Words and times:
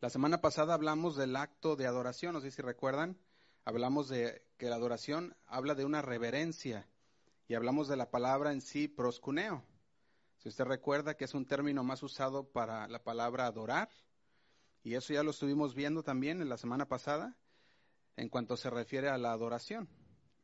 La 0.00 0.10
semana 0.10 0.42
pasada 0.42 0.74
hablamos 0.74 1.16
del 1.16 1.36
acto 1.36 1.74
de 1.74 1.86
adoración, 1.86 2.34
no 2.34 2.42
sé 2.42 2.50
si 2.50 2.60
recuerdan, 2.60 3.16
hablamos 3.64 4.10
de 4.10 4.44
que 4.58 4.68
la 4.68 4.76
adoración 4.76 5.34
habla 5.46 5.74
de 5.74 5.86
una 5.86 6.02
reverencia 6.02 6.86
y 7.48 7.54
hablamos 7.54 7.88
de 7.88 7.96
la 7.96 8.10
palabra 8.10 8.52
en 8.52 8.60
sí 8.60 8.88
proscuneo. 8.88 9.64
Si 10.36 10.50
usted 10.50 10.64
recuerda 10.64 11.16
que 11.16 11.24
es 11.24 11.32
un 11.32 11.46
término 11.46 11.82
más 11.82 12.02
usado 12.02 12.44
para 12.44 12.86
la 12.88 13.02
palabra 13.04 13.46
adorar, 13.46 13.88
y 14.82 14.96
eso 14.96 15.14
ya 15.14 15.22
lo 15.22 15.30
estuvimos 15.30 15.74
viendo 15.74 16.02
también 16.02 16.42
en 16.42 16.50
la 16.50 16.58
semana 16.58 16.86
pasada, 16.86 17.34
en 18.16 18.28
cuanto 18.28 18.58
se 18.58 18.68
refiere 18.68 19.08
a 19.08 19.16
la 19.16 19.32
adoración, 19.32 19.88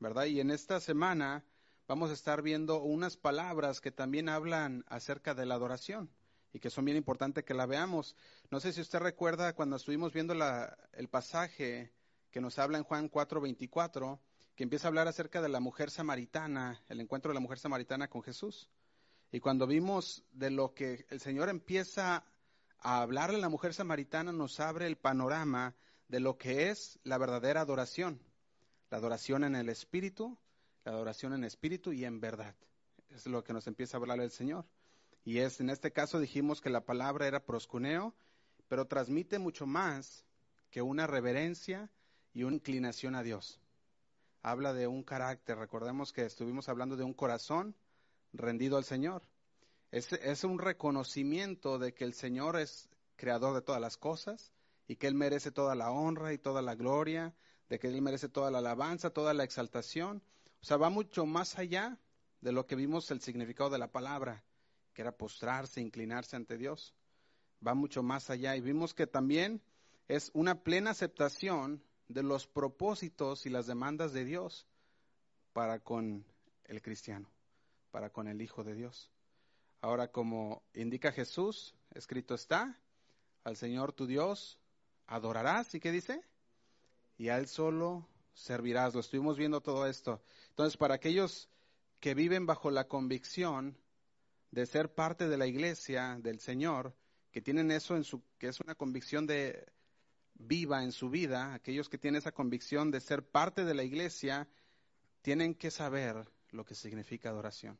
¿verdad? 0.00 0.24
Y 0.24 0.40
en 0.40 0.50
esta 0.50 0.80
semana 0.80 1.44
vamos 1.86 2.08
a 2.08 2.14
estar 2.14 2.40
viendo 2.40 2.80
unas 2.80 3.18
palabras 3.18 3.82
que 3.82 3.92
también 3.92 4.30
hablan 4.30 4.86
acerca 4.88 5.34
de 5.34 5.44
la 5.44 5.56
adoración 5.56 6.10
y 6.52 6.60
que 6.60 6.70
son 6.70 6.84
bien 6.84 6.96
importantes 6.96 7.44
que 7.44 7.54
la 7.54 7.66
veamos. 7.66 8.14
No 8.50 8.60
sé 8.60 8.72
si 8.72 8.80
usted 8.80 8.98
recuerda 8.98 9.54
cuando 9.54 9.76
estuvimos 9.76 10.12
viendo 10.12 10.34
el 10.92 11.08
pasaje 11.08 11.92
que 12.30 12.40
nos 12.40 12.58
habla 12.58 12.78
en 12.78 12.84
Juan 12.84 13.08
4:24, 13.08 14.20
que 14.54 14.64
empieza 14.64 14.86
a 14.86 14.90
hablar 14.90 15.08
acerca 15.08 15.40
de 15.40 15.48
la 15.48 15.60
mujer 15.60 15.90
samaritana, 15.90 16.82
el 16.88 17.00
encuentro 17.00 17.30
de 17.30 17.34
la 17.34 17.40
mujer 17.40 17.58
samaritana 17.58 18.08
con 18.08 18.22
Jesús. 18.22 18.70
Y 19.30 19.40
cuando 19.40 19.66
vimos 19.66 20.24
de 20.30 20.50
lo 20.50 20.74
que 20.74 21.06
el 21.08 21.20
Señor 21.20 21.48
empieza 21.48 22.24
a 22.78 23.00
hablarle 23.00 23.36
a 23.36 23.40
la 23.40 23.48
mujer 23.48 23.72
samaritana, 23.72 24.32
nos 24.32 24.60
abre 24.60 24.86
el 24.86 24.96
panorama 24.96 25.74
de 26.08 26.20
lo 26.20 26.36
que 26.36 26.68
es 26.68 26.98
la 27.04 27.16
verdadera 27.16 27.62
adoración. 27.62 28.20
La 28.90 28.98
adoración 28.98 29.44
en 29.44 29.56
el 29.56 29.70
Espíritu, 29.70 30.36
la 30.84 30.92
adoración 30.92 31.32
en 31.32 31.44
espíritu 31.44 31.92
y 31.92 32.04
en 32.04 32.20
verdad. 32.20 32.54
Es 33.10 33.26
lo 33.26 33.44
que 33.44 33.52
nos 33.52 33.66
empieza 33.66 33.96
a 33.96 34.00
hablar 34.00 34.20
el 34.20 34.30
Señor. 34.30 34.66
Y 35.24 35.38
es, 35.38 35.60
en 35.60 35.70
este 35.70 35.92
caso 35.92 36.18
dijimos 36.18 36.60
que 36.60 36.70
la 36.70 36.84
palabra 36.84 37.26
era 37.26 37.44
proscuneo, 37.44 38.14
pero 38.68 38.86
transmite 38.86 39.38
mucho 39.38 39.66
más 39.66 40.24
que 40.70 40.82
una 40.82 41.06
reverencia 41.06 41.90
y 42.32 42.42
una 42.44 42.56
inclinación 42.56 43.14
a 43.14 43.22
Dios. 43.22 43.60
Habla 44.42 44.72
de 44.72 44.86
un 44.86 45.02
carácter. 45.02 45.58
Recordemos 45.58 46.12
que 46.12 46.24
estuvimos 46.24 46.68
hablando 46.68 46.96
de 46.96 47.04
un 47.04 47.12
corazón 47.12 47.76
rendido 48.32 48.76
al 48.76 48.84
Señor. 48.84 49.22
Es, 49.90 50.12
es 50.12 50.42
un 50.42 50.58
reconocimiento 50.58 51.78
de 51.78 51.94
que 51.94 52.04
el 52.04 52.14
Señor 52.14 52.58
es 52.58 52.88
creador 53.16 53.54
de 53.54 53.62
todas 53.62 53.80
las 53.80 53.96
cosas 53.96 54.52
y 54.88 54.96
que 54.96 55.06
Él 55.06 55.14
merece 55.14 55.52
toda 55.52 55.74
la 55.74 55.90
honra 55.90 56.32
y 56.32 56.38
toda 56.38 56.62
la 56.62 56.74
gloria, 56.74 57.34
de 57.68 57.78
que 57.78 57.88
Él 57.88 58.02
merece 58.02 58.28
toda 58.28 58.50
la 58.50 58.58
alabanza, 58.58 59.10
toda 59.10 59.34
la 59.34 59.44
exaltación. 59.44 60.22
O 60.60 60.64
sea, 60.64 60.76
va 60.76 60.90
mucho 60.90 61.26
más 61.26 61.58
allá 61.58 61.98
de 62.40 62.52
lo 62.52 62.66
que 62.66 62.74
vimos 62.74 63.10
el 63.10 63.20
significado 63.20 63.70
de 63.70 63.78
la 63.78 63.92
palabra, 63.92 64.44
que 64.94 65.02
era 65.02 65.16
postrarse, 65.16 65.80
inclinarse 65.80 66.36
ante 66.36 66.56
Dios. 66.56 66.94
Va 67.66 67.74
mucho 67.74 68.02
más 68.02 68.30
allá 68.30 68.56
y 68.56 68.60
vimos 68.60 68.94
que 68.94 69.06
también 69.06 69.62
es 70.08 70.30
una 70.34 70.62
plena 70.62 70.90
aceptación 70.90 71.82
de 72.08 72.22
los 72.22 72.46
propósitos 72.46 73.46
y 73.46 73.50
las 73.50 73.66
demandas 73.66 74.12
de 74.12 74.24
Dios 74.24 74.66
para 75.52 75.78
con 75.78 76.24
el 76.64 76.82
cristiano, 76.82 77.30
para 77.90 78.10
con 78.10 78.28
el 78.28 78.42
Hijo 78.42 78.64
de 78.64 78.74
Dios. 78.74 79.10
Ahora, 79.80 80.10
como 80.10 80.62
indica 80.74 81.12
Jesús, 81.12 81.74
escrito 81.94 82.34
está, 82.34 82.78
al 83.44 83.56
Señor 83.56 83.92
tu 83.92 84.06
Dios 84.06 84.58
adorarás, 85.06 85.74
¿y 85.74 85.80
qué 85.80 85.90
dice? 85.90 86.22
Y 87.18 87.28
a 87.28 87.38
Él 87.38 87.48
solo 87.48 88.08
servirás. 88.34 88.94
Lo 88.94 89.00
estuvimos 89.00 89.36
viendo 89.36 89.60
todo 89.60 89.86
esto. 89.86 90.22
Entonces, 90.50 90.76
para 90.76 90.94
aquellos 90.94 91.48
que 92.00 92.14
viven 92.14 92.46
bajo 92.46 92.70
la 92.70 92.88
convicción 92.88 93.76
de 94.52 94.66
ser 94.66 94.94
parte 94.94 95.28
de 95.28 95.36
la 95.38 95.46
iglesia 95.46 96.18
del 96.20 96.38
Señor, 96.38 96.94
que 97.32 97.40
tienen 97.40 97.70
eso 97.70 97.96
en 97.96 98.04
su, 98.04 98.22
que 98.38 98.48
es 98.48 98.60
una 98.60 98.74
convicción 98.74 99.26
de 99.26 99.66
viva 100.34 100.84
en 100.84 100.92
su 100.92 101.08
vida, 101.08 101.54
aquellos 101.54 101.88
que 101.88 101.98
tienen 101.98 102.18
esa 102.18 102.32
convicción 102.32 102.90
de 102.90 103.00
ser 103.00 103.26
parte 103.26 103.64
de 103.64 103.74
la 103.74 103.82
iglesia, 103.82 104.46
tienen 105.22 105.54
que 105.54 105.70
saber 105.70 106.28
lo 106.50 106.64
que 106.64 106.74
significa 106.74 107.30
adoración. 107.30 107.78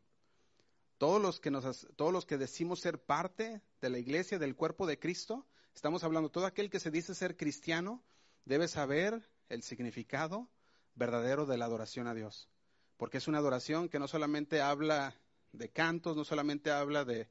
Todos 0.97 1.21
los 1.21 1.41
que 1.41 1.51
nos, 1.51 1.87
todos 1.97 2.13
los 2.13 2.25
que 2.25 2.39
decimos 2.39 2.81
ser 2.81 2.99
parte 2.99 3.61
de 3.81 3.91
la 3.91 3.99
iglesia, 3.99 4.39
del 4.39 4.57
cuerpo 4.57 4.87
de 4.87 4.99
Cristo, 4.99 5.47
estamos 5.75 6.05
hablando, 6.05 6.31
todo 6.31 6.47
aquel 6.47 6.71
que 6.71 6.81
se 6.81 6.91
dice 6.91 7.15
ser 7.15 7.37
cristiano, 7.37 8.03
debe 8.47 8.67
saber 8.67 9.29
el 9.51 9.63
significado 9.63 10.49
verdadero 10.95 11.45
de 11.45 11.59
la 11.59 11.67
adoración 11.67 12.07
a 12.07 12.15
Dios. 12.15 12.49
Porque 12.97 13.19
es 13.19 13.29
una 13.29 13.39
adoración 13.39 13.91
que 13.91 13.99
no 13.99 14.09
solamente 14.09 14.63
habla 14.63 15.15
de 15.53 15.71
cantos, 15.71 16.17
no 16.17 16.25
solamente 16.25 16.71
habla 16.71 17.05
de, 17.05 17.29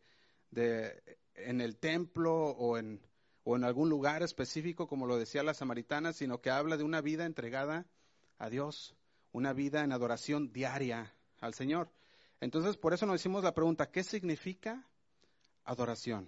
de 0.51 1.19
en 1.35 1.61
el 1.61 1.77
templo 1.77 2.33
o 2.33 2.77
en, 2.77 3.01
o 3.43 3.55
en 3.55 3.63
algún 3.63 3.89
lugar 3.89 4.23
específico, 4.23 4.87
como 4.87 5.07
lo 5.07 5.17
decía 5.17 5.43
la 5.43 5.53
samaritana, 5.53 6.13
sino 6.13 6.41
que 6.41 6.49
habla 6.49 6.77
de 6.77 6.83
una 6.83 7.01
vida 7.01 7.25
entregada 7.25 7.85
a 8.37 8.49
Dios, 8.49 8.95
una 9.31 9.53
vida 9.53 9.83
en 9.83 9.91
adoración 9.91 10.51
diaria 10.51 11.13
al 11.39 11.53
Señor. 11.53 11.91
Entonces, 12.39 12.77
por 12.77 12.93
eso 12.93 13.05
nos 13.05 13.15
decimos 13.15 13.43
la 13.43 13.53
pregunta, 13.53 13.91
¿qué 13.91 14.03
significa 14.03 14.87
adoración? 15.63 16.27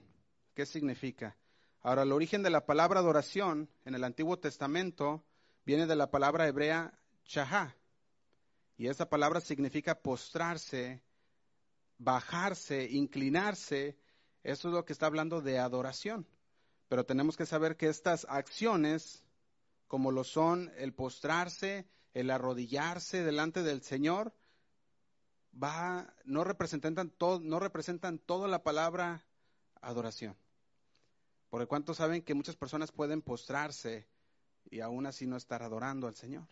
¿Qué 0.54 0.66
significa? 0.66 1.36
Ahora, 1.82 2.04
el 2.04 2.12
origen 2.12 2.44
de 2.44 2.50
la 2.50 2.66
palabra 2.66 3.00
adoración 3.00 3.70
en 3.86 3.96
el 3.96 4.04
Antiguo 4.04 4.38
Testamento 4.40 5.24
viene 5.66 5.86
de 5.86 5.96
la 5.96 6.12
palabra 6.12 6.48
hebrea 6.48 6.98
chahá. 7.26 7.76
Y 8.78 8.88
esa 8.88 9.10
palabra 9.10 9.42
significa 9.42 10.02
postrarse, 10.02 11.02
bajarse, 12.04 12.90
inclinarse. 12.90 13.98
Eso 14.44 14.68
es 14.68 14.74
lo 14.74 14.86
que 14.86 14.94
está 14.94 15.06
hablando 15.06 15.42
de 15.42 15.60
adoración. 15.60 16.28
Pero 16.90 17.06
tenemos 17.06 17.38
que 17.38 17.46
saber 17.46 17.78
que 17.78 17.88
estas 17.88 18.26
acciones, 18.30 19.24
como 19.88 20.12
lo 20.12 20.24
son 20.24 20.72
el 20.78 20.94
postrarse, 20.94 21.88
el 22.14 22.30
arrodillarse 22.30 23.24
delante 23.24 23.64
del 23.64 23.82
Señor, 23.82 24.34
va, 25.62 26.14
no 26.26 26.44
representan, 26.44 27.10
todo, 27.10 27.40
no 27.40 27.60
representan 27.60 28.20
toda 28.20 28.48
la 28.48 28.64
palabra 28.64 29.26
adoración. 29.82 30.36
Porque 31.50 31.68
cuántos 31.68 31.98
saben 31.98 32.22
que 32.22 32.34
muchas 32.34 32.56
personas 32.56 32.92
pueden 32.92 33.22
postrarse 33.22 34.08
y 34.70 34.82
aún 34.82 35.06
así 35.06 35.26
no 35.28 35.38
estar 35.38 35.62
adorando 35.62 36.08
al 36.08 36.16
Señor. 36.16 36.48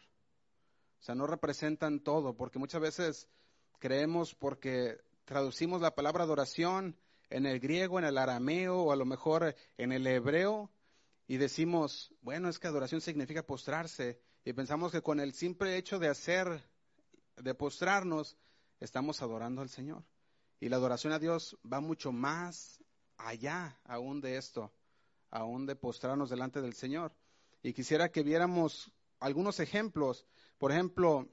O 1.00 1.03
sea, 1.03 1.16
no 1.16 1.25
representan 1.25 2.00
todo, 2.00 2.35
porque 2.35 2.59
muchas 2.59 2.81
veces 2.81 3.28
creemos 3.79 4.35
porque 4.35 5.01
traducimos 5.31 5.79
la 5.79 5.95
palabra 5.95 6.25
adoración 6.25 6.97
en 7.29 7.45
el 7.45 7.61
griego, 7.61 7.97
en 7.97 8.03
el 8.03 8.17
arameo 8.17 8.81
o 8.81 8.91
a 8.91 8.97
lo 8.97 9.05
mejor 9.05 9.55
en 9.77 9.93
el 9.93 10.05
hebreo 10.05 10.69
y 11.25 11.37
decimos, 11.37 12.13
bueno, 12.19 12.49
es 12.49 12.59
que 12.59 12.67
adoración 12.67 12.99
significa 12.99 13.41
postrarse 13.41 14.19
y 14.43 14.51
pensamos 14.51 14.91
que 14.91 15.01
con 15.01 15.21
el 15.21 15.31
simple 15.31 15.77
hecho 15.77 15.99
de 15.99 16.09
hacer, 16.09 16.61
de 17.37 17.55
postrarnos, 17.55 18.35
estamos 18.81 19.21
adorando 19.21 19.61
al 19.61 19.69
Señor. 19.69 20.03
Y 20.59 20.67
la 20.67 20.75
adoración 20.75 21.13
a 21.13 21.19
Dios 21.19 21.57
va 21.63 21.79
mucho 21.79 22.11
más 22.11 22.83
allá 23.15 23.79
aún 23.85 24.19
de 24.19 24.35
esto, 24.35 24.73
aún 25.29 25.65
de 25.65 25.77
postrarnos 25.77 26.29
delante 26.29 26.61
del 26.61 26.73
Señor. 26.73 27.15
Y 27.63 27.71
quisiera 27.71 28.11
que 28.11 28.23
viéramos 28.23 28.91
algunos 29.21 29.61
ejemplos. 29.61 30.25
Por 30.57 30.73
ejemplo, 30.73 31.29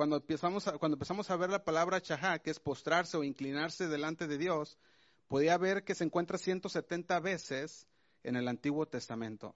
cuando 0.00 0.16
empezamos 0.16 0.66
a, 0.66 0.78
cuando 0.78 0.94
empezamos 0.94 1.28
a 1.28 1.36
ver 1.36 1.50
la 1.50 1.62
palabra 1.62 2.00
chahá, 2.00 2.38
que 2.38 2.48
es 2.48 2.58
postrarse 2.58 3.18
o 3.18 3.22
inclinarse 3.22 3.86
delante 3.86 4.26
de 4.26 4.38
Dios, 4.38 4.78
podía 5.28 5.58
ver 5.58 5.84
que 5.84 5.94
se 5.94 6.04
encuentra 6.04 6.38
170 6.38 7.20
veces 7.20 7.86
en 8.22 8.34
el 8.34 8.48
Antiguo 8.48 8.86
Testamento. 8.86 9.54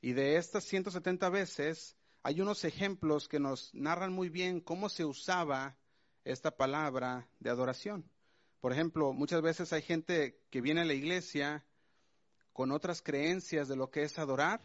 Y 0.00 0.12
de 0.12 0.36
estas 0.36 0.62
170 0.62 1.28
veces 1.28 1.96
hay 2.22 2.40
unos 2.40 2.62
ejemplos 2.62 3.26
que 3.26 3.40
nos 3.40 3.74
narran 3.74 4.12
muy 4.12 4.28
bien 4.28 4.60
cómo 4.60 4.88
se 4.88 5.04
usaba 5.04 5.76
esta 6.22 6.52
palabra 6.52 7.26
de 7.40 7.50
adoración. 7.50 8.08
Por 8.60 8.70
ejemplo, 8.70 9.12
muchas 9.12 9.42
veces 9.42 9.72
hay 9.72 9.82
gente 9.82 10.40
que 10.50 10.60
viene 10.60 10.82
a 10.82 10.84
la 10.84 10.94
iglesia 10.94 11.66
con 12.52 12.70
otras 12.70 13.02
creencias 13.02 13.66
de 13.66 13.74
lo 13.74 13.90
que 13.90 14.04
es 14.04 14.20
adorar 14.20 14.60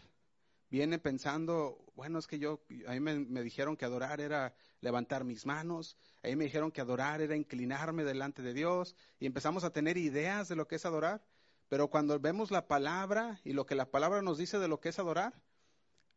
viene 0.69 1.00
pensando, 1.00 1.83
bueno, 1.95 2.19
es 2.19 2.27
que 2.27 2.39
yo, 2.39 2.62
a 2.88 2.92
mí 2.94 3.00
me, 3.00 3.44
dijeron 3.44 3.75
que 3.75 3.86
adorar 3.86 4.21
era 4.21 4.54
levantar 4.81 5.24
mis 5.24 5.45
manos, 5.45 5.98
a 6.24 6.27
mí 6.27 6.36
me 6.36 6.45
dijeron 6.45 6.71
que 6.71 6.81
adorar 6.81 7.21
era 7.21 7.36
inclinarme 7.36 8.04
delante 8.04 8.42
de 8.42 8.54
Dios, 8.54 8.95
y 9.19 9.25
empezamos 9.25 9.63
a 9.63 9.71
tener 9.71 9.98
ideas 9.98 10.48
de 10.48 10.56
lo 10.56 10.68
que 10.68 10.75
es 10.75 10.86
adorar, 10.86 11.24
pero 11.68 11.89
cuando 11.89 12.19
vemos 12.19 12.51
la 12.51 12.68
palabra 12.68 13.39
y 13.44 13.54
lo 13.54 13.66
que 13.66 13.75
la 13.75 13.89
palabra 13.89 14.21
nos 14.21 14.38
dice 14.38 14.60
de 14.60 14.68
lo 14.68 14.80
que 14.80 14.89
es 14.89 15.00
adorar, 15.00 15.33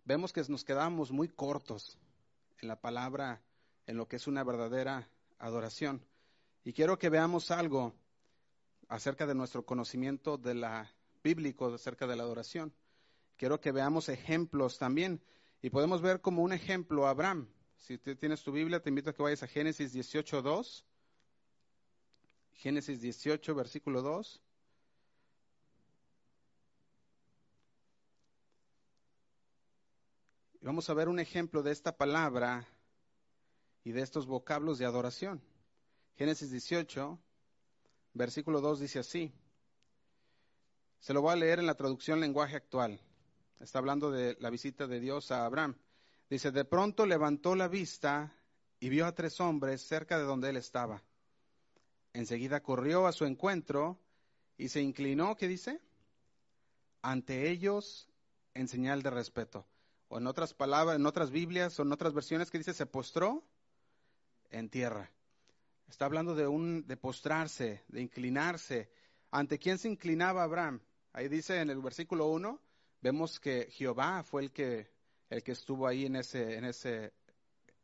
vemos 0.04 0.32
que 0.32 0.42
nos 0.48 0.64
quedamos 0.64 1.12
muy 1.12 1.28
cortos 1.28 1.98
en 2.60 2.68
la 2.68 2.80
palabra, 2.80 3.42
en 3.86 3.96
lo 3.96 4.08
que 4.08 4.16
es 4.16 4.26
una 4.26 4.44
verdadera 4.44 5.08
adoración. 5.38 6.04
Y 6.64 6.72
quiero 6.72 6.98
que 6.98 7.10
veamos 7.10 7.50
algo 7.50 7.94
acerca 8.88 9.26
de 9.26 9.34
nuestro 9.34 9.64
conocimiento 9.64 10.38
de 10.38 10.54
la 10.54 10.90
bíblico 11.22 11.72
acerca 11.72 12.06
de 12.06 12.16
la 12.16 12.24
adoración 12.24 12.72
quiero 13.36 13.60
que 13.60 13.72
veamos 13.72 14.08
ejemplos 14.08 14.78
también. 14.78 15.22
Y 15.60 15.70
podemos 15.70 16.02
ver 16.02 16.20
como 16.20 16.42
un 16.42 16.52
ejemplo 16.52 17.06
Abraham. 17.06 17.48
Si 17.76 17.98
tienes 17.98 18.42
tu 18.42 18.52
Biblia, 18.52 18.80
te 18.80 18.88
invito 18.88 19.10
a 19.10 19.12
que 19.12 19.22
vayas 19.22 19.42
a 19.42 19.48
Génesis 19.48 19.92
18, 19.92 20.42
2. 20.42 20.84
Génesis 22.52 23.00
18, 23.00 23.54
versículo 23.54 24.02
2. 24.02 24.40
Y 30.60 30.64
vamos 30.64 30.88
a 30.88 30.94
ver 30.94 31.08
un 31.08 31.18
ejemplo 31.18 31.64
de 31.64 31.72
esta 31.72 31.96
palabra 31.96 32.68
y 33.82 33.90
de 33.90 34.02
estos 34.02 34.26
vocablos 34.26 34.78
de 34.78 34.86
adoración. 34.86 35.42
Génesis 36.14 36.52
18, 36.52 37.18
versículo 38.14 38.60
2 38.60 38.78
dice 38.78 39.00
así. 39.00 39.32
Se 41.00 41.12
lo 41.12 41.20
voy 41.20 41.32
a 41.32 41.36
leer 41.36 41.58
en 41.58 41.66
la 41.66 41.74
traducción 41.74 42.20
lenguaje 42.20 42.54
actual. 42.54 43.00
Está 43.62 43.78
hablando 43.78 44.10
de 44.10 44.36
la 44.40 44.50
visita 44.50 44.88
de 44.88 44.98
Dios 44.98 45.30
a 45.30 45.46
Abraham. 45.46 45.76
Dice, 46.28 46.50
de 46.50 46.64
pronto 46.64 47.06
levantó 47.06 47.54
la 47.54 47.68
vista 47.68 48.34
y 48.80 48.88
vio 48.88 49.06
a 49.06 49.14
tres 49.14 49.40
hombres 49.40 49.80
cerca 49.82 50.18
de 50.18 50.24
donde 50.24 50.50
él 50.50 50.56
estaba. 50.56 51.00
Enseguida 52.12 52.60
corrió 52.60 53.06
a 53.06 53.12
su 53.12 53.24
encuentro 53.24 54.00
y 54.58 54.68
se 54.68 54.82
inclinó, 54.82 55.36
¿qué 55.36 55.46
dice? 55.46 55.80
Ante 57.02 57.50
ellos 57.50 58.08
en 58.54 58.66
señal 58.66 59.04
de 59.04 59.10
respeto. 59.10 59.64
O 60.08 60.18
en 60.18 60.26
otras 60.26 60.54
palabras, 60.54 60.96
en 60.96 61.06
otras 61.06 61.30
Biblias 61.30 61.78
o 61.78 61.84
en 61.84 61.92
otras 61.92 62.14
versiones 62.14 62.50
que 62.50 62.58
dice, 62.58 62.74
se 62.74 62.86
postró 62.86 63.44
en 64.50 64.70
tierra. 64.70 65.08
Está 65.88 66.06
hablando 66.06 66.34
de 66.34 66.48
un 66.48 66.84
de 66.88 66.96
postrarse, 66.96 67.84
de 67.86 68.00
inclinarse. 68.00 68.90
¿Ante 69.30 69.60
quién 69.60 69.78
se 69.78 69.88
inclinaba 69.88 70.42
Abraham? 70.42 70.80
Ahí 71.12 71.28
dice 71.28 71.60
en 71.60 71.70
el 71.70 71.80
versículo 71.80 72.26
1, 72.26 72.60
vemos 73.02 73.38
que 73.38 73.68
Jehová 73.70 74.22
fue 74.22 74.42
el 74.42 74.52
que 74.52 74.90
el 75.28 75.42
que 75.42 75.52
estuvo 75.52 75.86
ahí 75.86 76.06
en 76.06 76.16
ese 76.16 76.56
en 76.56 76.64
ese 76.64 77.12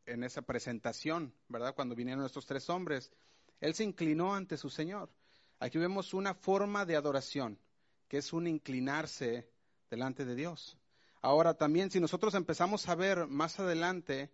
en 0.06 0.24
esa 0.24 0.42
presentación, 0.42 1.34
¿verdad? 1.48 1.74
Cuando 1.74 1.94
vinieron 1.94 2.24
estos 2.24 2.46
tres 2.46 2.70
hombres, 2.70 3.10
él 3.60 3.74
se 3.74 3.84
inclinó 3.84 4.34
ante 4.34 4.56
su 4.56 4.70
Señor. 4.70 5.10
Aquí 5.58 5.76
vemos 5.76 6.14
una 6.14 6.34
forma 6.34 6.86
de 6.86 6.96
adoración, 6.96 7.58
que 8.06 8.18
es 8.18 8.32
un 8.32 8.46
inclinarse 8.46 9.50
delante 9.90 10.24
de 10.24 10.34
Dios. 10.34 10.78
Ahora 11.20 11.54
también 11.54 11.90
si 11.90 12.00
nosotros 12.00 12.34
empezamos 12.34 12.88
a 12.88 12.94
ver 12.94 13.26
más 13.26 13.58
adelante 13.58 14.30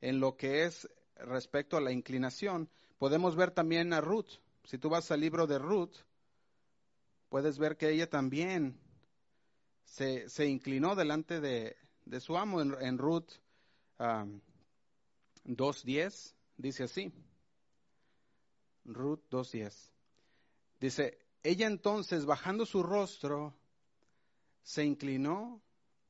en 0.00 0.18
lo 0.18 0.36
que 0.36 0.64
es 0.64 0.88
respecto 1.16 1.76
a 1.76 1.80
la 1.80 1.92
inclinación, 1.92 2.68
podemos 2.98 3.36
ver 3.36 3.50
también 3.50 3.92
a 3.92 4.00
Ruth. 4.00 4.40
Si 4.64 4.78
tú 4.78 4.88
vas 4.88 5.10
al 5.10 5.20
libro 5.20 5.46
de 5.46 5.58
Ruth, 5.58 5.94
puedes 7.28 7.58
ver 7.58 7.76
que 7.76 7.90
ella 7.90 8.08
también 8.08 8.80
se, 9.92 10.46
inclinó 10.46 10.94
delante 10.94 11.40
de, 11.40 11.76
su 12.20 12.38
amo 12.38 12.60
en, 12.62 12.98
Ruth 12.98 13.30
2.10, 13.98 16.34
dice 16.56 16.84
así. 16.84 17.12
Ruth 18.84 19.20
2.10. 19.30 19.90
Dice, 20.80 21.18
ella 21.42 21.66
entonces, 21.66 22.24
bajando 22.24 22.64
su 22.64 22.82
rostro, 22.82 23.54
se 24.62 24.82
inclinó 24.84 25.60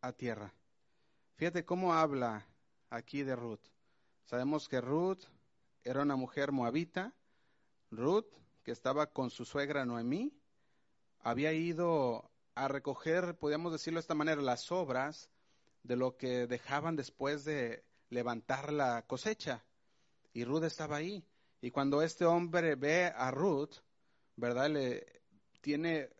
a 0.01 0.13
tierra. 0.13 0.55
Fíjate 1.35 1.65
cómo 1.65 1.95
habla 1.95 2.47
aquí 2.89 3.25
de 3.25 3.35
Ruth. 3.35 3.67
Sabemos 4.27 4.69
que 4.69 4.81
Ruth 4.81 5.25
era 5.83 6.03
una 6.03 6.15
mujer 6.15 6.53
moabita. 6.53 7.13
Ruth, 7.91 8.29
que 8.63 8.71
estaba 8.71 9.07
con 9.07 9.31
su 9.31 9.45
suegra 9.45 9.85
Noemí, 9.85 10.33
había 11.19 11.53
ido 11.53 12.32
a 12.55 12.69
recoger, 12.69 13.37
podríamos 13.37 13.73
decirlo 13.73 13.99
de 13.99 14.03
esta 14.03 14.15
manera, 14.15 14.41
las 14.43 14.71
obras 14.73 15.31
de 15.83 15.97
lo 15.97 16.17
que 16.17 16.47
dejaban 16.47 16.97
después 16.97 17.45
de 17.45 17.85
levantar 18.09 18.73
la 18.73 19.03
cosecha. 19.07 19.65
Y 20.33 20.45
Ruth 20.45 20.65
estaba 20.65 20.97
ahí. 20.97 21.25
Y 21.61 21.71
cuando 21.71 22.03
este 22.03 22.25
hombre 22.25 22.75
ve 22.75 23.07
a 23.07 23.31
Ruth, 23.31 23.77
¿verdad? 24.37 24.71
Le 24.71 25.23
tiene, 25.61 26.11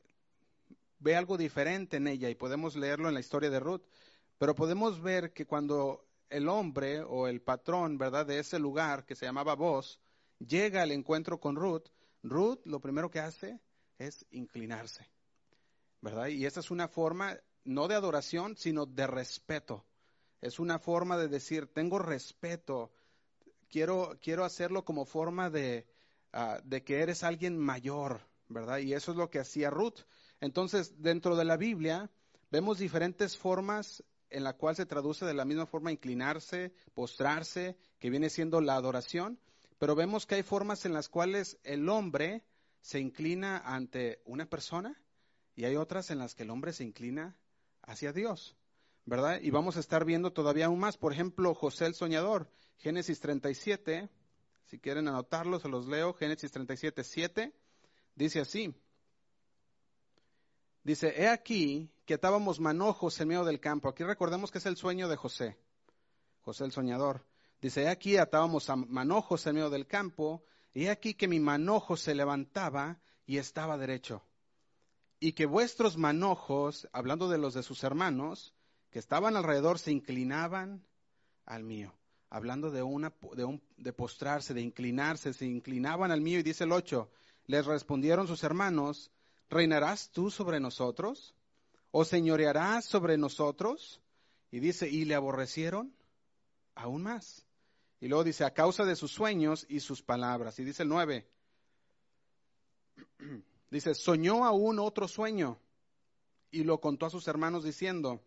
ve 0.99 1.17
algo 1.17 1.37
diferente 1.37 1.97
en 1.97 2.07
ella 2.07 2.31
y 2.31 2.35
podemos 2.35 2.77
leerlo 2.77 3.09
en 3.09 3.15
la 3.15 3.21
historia 3.21 3.51
de 3.51 3.61
Ruth. 3.61 3.83
Pero 4.39 4.55
podemos 4.55 5.01
ver 5.01 5.33
que 5.33 5.47
cuando 5.47 6.07
el 6.29 6.49
hombre 6.49 7.03
o 7.03 7.29
el 7.29 7.43
patrón, 7.43 7.99
¿verdad? 7.99 8.27
De 8.27 8.39
ese 8.39 8.59
lugar 8.59 9.05
que 9.05 9.15
se 9.15 9.27
llamaba 9.27 9.55
Vos, 9.55 10.01
llega 10.39 10.83
al 10.83 10.93
encuentro 10.93 11.39
con 11.39 11.57
Ruth, 11.57 11.89
Ruth 12.23 12.61
lo 12.65 12.81
primero 12.81 13.11
que 13.11 13.21
hace 13.21 13.61
es 13.99 14.27
inclinarse, 14.31 15.09
¿verdad? 16.03 16.27
Y 16.27 16.45
esa 16.45 16.61
es 16.61 16.71
una 16.71 16.89
forma 16.89 17.39
no 17.65 17.89
de 17.89 17.95
adoración, 17.95 18.57
sino 18.57 18.85
de 18.85 19.07
respeto. 19.07 19.87
Es 20.41 20.59
una 20.59 20.79
forma 20.79 21.17
de 21.17 21.29
decir, 21.29 21.69
tengo 21.73 22.01
respeto, 22.01 22.93
quiero, 23.71 24.19
quiero 24.21 24.45
hacerlo 24.45 24.85
como 24.85 25.05
forma 25.07 25.49
de, 25.49 25.87
uh, 26.35 26.61
de 26.65 26.83
que 26.83 27.01
eres 27.01 27.23
alguien 27.23 27.57
mayor, 27.57 28.21
¿verdad? 28.49 28.79
Y 28.79 28.93
eso 28.93 29.13
es 29.13 29.17
lo 29.17 29.31
que 29.31 29.39
hacía 29.39 29.71
Ruth. 29.71 30.01
Entonces, 30.41 31.01
dentro 31.01 31.37
de 31.37 31.45
la 31.45 31.57
Biblia, 31.57 32.11
vemos 32.51 32.79
diferentes 32.79 33.37
formas 33.37 34.03
en 34.29 34.43
la 34.43 34.55
cual 34.55 34.75
se 34.75 34.87
traduce 34.87 35.25
de 35.25 35.35
la 35.35 35.45
misma 35.45 35.67
forma 35.67 35.93
inclinarse, 35.93 36.73
postrarse, 36.95 37.77
que 38.01 38.11
viene 38.11 38.29
siendo 38.29 38.61
la 38.61 38.75
adoración, 38.75 39.39
pero 39.79 39.95
vemos 39.95 40.27
que 40.27 40.37
hay 40.37 40.43
formas 40.43 40.85
en 40.85 40.95
las 40.95 41.09
cuales 41.09 41.59
el 41.63 41.89
hombre 41.89 42.45
se 42.81 42.99
inclina 42.99 43.59
ante 43.59 44.21
una 44.25 44.47
persona 44.47 45.02
y 45.55 45.65
hay 45.65 45.77
otras 45.77 46.11
en 46.11 46.19
las 46.19 46.35
que 46.35 46.45
el 46.45 46.51
hombre 46.51 46.73
se 46.73 46.85
inclina 46.85 47.37
hacia 47.83 48.13
Dios, 48.13 48.57
¿verdad? 49.05 49.41
Y 49.41 49.51
vamos 49.51 49.77
a 49.77 49.81
estar 49.81 50.05
viendo 50.05 50.33
todavía 50.33 50.67
aún 50.67 50.79
más, 50.79 50.97
por 50.97 51.13
ejemplo, 51.13 51.55
José 51.55 51.87
el 51.87 51.95
soñador, 51.95 52.51
Génesis 52.79 53.21
37, 53.21 54.09
si 54.67 54.79
quieren 54.79 55.09
anotarlo, 55.09 55.61
se 55.61 55.69
los 55.69 55.87
leo, 55.87 56.15
Génesis 56.15 56.51
37, 56.51 57.05
7, 57.05 57.53
dice 58.15 58.41
así, 58.41 58.75
dice, 60.83 61.15
he 61.21 61.29
aquí 61.29 61.93
que 62.05 62.15
atábamos 62.15 62.61
manojos 62.61 63.21
en 63.21 63.29
medio 63.29 63.45
del 63.45 63.61
campo. 63.61 63.89
Aquí 63.89 64.05
recordemos 64.05 64.51
que 64.51 64.59
es 64.59 64.67
el 64.67 64.77
sueño 64.77 65.09
de 65.09 65.17
José, 65.17 65.59
José 66.41 66.65
el 66.65 66.73
soñador. 66.73 67.25
Dice, 67.61 67.89
aquí 67.89 68.17
atábamos 68.17 68.69
a 68.71 68.77
manojos 68.77 69.47
en 69.47 69.55
medio 69.55 69.71
del 69.71 69.87
campo, 69.87 70.45
y 70.75 70.87
aquí 70.87 71.15
que 71.15 71.29
mi 71.29 71.39
manojo 71.39 71.97
se 71.97 72.15
levantaba 72.15 73.01
y 73.27 73.37
estaba 73.37 73.79
derecho. 73.79 74.25
Y 75.25 75.35
que 75.35 75.47
vuestros 75.47 75.97
manojos, 75.97 76.89
hablando 76.93 77.29
de 77.29 77.39
los 77.39 77.55
de 77.55 77.63
sus 77.63 77.85
hermanos, 77.85 78.53
que 78.91 78.99
estaban 78.99 79.37
alrededor, 79.37 79.79
se 79.79 79.93
inclinaban 79.93 80.85
al 81.47 81.63
mío. 81.63 81.95
Hablando 82.29 82.73
de, 82.73 82.83
una, 82.83 83.15
de, 83.77 83.93
postrarse, 83.93 84.53
de 84.53 84.63
inclinarse, 84.63 85.33
se 85.33 85.47
inclinaban 85.47 86.11
al 86.11 86.21
mío. 86.21 86.41
Y 86.41 86.43
dice 86.43 86.65
el 86.65 86.73
8, 86.73 87.09
les 87.47 87.67
respondieron 87.67 88.27
sus 88.27 88.43
hermanos, 88.43 89.13
¿reinarás 89.49 90.11
tú 90.11 90.29
sobre 90.29 90.59
nosotros? 90.59 91.37
¿O 91.93 92.05
señorearás 92.05 92.85
sobre 92.85 93.17
nosotros? 93.17 94.01
Y 94.51 94.59
dice, 94.59 94.89
y 94.89 95.05
le 95.05 95.15
aborrecieron 95.15 95.95
aún 96.75 97.05
más. 97.05 97.47
Y 98.01 98.09
luego 98.09 98.25
dice, 98.25 98.45
a 98.45 98.55
causa 98.55 98.85
de 98.85 98.97
sus 98.97 99.13
sueños 99.13 99.67
y 99.69 99.79
sus 99.79 100.03
palabras. 100.03 100.59
Y 100.59 100.65
dice 100.65 100.83
el 100.83 100.89
9, 100.89 101.29
dice, 103.73 103.95
soñó 103.95 104.45
aún 104.45 104.79
otro 104.79 105.09
sueño 105.09 105.59
y 106.51 106.65
lo 106.65 106.81
contó 106.81 107.07
a 107.07 107.11
sus 107.11 107.27
hermanos 107.27 107.65
diciendo, 107.65 108.23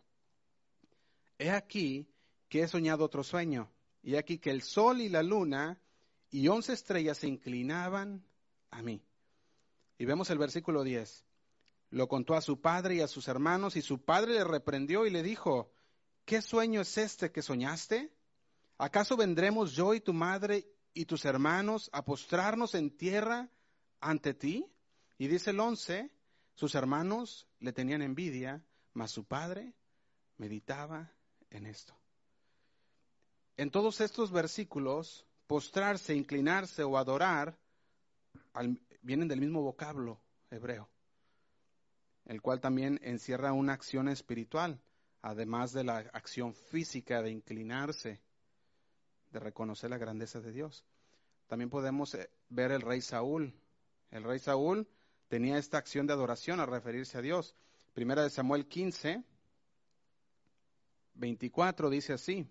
he 1.38 1.52
aquí 1.52 2.10
que 2.50 2.62
he 2.62 2.68
soñado 2.68 3.06
otro 3.06 3.24
sueño. 3.24 3.72
Y 4.02 4.16
aquí 4.16 4.40
que 4.40 4.52
el 4.52 4.62
sol 4.62 5.02
y 5.02 5.10
la 5.10 5.24
luna 5.24 5.80
y 6.30 6.48
once 6.48 6.74
estrellas 6.74 7.20
se 7.20 7.28
inclinaban 7.28 8.24
a 8.72 8.82
mí. 8.82 9.04
Y 9.98 10.06
vemos 10.06 10.30
el 10.30 10.38
versículo 10.38 10.84
10. 10.84 11.24
Lo 11.92 12.08
contó 12.08 12.34
a 12.34 12.42
su 12.42 12.60
padre 12.60 12.96
y 12.96 13.02
a 13.02 13.08
sus 13.08 13.28
hermanos, 13.28 13.76
y 13.76 13.82
su 13.82 14.04
padre 14.04 14.34
le 14.34 14.44
reprendió 14.44 15.06
y 15.06 15.12
le 15.12 15.24
dijo, 15.24 15.72
¿qué 16.26 16.42
sueño 16.42 16.82
es 16.82 16.98
este 16.98 17.32
que 17.32 17.42
soñaste? 17.42 18.12
¿Acaso 18.78 19.16
vendremos 19.16 19.74
yo 19.74 19.94
y 19.94 20.02
tu 20.02 20.14
madre 20.14 20.68
y 20.94 21.06
tus 21.06 21.24
hermanos 21.26 21.90
a 21.94 22.04
postrarnos 22.04 22.76
en 22.76 22.96
tierra 22.98 23.50
ante 24.02 24.34
ti? 24.34 24.66
Y 25.18 25.28
dice 25.28 25.52
el 25.52 25.60
once, 25.60 26.12
sus 26.54 26.76
hermanos 26.76 27.48
le 27.60 27.74
tenían 27.74 28.02
envidia, 28.02 28.64
mas 28.94 29.12
su 29.12 29.26
padre 29.26 29.74
meditaba 30.38 31.12
en 31.50 31.66
esto. 31.66 31.96
En 33.58 33.72
todos 33.72 34.02
estos 34.02 34.32
versículos, 34.32 35.26
postrarse, 35.48 36.16
inclinarse 36.16 36.84
o 36.84 36.98
adorar 36.98 37.58
vienen 39.02 39.28
del 39.28 39.40
mismo 39.40 39.62
vocablo 39.62 40.20
hebreo 40.50 40.90
el 42.26 42.42
cual 42.42 42.60
también 42.60 43.00
encierra 43.04 43.54
una 43.54 43.74
acción 43.74 44.10
espiritual, 44.10 44.82
además 45.22 45.74
de 45.74 45.84
la 45.84 45.98
acción 46.14 46.54
física 46.54 47.22
de 47.22 47.32
inclinarse, 47.32 48.20
de 49.32 49.40
reconocer 49.40 49.90
la 49.90 49.98
grandeza 49.98 50.42
de 50.42 50.52
Dios. 50.52 50.84
También 51.48 51.70
podemos 51.70 52.14
eh, 52.16 52.30
ver 52.50 52.72
el 52.72 52.82
rey 52.82 53.02
Saúl. 53.02 53.54
El 54.10 54.24
rey 54.24 54.40
Saúl 54.40 54.88
tenía 55.28 55.58
esta 55.58 55.78
acción 55.78 56.08
de 56.08 56.14
adoración 56.14 56.60
al 56.60 56.68
referirse 56.68 57.18
a 57.18 57.22
Dios. 57.22 57.56
Primera 57.94 58.24
de 58.24 58.30
Samuel 58.30 58.68
15, 58.68 59.24
24 61.16 61.90
dice 61.90 62.14
así. 62.14 62.48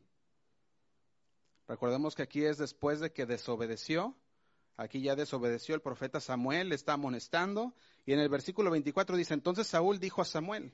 Recordemos 1.66 2.14
que 2.14 2.22
aquí 2.22 2.44
es 2.44 2.58
después 2.58 3.00
de 3.00 3.12
que 3.12 3.26
desobedeció 3.26 4.16
Aquí 4.76 5.02
ya 5.02 5.14
desobedeció 5.14 5.74
el 5.76 5.82
profeta 5.82 6.20
Samuel, 6.20 6.70
le 6.70 6.74
está 6.74 6.94
amonestando. 6.94 7.74
Y 8.06 8.12
en 8.12 8.18
el 8.18 8.28
versículo 8.28 8.70
24 8.70 9.16
dice, 9.16 9.34
entonces 9.34 9.68
Saúl 9.68 10.00
dijo 10.00 10.20
a 10.20 10.24
Samuel, 10.24 10.72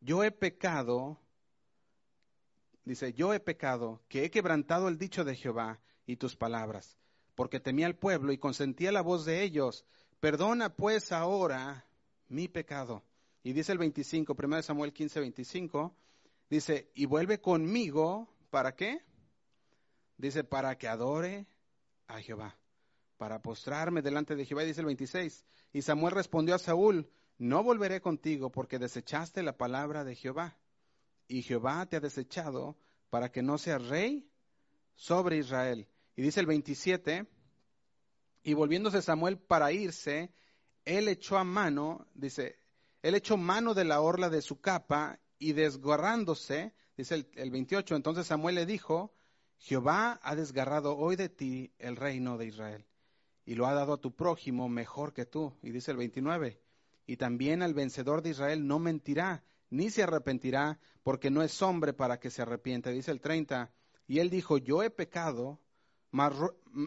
yo 0.00 0.22
he 0.22 0.30
pecado 0.30 1.18
dice, 2.84 3.12
yo 3.12 3.34
he 3.34 3.40
pecado, 3.40 4.00
que 4.08 4.24
he 4.24 4.30
quebrantado 4.30 4.88
el 4.88 4.96
dicho 4.96 5.22
de 5.22 5.36
Jehová 5.36 5.78
y 6.06 6.16
tus 6.16 6.36
palabras, 6.36 6.96
porque 7.34 7.60
temía 7.60 7.84
al 7.84 7.96
pueblo 7.96 8.32
y 8.32 8.38
consentía 8.38 8.92
la 8.92 9.02
voz 9.02 9.26
de 9.26 9.42
ellos. 9.42 9.84
Perdona 10.20 10.74
pues 10.74 11.12
ahora 11.12 11.86
mi 12.28 12.48
pecado. 12.48 13.04
Y 13.42 13.52
dice 13.52 13.72
el 13.72 13.78
25, 13.78 14.36
1 14.36 14.62
Samuel 14.62 14.92
15, 14.92 15.20
25, 15.20 15.94
dice, 16.50 16.90
y 16.94 17.06
vuelve 17.06 17.40
conmigo, 17.40 18.28
¿para 18.50 18.74
qué? 18.74 19.00
Dice, 20.16 20.42
para 20.42 20.76
que 20.76 20.88
adore 20.88 21.46
a 22.08 22.20
Jehová, 22.20 22.58
para 23.16 23.40
postrarme 23.40 24.02
delante 24.02 24.34
de 24.34 24.44
Jehová. 24.44 24.64
Y 24.64 24.66
dice 24.66 24.80
el 24.80 24.86
26, 24.86 25.44
y 25.72 25.82
Samuel 25.82 26.14
respondió 26.14 26.56
a 26.56 26.58
Saúl, 26.58 27.08
no 27.38 27.62
volveré 27.62 28.00
contigo 28.00 28.50
porque 28.50 28.80
desechaste 28.80 29.42
la 29.44 29.56
palabra 29.56 30.02
de 30.02 30.16
Jehová. 30.16 30.58
Y 31.28 31.42
Jehová 31.42 31.86
te 31.86 31.96
ha 31.96 32.00
desechado 32.00 32.76
para 33.10 33.30
que 33.30 33.42
no 33.42 33.58
seas 33.58 33.86
rey 33.86 34.28
sobre 34.96 35.36
Israel. 35.36 35.86
Y 36.16 36.22
dice 36.22 36.40
el 36.40 36.46
27, 36.46 37.26
y 38.42 38.54
volviéndose 38.54 39.02
Samuel 39.02 39.38
para 39.38 39.72
irse, 39.72 40.32
él 40.84 41.08
echó 41.08 41.38
a 41.38 41.44
mano, 41.44 42.06
dice, 42.14 42.58
él 43.02 43.14
echó 43.14 43.36
mano 43.36 43.74
de 43.74 43.84
la 43.84 44.00
orla 44.00 44.30
de 44.30 44.42
su 44.42 44.60
capa 44.60 45.20
y 45.38 45.52
desgarrándose, 45.52 46.74
dice 46.96 47.14
el, 47.14 47.30
el 47.34 47.50
28, 47.50 47.96
entonces 47.96 48.26
Samuel 48.26 48.54
le 48.56 48.66
dijo, 48.66 49.12
Jehová 49.58 50.18
ha 50.22 50.34
desgarrado 50.34 50.96
hoy 50.96 51.16
de 51.16 51.28
ti 51.28 51.72
el 51.78 51.96
reino 51.96 52.38
de 52.38 52.46
Israel 52.46 52.88
y 53.48 53.54
lo 53.54 53.66
ha 53.66 53.72
dado 53.72 53.94
a 53.94 54.00
tu 54.00 54.14
prójimo 54.14 54.68
mejor 54.68 55.14
que 55.14 55.24
tú. 55.24 55.56
Y 55.62 55.70
dice 55.70 55.90
el 55.90 55.96
29, 55.96 56.60
y 57.06 57.16
también 57.16 57.62
al 57.62 57.72
vencedor 57.72 58.20
de 58.20 58.28
Israel 58.28 58.66
no 58.66 58.78
mentirá, 58.78 59.42
ni 59.70 59.88
se 59.88 60.02
arrepentirá, 60.02 60.78
porque 61.02 61.30
no 61.30 61.42
es 61.42 61.62
hombre 61.62 61.94
para 61.94 62.20
que 62.20 62.28
se 62.28 62.42
arrepiente. 62.42 62.90
Dice 62.92 63.10
el 63.10 63.22
30, 63.22 63.72
y 64.06 64.18
él 64.18 64.28
dijo, 64.28 64.58
yo 64.58 64.82
he 64.82 64.90
pecado, 64.90 65.62
mas, 66.10 66.34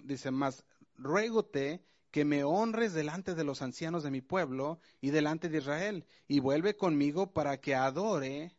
dice, 0.03 0.29
más 0.29 0.63
ruégote 1.01 1.83
que 2.11 2.25
me 2.25 2.43
honres 2.43 2.93
delante 2.93 3.35
de 3.35 3.43
los 3.43 3.61
ancianos 3.61 4.03
de 4.03 4.11
mi 4.11 4.21
pueblo 4.21 4.79
y 4.99 5.11
delante 5.11 5.47
de 5.49 5.59
Israel, 5.59 6.05
y 6.27 6.39
vuelve 6.39 6.75
conmigo 6.75 7.31
para 7.31 7.59
que 7.59 7.73
adore 7.73 8.55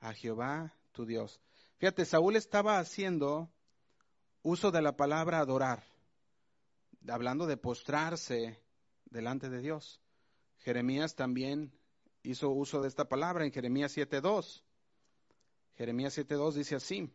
a 0.00 0.12
Jehová 0.12 0.74
tu 0.92 1.06
Dios. 1.06 1.40
Fíjate, 1.78 2.04
Saúl 2.04 2.34
estaba 2.34 2.78
haciendo 2.78 3.50
uso 4.42 4.72
de 4.72 4.82
la 4.82 4.96
palabra 4.96 5.38
adorar, 5.38 5.84
hablando 7.08 7.46
de 7.46 7.56
postrarse 7.56 8.60
delante 9.06 9.48
de 9.48 9.60
Dios. 9.60 10.00
Jeremías 10.58 11.14
también 11.14 11.72
hizo 12.24 12.50
uso 12.50 12.82
de 12.82 12.88
esta 12.88 13.08
palabra 13.08 13.44
en 13.44 13.52
Jeremías 13.52 13.96
7.2. 13.96 14.64
Jeremías 15.76 16.18
7.2 16.18 16.54
dice 16.54 16.74
así, 16.74 17.12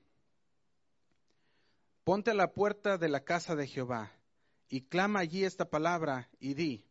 ponte 2.05 2.31
a 2.31 2.33
la 2.33 2.53
puerta 2.53 2.97
de 2.97 3.09
la 3.09 3.25
casa 3.25 3.57
de 3.57 3.67
Jehová 3.67 4.13
y 4.73 4.81
clama 4.81 5.19
allí 5.19 5.45
esta 5.45 5.69
palabra 5.69 6.31
y 6.39 6.55
di. 6.55 6.83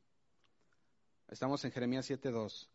Estamos 1.27 1.65
en 1.65 1.73
Jeremías 1.73 2.09
7.2. 2.09 2.69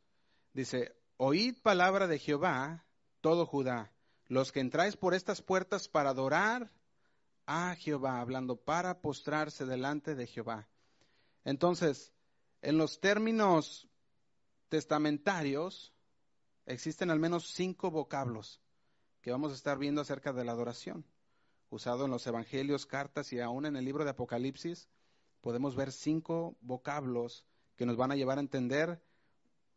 Dice, 0.52 0.98
oíd 1.16 1.56
palabra 1.62 2.08
de 2.08 2.20
Jehová, 2.20 2.84
todo 3.22 3.46
Judá, 3.46 3.94
los 4.26 4.52
que 4.52 4.60
entráis 4.60 4.98
por 4.98 5.14
estas 5.14 5.42
puertas 5.42 5.88
para 5.88 6.10
adorar 6.10 6.74
a 7.46 7.74
Jehová, 7.76 8.20
hablando 8.20 8.58
para 8.58 9.00
postrarse 9.00 9.66
delante 9.66 10.14
de 10.14 10.28
Jehová. 10.28 10.68
Entonces, 11.46 12.12
en 12.62 12.78
los 12.78 13.00
términos 13.00 13.88
testamentarios, 14.68 15.94
existen 16.66 17.12
al 17.12 17.20
menos 17.20 17.54
cinco 17.54 17.92
vocablos 17.92 18.60
que 19.22 19.32
vamos 19.32 19.54
a 19.54 19.56
estar 19.56 19.78
viendo 19.78 20.02
acerca 20.02 20.34
de 20.34 20.44
la 20.44 20.52
adoración, 20.52 21.06
usado 21.70 22.04
en 22.04 22.12
los 22.12 22.28
evangelios, 22.28 22.86
cartas 22.86 23.32
y 23.32 23.40
aún 23.40 23.66
en 23.66 23.78
el 23.78 23.86
libro 23.86 24.04
de 24.04 24.10
Apocalipsis, 24.10 24.90
podemos 25.48 25.78
ver 25.78 25.94
cinco 25.94 26.58
vocablos 26.60 27.46
que 27.78 27.86
nos 27.86 27.96
van 27.96 28.12
a 28.12 28.18
llevar 28.18 28.38
a 28.38 28.42
entender 28.42 29.02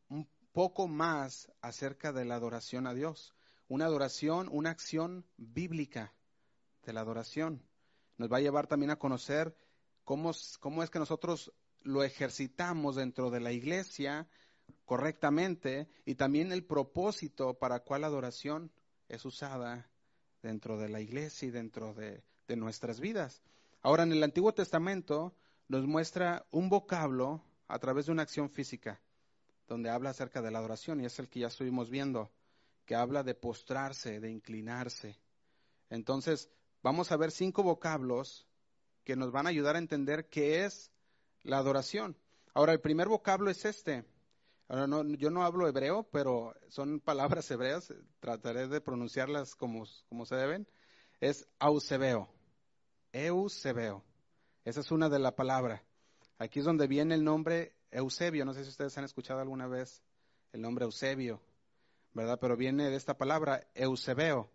un 0.08 0.28
poco 0.50 0.88
más 0.88 1.48
acerca 1.60 2.12
de 2.12 2.24
la 2.24 2.34
adoración 2.34 2.88
a 2.88 2.92
Dios. 2.92 3.36
Una 3.68 3.84
adoración, 3.84 4.48
una 4.50 4.70
acción 4.70 5.24
bíblica 5.36 6.12
de 6.82 6.92
la 6.92 7.02
adoración. 7.02 7.62
Nos 8.16 8.32
va 8.32 8.38
a 8.38 8.40
llevar 8.40 8.66
también 8.66 8.90
a 8.90 8.98
conocer 8.98 9.54
cómo, 10.02 10.32
cómo 10.58 10.82
es 10.82 10.90
que 10.90 10.98
nosotros 10.98 11.52
lo 11.82 12.02
ejercitamos 12.02 12.96
dentro 12.96 13.30
de 13.30 13.38
la 13.38 13.52
iglesia 13.52 14.26
correctamente 14.86 15.86
y 16.04 16.16
también 16.16 16.50
el 16.50 16.64
propósito 16.64 17.54
para 17.54 17.78
cuál 17.78 18.02
adoración 18.02 18.72
es 19.08 19.24
usada 19.24 19.88
dentro 20.42 20.78
de 20.78 20.88
la 20.88 21.00
iglesia 21.00 21.46
y 21.46 21.52
dentro 21.52 21.94
de, 21.94 22.24
de 22.48 22.56
nuestras 22.56 22.98
vidas. 22.98 23.40
Ahora, 23.82 24.02
en 24.02 24.10
el 24.10 24.24
Antiguo 24.24 24.52
Testamento 24.52 25.36
nos 25.70 25.86
muestra 25.86 26.44
un 26.50 26.68
vocablo 26.68 27.44
a 27.68 27.78
través 27.78 28.06
de 28.06 28.12
una 28.12 28.22
acción 28.22 28.50
física, 28.50 29.00
donde 29.68 29.88
habla 29.88 30.10
acerca 30.10 30.42
de 30.42 30.50
la 30.50 30.58
adoración, 30.58 31.00
y 31.00 31.04
es 31.04 31.16
el 31.20 31.28
que 31.28 31.38
ya 31.38 31.46
estuvimos 31.46 31.90
viendo, 31.90 32.32
que 32.84 32.96
habla 32.96 33.22
de 33.22 33.36
postrarse, 33.36 34.18
de 34.18 34.32
inclinarse. 34.32 35.16
Entonces, 35.88 36.50
vamos 36.82 37.12
a 37.12 37.16
ver 37.16 37.30
cinco 37.30 37.62
vocablos 37.62 38.48
que 39.04 39.14
nos 39.14 39.30
van 39.30 39.46
a 39.46 39.50
ayudar 39.50 39.76
a 39.76 39.78
entender 39.78 40.28
qué 40.28 40.64
es 40.64 40.90
la 41.44 41.58
adoración. 41.58 42.16
Ahora, 42.52 42.72
el 42.72 42.80
primer 42.80 43.06
vocablo 43.06 43.48
es 43.48 43.64
este. 43.64 44.04
Ahora, 44.66 44.88
no, 44.88 45.04
yo 45.14 45.30
no 45.30 45.44
hablo 45.44 45.68
hebreo, 45.68 46.02
pero 46.10 46.52
son 46.66 46.98
palabras 47.04 47.48
hebreas, 47.48 47.94
trataré 48.18 48.66
de 48.66 48.80
pronunciarlas 48.80 49.54
como, 49.54 49.86
como 50.08 50.26
se 50.26 50.34
deben. 50.34 50.66
Es 51.20 51.46
eusebeo. 51.60 52.28
Eusebeo. 53.12 54.09
Esa 54.64 54.80
es 54.80 54.90
una 54.90 55.08
de 55.08 55.18
la 55.18 55.34
palabra. 55.34 55.82
Aquí 56.38 56.58
es 56.58 56.64
donde 56.64 56.86
viene 56.86 57.14
el 57.14 57.24
nombre 57.24 57.74
Eusebio. 57.90 58.44
No 58.44 58.52
sé 58.52 58.64
si 58.64 58.70
ustedes 58.70 58.96
han 58.98 59.04
escuchado 59.04 59.40
alguna 59.40 59.66
vez 59.66 60.02
el 60.52 60.60
nombre 60.60 60.84
Eusebio, 60.84 61.40
¿verdad? 62.12 62.38
Pero 62.40 62.56
viene 62.56 62.90
de 62.90 62.96
esta 62.96 63.16
palabra 63.16 63.66
Eusebeo. 63.74 64.50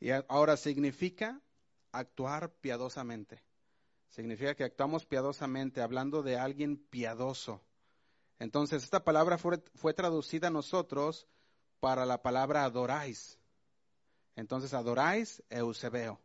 Y 0.00 0.10
ahora 0.10 0.56
significa 0.56 1.40
actuar 1.92 2.50
piadosamente. 2.60 3.42
Significa 4.08 4.54
que 4.54 4.64
actuamos 4.64 5.06
piadosamente, 5.06 5.80
hablando 5.80 6.22
de 6.22 6.38
alguien 6.38 6.76
piadoso. 6.76 7.62
Entonces, 8.38 8.82
esta 8.82 9.04
palabra 9.04 9.38
fue, 9.38 9.62
fue 9.74 9.94
traducida 9.94 10.48
a 10.48 10.50
nosotros 10.50 11.26
para 11.80 12.04
la 12.04 12.22
palabra 12.22 12.64
adoráis. 12.64 13.38
Entonces, 14.34 14.74
adoráis 14.74 15.42
Eusebeo. 15.50 16.20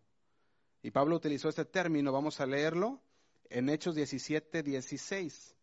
Y 0.82 0.92
Pablo 0.92 1.16
utilizó 1.16 1.50
este 1.50 1.66
término, 1.66 2.12
vamos 2.12 2.40
a 2.40 2.46
leerlo 2.46 3.02
en 3.50 3.70
Hechos 3.70 3.96
17, 3.96 4.64
16, 4.64 5.56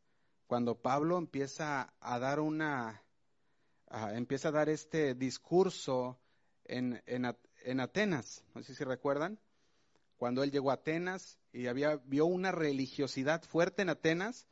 cuando 0.47 0.81
Pablo 0.81 1.19
empieza 1.19 1.93
a 2.01 2.19
dar 2.19 2.41
una, 2.41 3.03
empieza 4.13 4.49
a 4.49 4.53
dar 4.53 4.69
este 4.69 5.15
discurso 5.15 6.19
en, 6.65 7.03
en, 7.07 7.81
Atenas, 7.81 8.45
no 8.55 8.63
sé 8.63 8.75
si 8.75 8.85
recuerdan, 8.85 9.39
cuando 10.17 10.43
él 10.43 10.51
llegó 10.51 10.71
a 10.71 10.75
Atenas 10.75 11.39
y 11.53 11.67
había, 11.67 11.97
vio 11.97 12.27
una 12.27 12.53
religiosidad 12.53 13.43
fuerte 13.43 13.83
en 13.83 13.89
Atenas, 13.91 14.47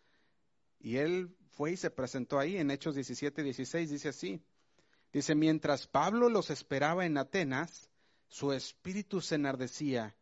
y 0.79 0.97
él 0.97 1.37
fue 1.53 1.73
y 1.73 1.77
se 1.77 1.91
presentó 1.91 2.39
ahí 2.39 2.57
en 2.57 2.71
Hechos 2.71 2.95
17, 2.95 3.43
16, 3.43 3.91
dice 3.91 4.09
así, 4.09 4.43
dice, 5.13 5.35
mientras 5.35 5.87
Pablo 5.87 6.29
los 6.29 6.51
esperaba 6.51 7.07
en 7.07 7.19
Atenas, 7.19 7.91
su 8.29 8.53
espíritu 8.53 9.21
se 9.21 9.35
enardecía 9.35 10.17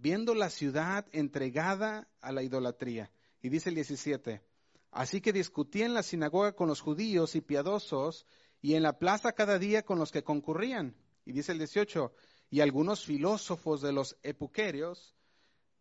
viendo 0.00 0.34
la 0.34 0.50
ciudad 0.50 1.06
entregada 1.12 2.08
a 2.20 2.32
la 2.32 2.42
idolatría. 2.42 3.10
Y 3.42 3.48
dice 3.48 3.68
el 3.68 3.74
17, 3.74 4.42
así 4.90 5.20
que 5.20 5.32
discutía 5.32 5.86
en 5.86 5.94
la 5.94 6.02
sinagoga 6.02 6.52
con 6.52 6.68
los 6.68 6.80
judíos 6.80 7.36
y 7.36 7.40
piadosos 7.40 8.26
y 8.62 8.74
en 8.74 8.82
la 8.82 8.98
plaza 8.98 9.32
cada 9.32 9.58
día 9.58 9.82
con 9.82 9.98
los 9.98 10.10
que 10.10 10.24
concurrían. 10.24 10.94
Y 11.24 11.32
dice 11.32 11.52
el 11.52 11.58
18, 11.58 12.12
y 12.50 12.60
algunos 12.60 13.04
filósofos 13.04 13.82
de 13.82 13.92
los 13.92 14.16
epuquerios, 14.22 15.14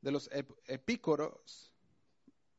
de 0.02 0.12
los 0.12 0.30
epícoros, 0.68 1.74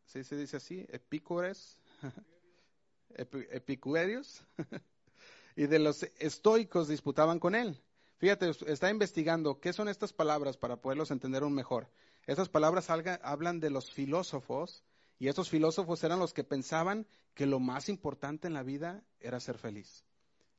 ¿sí 0.05 0.25
se 0.25 0.37
dice 0.37 0.57
así? 0.57 0.87
Epícores, 0.89 1.79
epicuerios, 3.15 4.43
y 5.57 5.67
de 5.67 5.79
los 5.79 6.03
estoicos 6.19 6.89
disputaban 6.89 7.39
con 7.39 7.55
él. 7.55 7.81
Fíjate, 8.21 8.51
está 8.67 8.91
investigando 8.91 9.61
qué 9.61 9.73
son 9.73 9.89
estas 9.89 10.13
palabras 10.13 10.59
para 10.59 10.77
poderlos 10.77 11.11
entender 11.11 11.43
aún 11.43 11.55
mejor. 11.55 11.91
Estas 12.27 12.51
palabras 12.51 12.91
hablan 12.91 13.61
de 13.61 13.71
los 13.71 13.91
filósofos 13.91 14.85
y 15.19 15.29
estos 15.29 15.49
filósofos 15.49 16.05
eran 16.05 16.19
los 16.19 16.35
que 16.35 16.45
pensaban 16.45 17.07
que 17.33 17.47
lo 17.47 17.61
más 17.61 17.89
importante 17.89 18.47
en 18.47 18.53
la 18.53 18.63
vida 18.63 19.03
era 19.21 19.41
ser 19.41 19.57
feliz. 19.57 20.05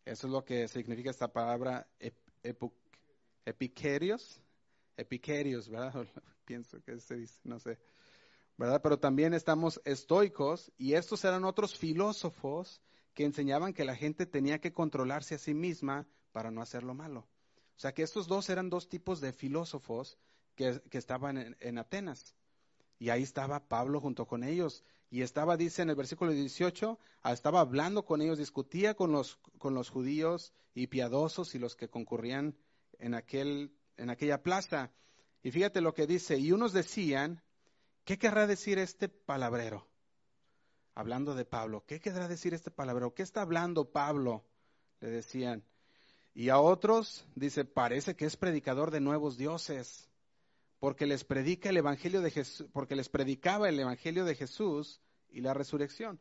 Eso 0.05 0.25
es 0.25 0.33
lo 0.33 0.43
que 0.43 0.67
significa 0.67 1.11
esta 1.11 1.31
palabra 1.31 1.87
epiquerios. 3.45 4.41
Epiquerios, 4.97 5.69
¿verdad? 5.69 6.07
Pienso 6.45 6.81
que 6.81 6.99
se 6.99 7.15
dice, 7.15 7.39
no 7.43 7.59
sé. 7.59 7.77
¿Verdad? 8.57 8.81
Pero 8.81 8.97
también 8.97 9.35
estamos 9.35 9.79
estoicos 9.85 10.71
y 10.79 10.93
estos 10.93 11.23
eran 11.25 11.45
otros 11.45 11.77
filósofos 11.77 12.81
que 13.13 13.23
enseñaban 13.23 13.73
que 13.73 13.85
la 13.85 13.95
gente 13.95 14.25
tenía 14.25 14.59
que 14.59 14.73
controlarse 14.73 15.35
a 15.35 15.37
sí 15.37 15.53
misma 15.53 16.07
para 16.31 16.49
no 16.49 16.63
hacer 16.63 16.81
lo 16.81 16.95
malo. 16.95 17.27
O 17.75 17.79
sea 17.81 17.93
que 17.93 18.03
estos 18.03 18.27
dos 18.27 18.49
eran 18.49 18.69
dos 18.69 18.89
tipos 18.89 19.21
de 19.21 19.33
filósofos 19.33 20.17
que, 20.55 20.81
estaban 20.91 21.55
en, 21.59 21.77
Atenas. 21.77 22.35
Y 22.99 23.09
ahí 23.09 23.23
estaba 23.23 23.67
Pablo 23.67 23.99
junto 23.99 24.27
con 24.27 24.43
ellos. 24.43 24.83
Y 25.09 25.23
estaba, 25.23 25.57
dice 25.57 25.81
en 25.81 25.89
el 25.89 25.95
versículo 25.95 26.31
18, 26.31 26.99
ah, 27.23 27.33
estaba 27.33 27.59
hablando 27.59 28.05
con 28.05 28.21
ellos, 28.21 28.37
discutía 28.37 28.93
con 28.93 29.11
los, 29.11 29.37
con 29.57 29.73
los 29.73 29.89
judíos 29.89 30.53
y 30.73 30.87
piadosos 30.87 31.53
y 31.55 31.59
los 31.59 31.75
que 31.75 31.89
concurrían 31.89 32.55
en, 32.99 33.15
aquel, 33.15 33.73
en 33.97 34.09
aquella 34.09 34.41
plaza. 34.41 34.91
Y 35.43 35.51
fíjate 35.51 35.81
lo 35.81 35.93
que 35.93 36.07
dice, 36.07 36.37
y 36.37 36.51
unos 36.51 36.71
decían, 36.71 37.41
¿qué 38.05 38.17
querrá 38.17 38.47
decir 38.47 38.77
este 38.77 39.09
palabrero? 39.09 39.87
Hablando 40.93 41.35
de 41.35 41.45
Pablo, 41.45 41.83
¿qué 41.85 41.99
querrá 41.99 42.27
decir 42.27 42.53
este 42.53 42.71
palabrero? 42.71 43.13
¿Qué 43.13 43.23
está 43.23 43.41
hablando 43.41 43.91
Pablo? 43.91 44.45
Le 44.99 45.09
decían. 45.09 45.65
Y 46.33 46.49
a 46.49 46.59
otros, 46.59 47.25
dice, 47.35 47.65
parece 47.65 48.15
que 48.15 48.25
es 48.25 48.37
predicador 48.37 48.91
de 48.91 49.01
nuevos 49.01 49.37
dioses 49.37 50.09
porque 50.79 51.05
les 51.05 51.23
predica 51.23 51.69
el 51.69 51.77
evangelio 51.77 52.21
de 52.21 52.31
Jesús, 52.31 52.67
porque 52.73 52.95
les 52.95 53.09
predicaba 53.09 53.69
el 53.69 53.79
evangelio 53.79 54.25
de 54.25 54.35
Jesús 54.35 54.99
y 55.29 55.41
la 55.41 55.53
resurrección. 55.53 56.19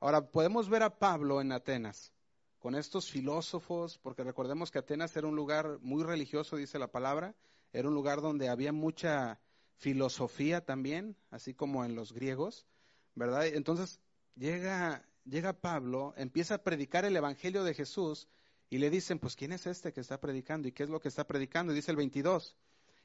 Ahora 0.00 0.30
podemos 0.30 0.70
ver 0.70 0.82
a 0.82 0.98
Pablo 0.98 1.40
en 1.40 1.52
Atenas 1.52 2.12
con 2.58 2.74
estos 2.74 3.10
filósofos, 3.10 3.98
porque 3.98 4.24
recordemos 4.24 4.70
que 4.70 4.78
Atenas 4.78 5.14
era 5.16 5.26
un 5.26 5.36
lugar 5.36 5.78
muy 5.82 6.02
religioso, 6.02 6.56
dice 6.56 6.78
la 6.78 6.90
palabra, 6.90 7.34
era 7.72 7.88
un 7.88 7.94
lugar 7.94 8.22
donde 8.22 8.48
había 8.48 8.72
mucha 8.72 9.40
filosofía 9.76 10.64
también, 10.64 11.16
así 11.30 11.52
como 11.52 11.84
en 11.84 11.94
los 11.94 12.12
griegos, 12.12 12.66
¿verdad? 13.14 13.46
Entonces 13.46 14.00
llega 14.36 15.04
llega 15.28 15.52
Pablo, 15.52 16.14
empieza 16.16 16.54
a 16.54 16.62
predicar 16.64 17.04
el 17.04 17.16
evangelio 17.16 17.62
de 17.64 17.74
Jesús 17.74 18.28
y 18.70 18.78
le 18.78 18.90
dicen, 18.90 19.18
pues 19.18 19.34
¿quién 19.34 19.52
es 19.52 19.66
este 19.66 19.92
que 19.92 20.00
está 20.00 20.20
predicando 20.20 20.68
y 20.68 20.72
qué 20.72 20.82
es 20.82 20.90
lo 20.90 21.00
que 21.00 21.08
está 21.08 21.26
predicando? 21.26 21.72
Y 21.72 21.76
dice 21.76 21.90
el 21.90 21.96
22. 21.96 22.56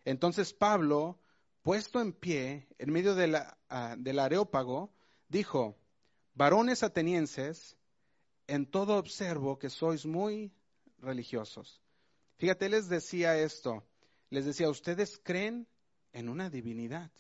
Entonces 0.06 0.54
Pablo, 0.54 1.20
puesto 1.62 2.02
en 2.02 2.14
pie 2.14 2.68
en 2.78 2.92
medio 2.92 3.16
ah, 3.70 3.96
del 3.98 4.20
areópago, 4.20 4.94
dijo, 5.30 5.78
varones 6.34 6.84
atenienses, 6.84 7.78
en 8.48 8.66
todo 8.66 8.98
observo 8.98 9.58
que 9.58 9.70
sois 9.70 10.06
muy 10.06 10.52
religiosos. 11.00 11.82
Fíjate, 12.38 12.68
les 12.68 12.90
decía 12.90 13.38
esto, 13.38 13.86
les 14.30 14.46
decía, 14.46 14.70
ustedes 14.70 15.20
creen 15.24 15.68
en 16.12 16.28
una 16.28 16.50
divinidad. 16.50 17.12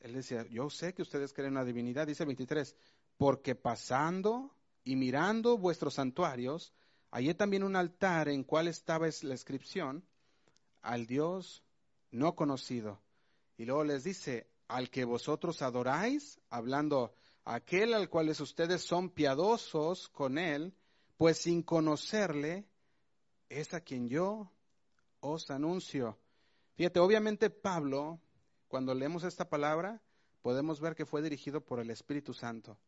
Él 0.00 0.14
decía, 0.14 0.44
yo 0.48 0.70
sé 0.70 0.94
que 0.94 1.02
ustedes 1.02 1.32
creen 1.32 1.48
en 1.48 1.58
una 1.58 1.64
divinidad, 1.64 2.06
dice 2.06 2.24
23, 2.24 2.74
porque 3.16 3.54
pasando 3.54 4.54
y 4.84 4.96
mirando 4.96 5.58
vuestros 5.58 5.94
santuarios, 5.94 6.72
hallé 7.10 7.34
también 7.34 7.62
un 7.62 7.76
altar 7.76 8.28
en 8.28 8.44
cual 8.44 8.68
estaba 8.68 9.06
la 9.22 9.32
inscripción 9.32 10.04
al 10.82 11.06
Dios 11.06 11.62
no 12.10 12.34
conocido. 12.34 13.00
Y 13.56 13.64
luego 13.64 13.84
les 13.84 14.04
dice, 14.04 14.48
al 14.68 14.90
que 14.90 15.04
vosotros 15.04 15.62
adoráis, 15.62 16.40
hablando 16.50 17.14
aquel 17.44 17.94
al 17.94 18.08
cual 18.08 18.28
ustedes 18.28 18.82
son 18.82 19.10
piadosos 19.10 20.08
con 20.10 20.38
él, 20.38 20.74
pues 21.16 21.38
sin 21.38 21.62
conocerle, 21.62 22.66
es 23.48 23.74
a 23.74 23.80
quien 23.80 24.08
yo 24.08 24.52
os 25.20 25.50
anuncio. 25.50 26.18
Fíjate, 26.76 27.00
obviamente 27.00 27.50
Pablo, 27.50 28.20
cuando 28.68 28.94
leemos 28.94 29.24
esta 29.24 29.48
palabra, 29.48 30.00
podemos 30.42 30.80
ver 30.80 30.94
que 30.94 31.06
fue 31.06 31.22
dirigido 31.22 31.60
por 31.60 31.80
el 31.80 31.90
Espíritu 31.90 32.34
Santo, 32.34 32.78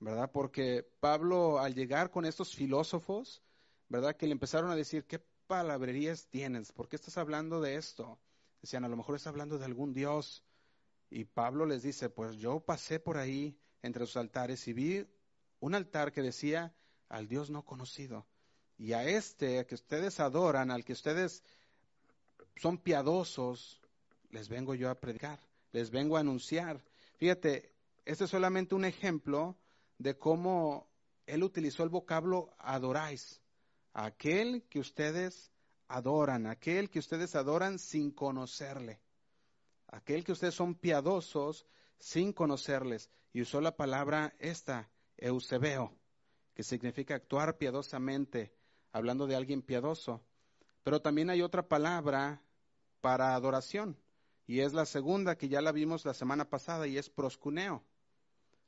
¿verdad? 0.00 0.30
Porque 0.32 0.82
Pablo, 0.98 1.60
al 1.60 1.74
llegar 1.74 2.10
con 2.10 2.24
estos 2.24 2.54
filósofos, 2.54 3.42
¿verdad? 3.90 4.16
Que 4.16 4.26
le 4.26 4.32
empezaron 4.32 4.70
a 4.70 4.76
decir, 4.76 5.04
¿qué 5.04 5.18
palabrerías 5.46 6.28
tienes? 6.28 6.72
¿Por 6.72 6.88
qué 6.88 6.96
estás 6.96 7.18
hablando 7.18 7.60
de 7.60 7.74
esto? 7.74 8.18
Decían, 8.62 8.84
a 8.84 8.88
lo 8.88 8.96
mejor 8.96 9.16
está 9.16 9.30
hablando 9.30 9.58
de 9.58 9.64
algún 9.66 9.92
Dios. 9.92 10.44
Y 11.10 11.24
Pablo 11.24 11.66
les 11.66 11.82
dice, 11.82 12.08
pues 12.08 12.36
yo 12.36 12.60
pasé 12.60 13.00
por 13.00 13.18
ahí 13.18 13.58
entre 13.82 14.06
sus 14.06 14.16
altares 14.16 14.66
y 14.68 14.72
vi 14.72 15.06
un 15.58 15.74
altar 15.74 16.12
que 16.12 16.22
decía 16.22 16.72
al 17.08 17.26
Dios 17.26 17.50
no 17.50 17.64
conocido. 17.64 18.26
Y 18.78 18.92
a 18.92 19.04
este 19.04 19.66
que 19.66 19.74
ustedes 19.74 20.20
adoran, 20.20 20.70
al 20.70 20.84
que 20.84 20.92
ustedes 20.92 21.42
son 22.56 22.78
piadosos, 22.78 23.82
les 24.30 24.48
vengo 24.48 24.76
yo 24.76 24.88
a 24.88 25.00
predicar, 25.00 25.40
les 25.72 25.90
vengo 25.90 26.16
a 26.16 26.20
anunciar. 26.20 26.80
Fíjate, 27.16 27.74
este 28.04 28.24
es 28.24 28.30
solamente 28.30 28.76
un 28.76 28.84
ejemplo 28.84 29.58
de 29.98 30.16
cómo 30.16 30.88
él 31.26 31.42
utilizó 31.42 31.82
el 31.82 31.88
vocablo 31.88 32.54
adoráis, 32.58 33.39
aquel 33.92 34.64
que 34.68 34.80
ustedes 34.80 35.50
adoran, 35.88 36.46
aquel 36.46 36.90
que 36.90 36.98
ustedes 36.98 37.34
adoran 37.34 37.78
sin 37.78 38.10
conocerle, 38.10 39.00
aquel 39.88 40.24
que 40.24 40.32
ustedes 40.32 40.54
son 40.54 40.74
piadosos 40.74 41.66
sin 41.98 42.32
conocerles. 42.32 43.10
Y 43.32 43.42
usó 43.42 43.60
la 43.60 43.76
palabra 43.76 44.34
esta, 44.38 44.90
eusebeo, 45.16 45.94
que 46.54 46.62
significa 46.62 47.14
actuar 47.14 47.58
piadosamente, 47.58 48.52
hablando 48.92 49.26
de 49.26 49.36
alguien 49.36 49.62
piadoso. 49.62 50.20
Pero 50.82 51.00
también 51.00 51.30
hay 51.30 51.42
otra 51.42 51.68
palabra 51.68 52.42
para 53.00 53.34
adoración, 53.34 53.96
y 54.46 54.60
es 54.60 54.72
la 54.72 54.84
segunda 54.84 55.36
que 55.36 55.48
ya 55.48 55.60
la 55.60 55.72
vimos 55.72 56.04
la 56.04 56.14
semana 56.14 56.48
pasada, 56.48 56.86
y 56.88 56.98
es 56.98 57.08
proscuneo. 57.08 57.84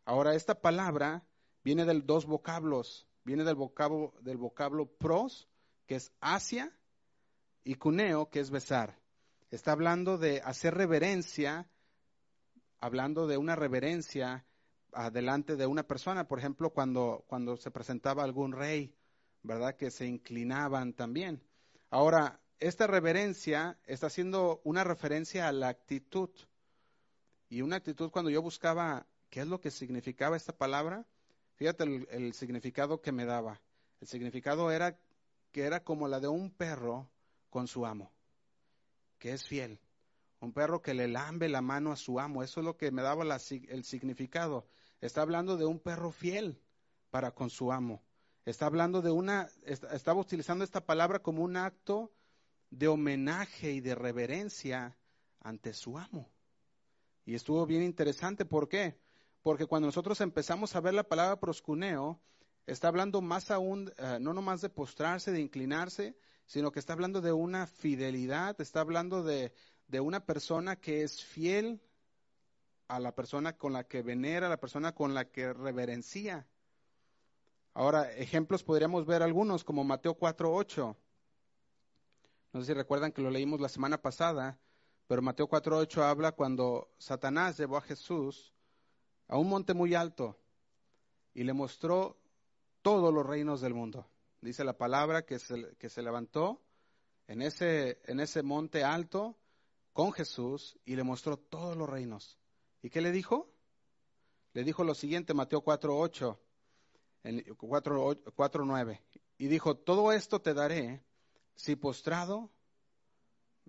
Ahora, 0.05 0.35
esta 0.35 0.61
palabra 0.61 1.25
viene 1.65 1.85
de 1.85 2.01
dos 2.01 2.27
vocablos, 2.27 3.07
viene 3.25 3.45
del 3.45 3.55
vocablo, 3.55 4.15
del 4.21 4.37
vocablo 4.37 4.87
pros, 4.87 5.49
que 5.87 5.97
es 5.97 6.13
hacia, 6.21 6.73
y 7.65 7.77
cuneo, 7.77 8.29
que 8.29 8.41
es 8.41 8.51
besar. 8.51 8.99
Está 9.51 9.73
hablando 9.73 10.19
de 10.19 10.41
hacer 10.45 10.75
reverencia, 10.75 11.69
hablando 12.81 13.27
de 13.27 13.37
una 13.37 13.55
reverencia 13.55 14.47
delante 15.13 15.57
de 15.57 15.67
una 15.67 15.85
persona, 15.85 16.29
por 16.29 16.39
ejemplo, 16.39 16.71
cuando, 16.71 17.25
cuando 17.27 17.57
se 17.57 17.71
presentaba 17.71 18.25
algún 18.25 18.53
rey, 18.53 18.95
¿verdad? 19.43 19.77
Que 19.77 19.91
se 19.91 20.07
inclinaban 20.07 20.93
también. 20.93 21.43
Ahora, 21.91 22.41
esta 22.59 22.87
reverencia 22.87 23.79
está 23.85 24.07
haciendo 24.07 24.61
una 24.65 24.85
referencia 24.85 25.49
a 25.49 25.53
la 25.53 25.69
actitud. 25.69 26.31
Y 27.49 27.63
una 27.63 27.77
actitud, 27.77 28.11
cuando 28.11 28.31
yo 28.31 28.41
buscaba 28.41 29.07
qué 29.31 29.41
es 29.41 29.47
lo 29.47 29.61
que 29.61 29.71
significaba 29.71 30.37
esta 30.37 30.57
palabra, 30.57 31.07
fíjate 31.55 31.85
el, 32.11 32.33
significado 32.35 33.01
que 33.01 33.13
me 33.13 33.25
daba. 33.25 33.61
El 34.01 34.09
significado 34.09 34.71
era 34.71 34.99
que 35.51 35.63
era 35.63 35.85
como 35.85 36.09
la 36.09 36.21
de 36.21 36.29
un 36.29 36.51
perro 36.51 37.09
con 37.51 37.69
su 37.69 37.87
amo, 37.87 38.13
que 39.19 39.33
es 39.33 39.45
fiel. 39.45 39.79
Un 40.41 40.53
perro 40.53 40.83
que 40.83 40.95
le 40.95 41.07
lambe 41.07 41.49
la 41.49 41.63
mano 41.63 41.93
a 41.93 41.97
su 41.97 42.19
amo. 42.19 42.43
Eso 42.43 42.61
es 42.61 42.67
lo 42.67 42.77
que 42.77 42.91
me 42.91 43.03
daba 43.03 43.25
el 43.25 43.85
significado. 43.85 44.67
Está 45.01 45.23
hablando 45.23 45.57
de 45.57 45.67
un 45.67 45.79
perro 45.79 46.11
fiel 46.11 46.61
para 47.11 47.33
con 47.33 47.51
su 47.51 47.71
amo. 47.71 48.03
Está 48.45 48.67
hablando 48.67 49.03
de 49.03 49.11
una, 49.13 49.49
estaba 49.65 50.21
utilizando 50.21 50.65
esta 50.65 50.85
palabra 50.85 51.21
como 51.21 51.45
un 51.45 51.57
acto 51.57 52.13
de 52.71 52.89
homenaje 52.89 53.71
y 53.71 53.81
de 53.81 53.95
reverencia 53.95 54.97
ante 55.41 55.75
su 55.75 55.97
amo. 55.97 56.29
Y 57.25 57.35
estuvo 57.35 57.67
bien 57.67 57.83
interesante. 57.83 58.45
¿Por 58.45 58.69
qué? 58.69 58.99
Porque 59.43 59.67
cuando 59.67 59.87
nosotros 59.87 60.21
empezamos 60.21 60.77
a 60.77 60.81
ver 60.81 60.95
la 60.95 61.03
palabra 61.03 61.41
proscuneo, 61.41 62.21
está 62.67 62.89
hablando 62.89 63.21
más 63.21 63.51
aún, 63.51 63.93
eh, 63.99 64.19
no 64.21 64.33
nomás 64.33 64.61
de 64.61 64.69
postrarse, 64.69 65.33
de 65.33 65.41
inclinarse, 65.41 66.17
sino 66.47 66.71
que 66.71 66.79
está 66.79 66.93
hablando 66.93 67.21
de 67.21 67.33
una 67.33 67.67
fidelidad, 67.67 68.61
está 68.61 68.81
hablando 68.81 69.23
de, 69.23 69.53
una 70.01 70.25
persona 70.25 70.77
que 70.77 71.03
es 71.03 71.23
fiel 71.23 71.83
a 72.89 72.99
la 72.99 73.15
persona 73.15 73.57
con 73.59 73.75
la 73.75 73.85
que 73.85 74.03
venera, 74.03 74.47
a 74.47 74.51
la 74.51 74.61
persona 74.61 74.95
con 74.95 75.13
la 75.13 75.27
que 75.31 75.53
reverencia. 75.53 76.47
Ahora, 77.75 78.11
ejemplos 78.13 78.65
podríamos 78.65 79.05
ver 79.07 79.23
algunos, 79.23 79.65
como 79.65 79.85
Mateo 79.85 80.17
4.8. 80.17 80.97
No 82.53 82.61
sé 82.61 82.67
si 82.67 82.73
recuerdan 82.75 83.13
que 83.13 83.23
lo 83.23 83.31
leímos 83.31 83.61
la 83.61 83.69
semana 83.69 84.01
pasada, 84.01 84.59
pero 85.09 85.21
Mateo 85.21 85.49
4.8 85.49 86.03
habla 86.03 86.33
cuando 86.33 86.91
Satanás 86.99 87.59
llevó 87.59 87.77
a 87.77 87.83
Jesús 87.83 88.52
a 89.29 89.39
un 89.39 89.49
monte 89.49 89.75
muy 89.75 89.95
alto 89.95 90.39
y 91.35 91.45
le 91.45 91.53
mostró 91.53 92.19
todos 92.83 93.13
los 93.13 93.25
reinos 93.25 93.61
del 93.61 93.75
mundo 93.75 94.07
dice 94.43 94.65
la 94.65 94.77
palabra, 94.77 95.23
que 95.23 95.39
se, 95.39 95.77
que 95.79 95.89
se 95.89 96.03
levantó 96.03 96.61
en 97.29 97.41
ese, 97.43 98.01
en 98.05 98.21
ese 98.21 98.43
monte 98.43 98.85
alto 98.85 99.39
con 99.93 100.13
Jesús 100.13 100.79
y 100.85 100.97
le 100.97 101.05
mostró 101.05 101.39
todos 101.39 101.77
los 101.77 101.89
reinos. 101.89 102.39
¿Y 102.83 102.91
qué 102.91 103.01
le 103.01 103.13
dijo? 103.13 103.49
Le 104.53 104.65
dijo 104.65 104.85
lo 104.85 104.95
siguiente, 104.95 105.33
Mateo 105.33 105.65
4.8, 105.65 106.37
4.9. 107.23 109.01
Y 109.39 109.47
dijo, 109.47 109.77
todo 109.77 110.13
esto 110.13 110.43
te 110.43 110.53
daré 110.55 111.03
si 111.55 111.77
postrado 111.77 112.51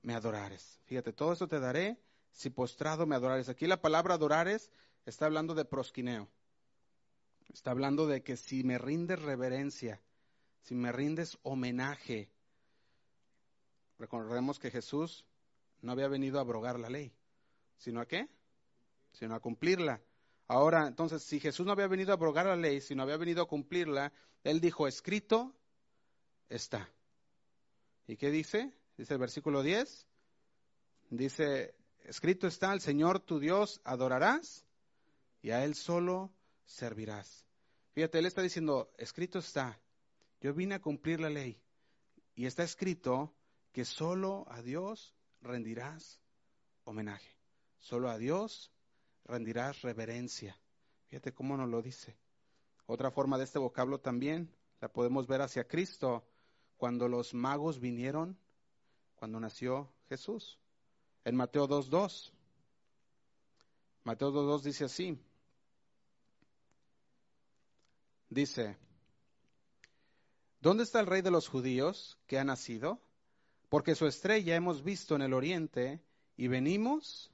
me 0.02 0.16
adorares. 0.16 0.82
Fíjate, 0.86 1.13
todo 1.13 1.32
esto 1.34 1.48
te 1.48 1.60
daré 1.60 2.02
si 2.32 2.50
postrado 2.50 3.06
me 3.06 3.16
adorares. 3.16 3.48
Aquí 3.48 3.68
la 3.68 3.80
palabra 3.82 4.16
adorares 4.16 4.72
está 5.06 5.26
hablando 5.26 5.54
de 5.54 5.66
prosquineo. 5.66 6.30
Está 7.54 7.72
hablando 7.72 8.08
de 8.08 8.24
que 8.24 8.38
si 8.38 8.63
me 8.63 8.78
rindes 8.78 9.22
reverencia, 9.22 10.02
si 10.62 10.76
me 10.76 10.92
rindes 10.92 11.38
homenaje. 11.44 12.30
recordemos 14.00 14.60
que 14.60 14.72
Jesús 14.72 15.26
no 15.82 15.92
había 15.92 16.08
venido 16.08 16.38
a 16.38 16.42
abrogar 16.42 16.80
la 16.80 16.89
ley, 16.89 17.13
sino 17.78 18.02
a 18.02 18.08
qué? 18.08 18.28
Sino 19.12 19.36
a 19.36 19.39
cumplirla. 19.39 20.02
Ahora, 20.48 20.88
entonces, 20.88 21.24
si 21.24 21.39
Jesús 21.39 21.66
no 21.66 21.72
había 21.72 21.88
venido 21.88 22.12
a 22.12 22.16
abrogar 22.16 22.46
la 22.46 22.56
ley, 22.56 22.82
sino 22.82 23.04
había 23.04 23.18
venido 23.18 23.44
a 23.44 23.48
cumplirla, 23.48 24.12
Él 24.44 24.60
dijo, 24.60 24.88
escrito 24.88 25.56
está. 26.50 26.89
¿Y 28.08 28.18
qué 28.18 28.32
dice? 28.32 28.74
Dice 28.98 29.13
el 29.13 29.20
versículo 29.20 29.63
10. 29.63 30.08
Dice, 31.10 31.76
escrito 32.02 32.48
está, 32.48 32.72
al 32.72 32.82
Señor 32.82 33.20
tu 33.20 33.39
Dios 33.39 33.80
adorarás 33.84 34.66
y 35.43 35.51
a 35.51 35.63
Él 35.63 35.75
solo 35.75 36.32
servirás. 36.65 37.45
Fíjate, 37.91 38.17
Él 38.17 38.25
está 38.25 38.41
diciendo, 38.41 38.91
escrito 38.97 39.38
está, 39.38 39.79
yo 40.41 40.53
vine 40.53 40.75
a 40.75 40.82
cumplir 40.82 41.19
la 41.19 41.29
ley 41.29 41.62
y 42.34 42.47
está 42.47 42.63
escrito 42.63 43.36
que 43.71 43.86
solo 43.86 44.45
a 44.49 44.63
Dios 44.63 45.13
rendirás 45.41 46.19
homenaje, 46.86 47.38
solo 47.77 48.10
a 48.10 48.17
Dios 48.17 48.71
rendirás 49.25 49.82
reverencia. 49.82 50.58
Fíjate 51.10 51.34
cómo 51.34 51.56
nos 51.58 51.69
lo 51.69 51.82
dice. 51.82 52.17
Otra 52.88 53.12
forma 53.12 53.38
de 53.38 53.43
este 53.43 53.60
vocablo 53.60 53.99
también 53.99 54.49
la 54.82 54.91
podemos 54.91 55.27
ver 55.27 55.41
hacia 55.41 55.67
Cristo 55.67 56.23
cuando 56.77 57.08
los 57.08 57.34
magos 57.34 57.79
vinieron, 57.79 58.38
cuando 59.15 59.39
nació 59.39 59.93
Jesús. 60.10 60.58
En 61.25 61.36
Mateo 61.36 61.67
2.2. 61.67 62.32
Mateo 64.03 64.32
2.2 64.32 64.62
dice 64.62 64.86
así. 64.86 65.17
Dice, 68.34 68.76
¿dónde 70.60 70.82
está 70.82 71.00
el 71.00 71.06
rey 71.06 71.22
de 71.22 71.30
los 71.30 71.48
judíos 71.48 72.17
que 72.26 72.39
ha 72.39 72.43
nacido? 72.43 73.00
Porque 73.69 73.93
su 73.93 74.08
estrella 74.08 74.56
hemos 74.56 74.84
visto 74.84 75.15
en 75.15 75.22
el 75.22 75.34
oriente 75.34 76.02
y 76.36 76.48
venimos 76.48 77.32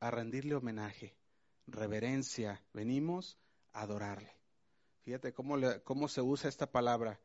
a 0.00 0.10
rendirle 0.10 0.54
homenaje, 0.54 1.14
reverencia, 1.66 2.64
venimos 2.72 3.36
a 3.74 3.82
adorarle. 3.82 4.34
Fíjate 5.02 5.34
cómo, 5.34 5.58
cómo 5.84 6.08
se 6.08 6.22
usa 6.22 6.48
esta 6.48 6.72
palabra, 6.72 7.20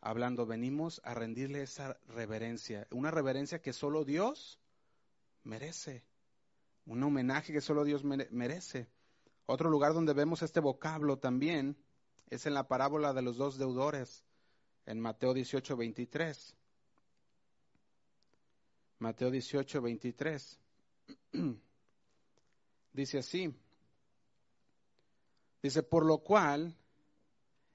hablando, 0.00 0.46
venimos 0.46 1.00
a 1.02 1.14
rendirle 1.14 1.62
esa 1.62 1.98
reverencia, 2.06 2.86
una 2.92 3.10
reverencia 3.10 3.60
que 3.60 3.72
solo 3.72 4.04
Dios 4.04 4.60
merece, 5.42 6.04
un 6.86 7.02
homenaje 7.02 7.52
que 7.52 7.60
solo 7.60 7.82
Dios 7.82 8.04
merece. 8.04 8.88
Otro 9.46 9.68
lugar 9.68 9.94
donde 9.94 10.12
vemos 10.12 10.42
este 10.42 10.60
vocablo 10.60 11.18
también 11.18 11.76
es 12.32 12.46
en 12.46 12.54
la 12.54 12.66
parábola 12.66 13.12
de 13.12 13.20
los 13.20 13.36
dos 13.36 13.58
deudores, 13.58 14.24
en 14.86 14.98
Mateo 14.98 15.34
18, 15.34 15.76
23. 15.76 16.56
Mateo 19.00 19.30
18, 19.30 19.82
23. 19.82 20.58
Dice 22.94 23.18
así. 23.18 23.54
Dice, 25.62 25.82
por 25.82 26.06
lo 26.06 26.18
cual 26.18 26.74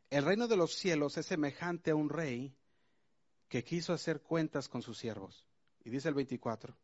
el 0.09 0.25
reino 0.25 0.47
de 0.47 0.57
los 0.57 0.73
cielos 0.73 1.17
es 1.17 1.27
semejante 1.27 1.91
a 1.91 1.95
un 1.95 2.09
rey 2.09 2.51
que 3.49 3.63
quiso 3.63 3.93
hacer 3.93 4.21
cuentas 4.21 4.67
con 4.67 4.81
sus 4.81 4.97
siervos. 4.97 5.45
Y 5.85 5.91
dice 5.91 6.09
el 6.09 6.15
24. 6.15 6.75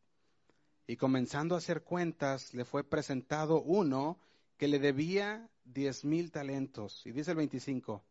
Y 0.86 0.96
comenzando 0.96 1.56
a 1.56 1.58
hacer 1.58 1.82
cuentas, 1.82 2.54
le 2.54 2.66
fue 2.66 2.84
presentado 2.84 3.64
uno 3.64 4.20
que 4.64 4.70
le 4.70 4.80
debía 4.80 5.52
diez 5.66 6.06
mil 6.06 6.32
talentos. 6.32 7.06
Y 7.06 7.12
dice 7.12 7.32
el 7.32 7.36
25, 7.36 8.02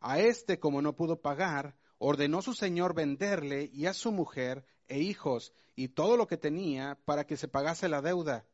a 0.00 0.18
este 0.18 0.58
como 0.58 0.82
no 0.82 0.94
pudo 0.94 1.22
pagar, 1.22 1.78
ordenó 1.96 2.42
su 2.42 2.52
señor 2.52 2.92
venderle 2.92 3.70
y 3.72 3.86
a 3.86 3.94
su 3.94 4.12
mujer 4.12 4.66
e 4.86 4.98
hijos 4.98 5.50
y 5.76 5.88
todo 5.88 6.18
lo 6.18 6.26
que 6.26 6.36
tenía 6.36 6.98
para 7.06 7.26
que 7.26 7.38
se 7.38 7.48
pagase 7.48 7.88
la 7.88 8.02
deuda. 8.02 8.44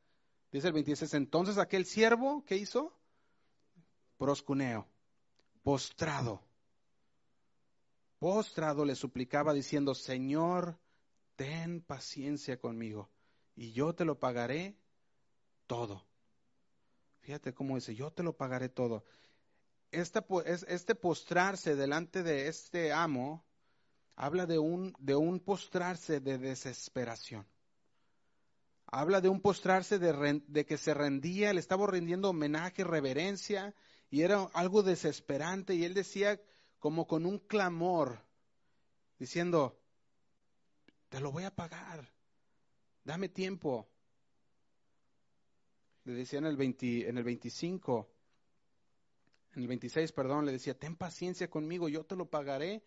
Dice 0.52 0.68
el 0.68 0.74
26, 0.74 1.12
entonces 1.14 1.58
aquel 1.58 1.86
siervo, 1.86 2.44
¿qué 2.46 2.56
hizo? 2.56 2.96
Proscuneo, 4.16 4.86
postrado. 5.64 6.40
Postrado 8.20 8.84
le 8.84 8.94
suplicaba 8.94 9.52
diciendo, 9.52 9.96
Señor, 9.96 10.78
ten 11.34 11.80
paciencia 11.80 12.60
conmigo 12.60 13.10
y 13.56 13.72
yo 13.72 13.92
te 13.92 14.04
lo 14.04 14.20
pagaré 14.20 14.76
todo. 15.66 16.06
Fíjate 17.24 17.54
cómo 17.54 17.76
dice, 17.76 17.94
yo 17.94 18.10
te 18.10 18.22
lo 18.22 18.36
pagaré 18.36 18.68
todo. 18.68 19.02
este 19.90 20.94
postrarse 20.94 21.74
delante 21.74 22.22
de 22.22 22.48
este 22.48 22.92
amo 22.92 23.46
habla 24.14 24.44
de 24.44 24.58
un, 24.58 24.92
postrarse 25.42 26.20
de 26.20 26.36
desesperación. 26.36 27.46
Habla 28.84 29.22
de 29.22 29.30
un 29.30 29.40
postrarse 29.40 29.98
de, 29.98 30.42
de 30.46 30.66
que 30.66 30.76
se 30.76 30.92
rendía, 30.92 31.54
le 31.54 31.60
estaba 31.60 31.86
rindiendo 31.86 32.28
homenaje, 32.28 32.84
reverencia, 32.84 33.74
y 34.10 34.20
era 34.20 34.42
algo 34.52 34.82
desesperante. 34.82 35.74
Y 35.74 35.84
él 35.84 35.94
decía 35.94 36.38
como 36.78 37.06
con 37.06 37.24
un 37.24 37.38
clamor, 37.38 38.20
diciendo, 39.18 39.80
te 41.08 41.20
lo 41.20 41.32
voy 41.32 41.44
a 41.44 41.54
pagar, 41.54 42.12
dame 43.02 43.30
tiempo. 43.30 43.88
Le 46.04 46.12
decía 46.12 46.38
en 46.38 46.46
el, 46.46 46.60
en 46.60 47.18
el 47.18 47.24
25, 47.24 48.08
en 49.54 49.62
el 49.62 49.68
26, 49.68 50.12
perdón, 50.12 50.44
le 50.44 50.52
decía, 50.52 50.78
ten 50.78 50.96
paciencia 50.96 51.48
conmigo, 51.48 51.88
yo 51.88 52.04
te 52.04 52.16
lo 52.16 52.26
pagaré 52.26 52.82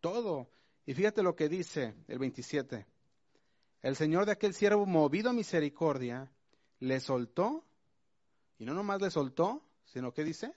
todo. 0.00 0.50
Y 0.86 0.94
fíjate 0.94 1.22
lo 1.22 1.36
que 1.36 1.48
dice 1.48 1.94
el 2.08 2.18
27. 2.18 2.86
El 3.82 3.96
Señor 3.96 4.24
de 4.26 4.32
aquel 4.32 4.54
siervo, 4.54 4.86
movido 4.86 5.30
a 5.30 5.32
misericordia, 5.32 6.32
le 6.80 7.00
soltó, 7.00 7.64
y 8.58 8.64
no 8.64 8.74
nomás 8.74 9.00
le 9.00 9.10
soltó, 9.10 9.62
sino 9.84 10.12
que 10.12 10.24
dice, 10.24 10.54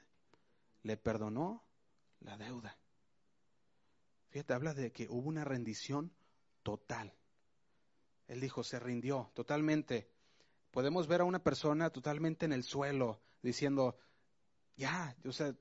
le 0.84 0.98
perdonó 0.98 1.64
la 2.22 2.38
deuda. 2.38 2.78
Fíjate, 4.30 4.54
habla 4.54 4.74
de 4.74 4.92
que 4.92 5.08
hubo 5.10 5.28
una 5.28 5.44
rendición 5.44 6.12
total. 6.64 7.14
Él 8.28 8.40
dijo, 8.40 8.64
se 8.64 8.80
rindió 8.80 9.32
totalmente. 9.34 10.08
Podemos 10.72 11.08
ver 11.08 11.22
a 11.22 11.26
una 11.26 11.40
persona 11.40 11.90
totalmente 11.90 12.46
en 12.46 12.54
el 12.54 12.64
suelo 12.64 13.22
diciendo, 13.42 13.98
ya, 14.76 15.16
o 15.26 15.32
sea, 15.32 15.56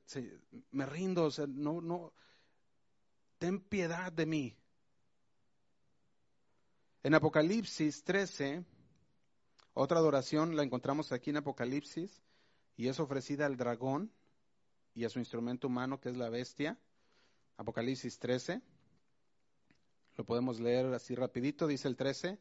me 0.71 0.87
rindo, 0.87 1.25
o 1.25 1.31
sea, 1.31 1.47
no, 1.47 1.81
no, 1.81 2.12
ten 3.38 3.61
piedad 3.61 4.12
de 4.12 4.27
mí. 4.27 4.57
En 7.03 7.14
Apocalipsis 7.14 8.05
13, 8.05 8.64
otra 9.73 9.99
adoración 9.99 10.57
la 10.57 10.62
encontramos 10.62 11.12
aquí 11.12 11.31
en 11.31 11.38
Apocalipsis 11.38 12.23
y 12.77 12.88
es 12.88 13.01
ofrecida 13.01 13.47
al 13.47 13.57
dragón 13.57 14.12
y 14.94 15.05
a 15.05 15.09
su 15.09 15.18
instrumento 15.18 15.68
humano 15.68 16.01
que 16.01 16.11
es 16.11 16.16
la 16.16 16.29
bestia. 16.29 16.79
Apocalipsis 17.57 18.18
13. 18.18 18.61
Lo 20.16 20.25
podemos 20.25 20.61
leer 20.61 20.87
así 20.92 21.14
rapidito, 21.14 21.66
dice 21.66 21.88
el 21.88 21.97
13 21.97 22.38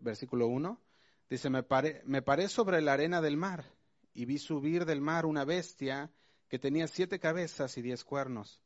versículo 0.00 0.48
1, 0.48 0.80
dice, 1.28 1.50
me 1.50 1.62
paré, 1.62 2.02
me 2.04 2.22
paré 2.22 2.48
sobre 2.48 2.80
la 2.80 2.94
arena 2.94 3.20
del 3.20 3.36
mar 3.36 3.64
y 4.18 4.24
vi 4.24 4.38
subir 4.38 4.84
del 4.84 5.00
mar 5.00 5.26
una 5.26 5.44
bestia 5.44 6.10
que 6.48 6.58
tenía 6.58 6.88
siete 6.88 7.20
cabezas 7.20 7.76
y 7.78 7.82
diez 7.82 8.04
cuernos, 8.04 8.62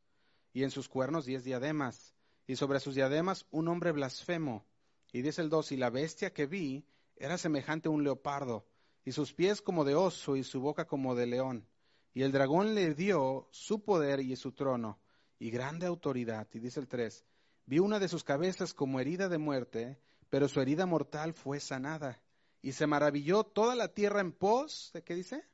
y 0.53 0.63
en 0.63 0.71
sus 0.71 0.89
cuernos 0.89 1.27
diez 1.27 1.45
diademas, 1.45 2.15
y 2.47 2.57
sobre 2.57 2.81
sus 2.81 2.95
diademas 2.95 3.47
un 3.51 3.69
hombre 3.69 3.93
blasfemo. 3.93 4.65
Y 5.13 5.23
dice 5.23 5.43
el 5.43 5.51
2, 5.51 5.73
y 5.73 5.77
la 5.77 5.91
bestia 5.91 6.33
que 6.33 6.47
vi 6.47 6.87
era 7.17 7.37
semejante 7.37 7.89
a 7.89 7.91
un 7.91 8.03
leopardo, 8.03 8.67
y 9.05 9.13
sus 9.13 9.35
pies 9.35 9.61
como 9.61 9.85
de 9.85 9.95
oso 9.95 10.37
y 10.37 10.45
su 10.45 10.61
boca 10.61 10.87
como 10.87 11.15
de 11.15 11.27
león. 11.27 11.69
Y 12.15 12.23
el 12.23 12.33
dragón 12.33 12.75
le 12.75 12.95
dio 12.95 13.49
su 13.51 13.85
poder 13.85 14.21
y 14.21 14.37
su 14.37 14.53
trono, 14.53 15.01
y 15.39 15.51
grande 15.51 15.87
autoridad. 15.87 16.49
Y 16.55 16.61
dice 16.61 16.81
el 16.81 16.89
3, 16.89 17.27
vi 17.67 17.79
una 17.79 17.99
de 17.99 18.09
sus 18.09 18.25
cabezas 18.25 18.73
como 18.73 19.01
herida 19.01 19.29
de 19.29 19.39
muerte, 19.39 19.99
pero 20.31 20.49
su 20.49 20.61
herida 20.61 20.87
mortal 20.87 21.35
fue 21.35 21.61
sanada. 21.61 22.22
Y 22.63 22.73
se 22.73 22.87
maravilló 22.87 23.43
toda 23.43 23.75
la 23.75 23.89
tierra 23.89 24.21
en 24.21 24.33
pos, 24.33 24.91
¿de 24.95 25.03
qué 25.03 25.15
dice? 25.15 25.45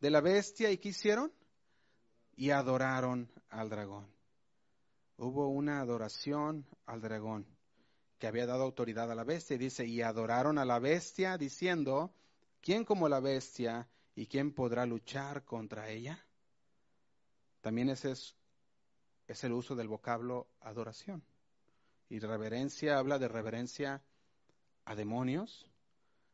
De 0.00 0.10
la 0.10 0.22
bestia, 0.22 0.70
¿y 0.70 0.78
qué 0.78 0.88
hicieron? 0.88 1.30
Y 2.34 2.50
adoraron 2.50 3.30
al 3.50 3.68
dragón. 3.68 4.06
Hubo 5.18 5.48
una 5.48 5.80
adoración 5.80 6.66
al 6.86 7.02
dragón 7.02 7.46
que 8.18 8.26
había 8.26 8.46
dado 8.46 8.64
autoridad 8.64 9.10
a 9.12 9.14
la 9.14 9.24
bestia. 9.24 9.56
Y 9.56 9.58
dice, 9.58 9.86
y 9.86 10.00
adoraron 10.00 10.58
a 10.58 10.64
la 10.64 10.78
bestia 10.78 11.36
diciendo, 11.36 12.14
¿quién 12.62 12.84
como 12.84 13.08
la 13.08 13.20
bestia 13.20 13.88
y 14.14 14.26
quién 14.26 14.54
podrá 14.54 14.86
luchar 14.86 15.44
contra 15.44 15.90
ella? 15.90 16.24
También 17.60 17.90
ese 17.90 18.12
es, 18.12 18.34
es 19.26 19.44
el 19.44 19.52
uso 19.52 19.76
del 19.76 19.88
vocablo 19.88 20.48
adoración. 20.60 21.22
Y 22.08 22.20
reverencia 22.20 22.98
habla 22.98 23.18
de 23.18 23.28
reverencia 23.28 24.02
a 24.84 24.94
demonios, 24.94 25.67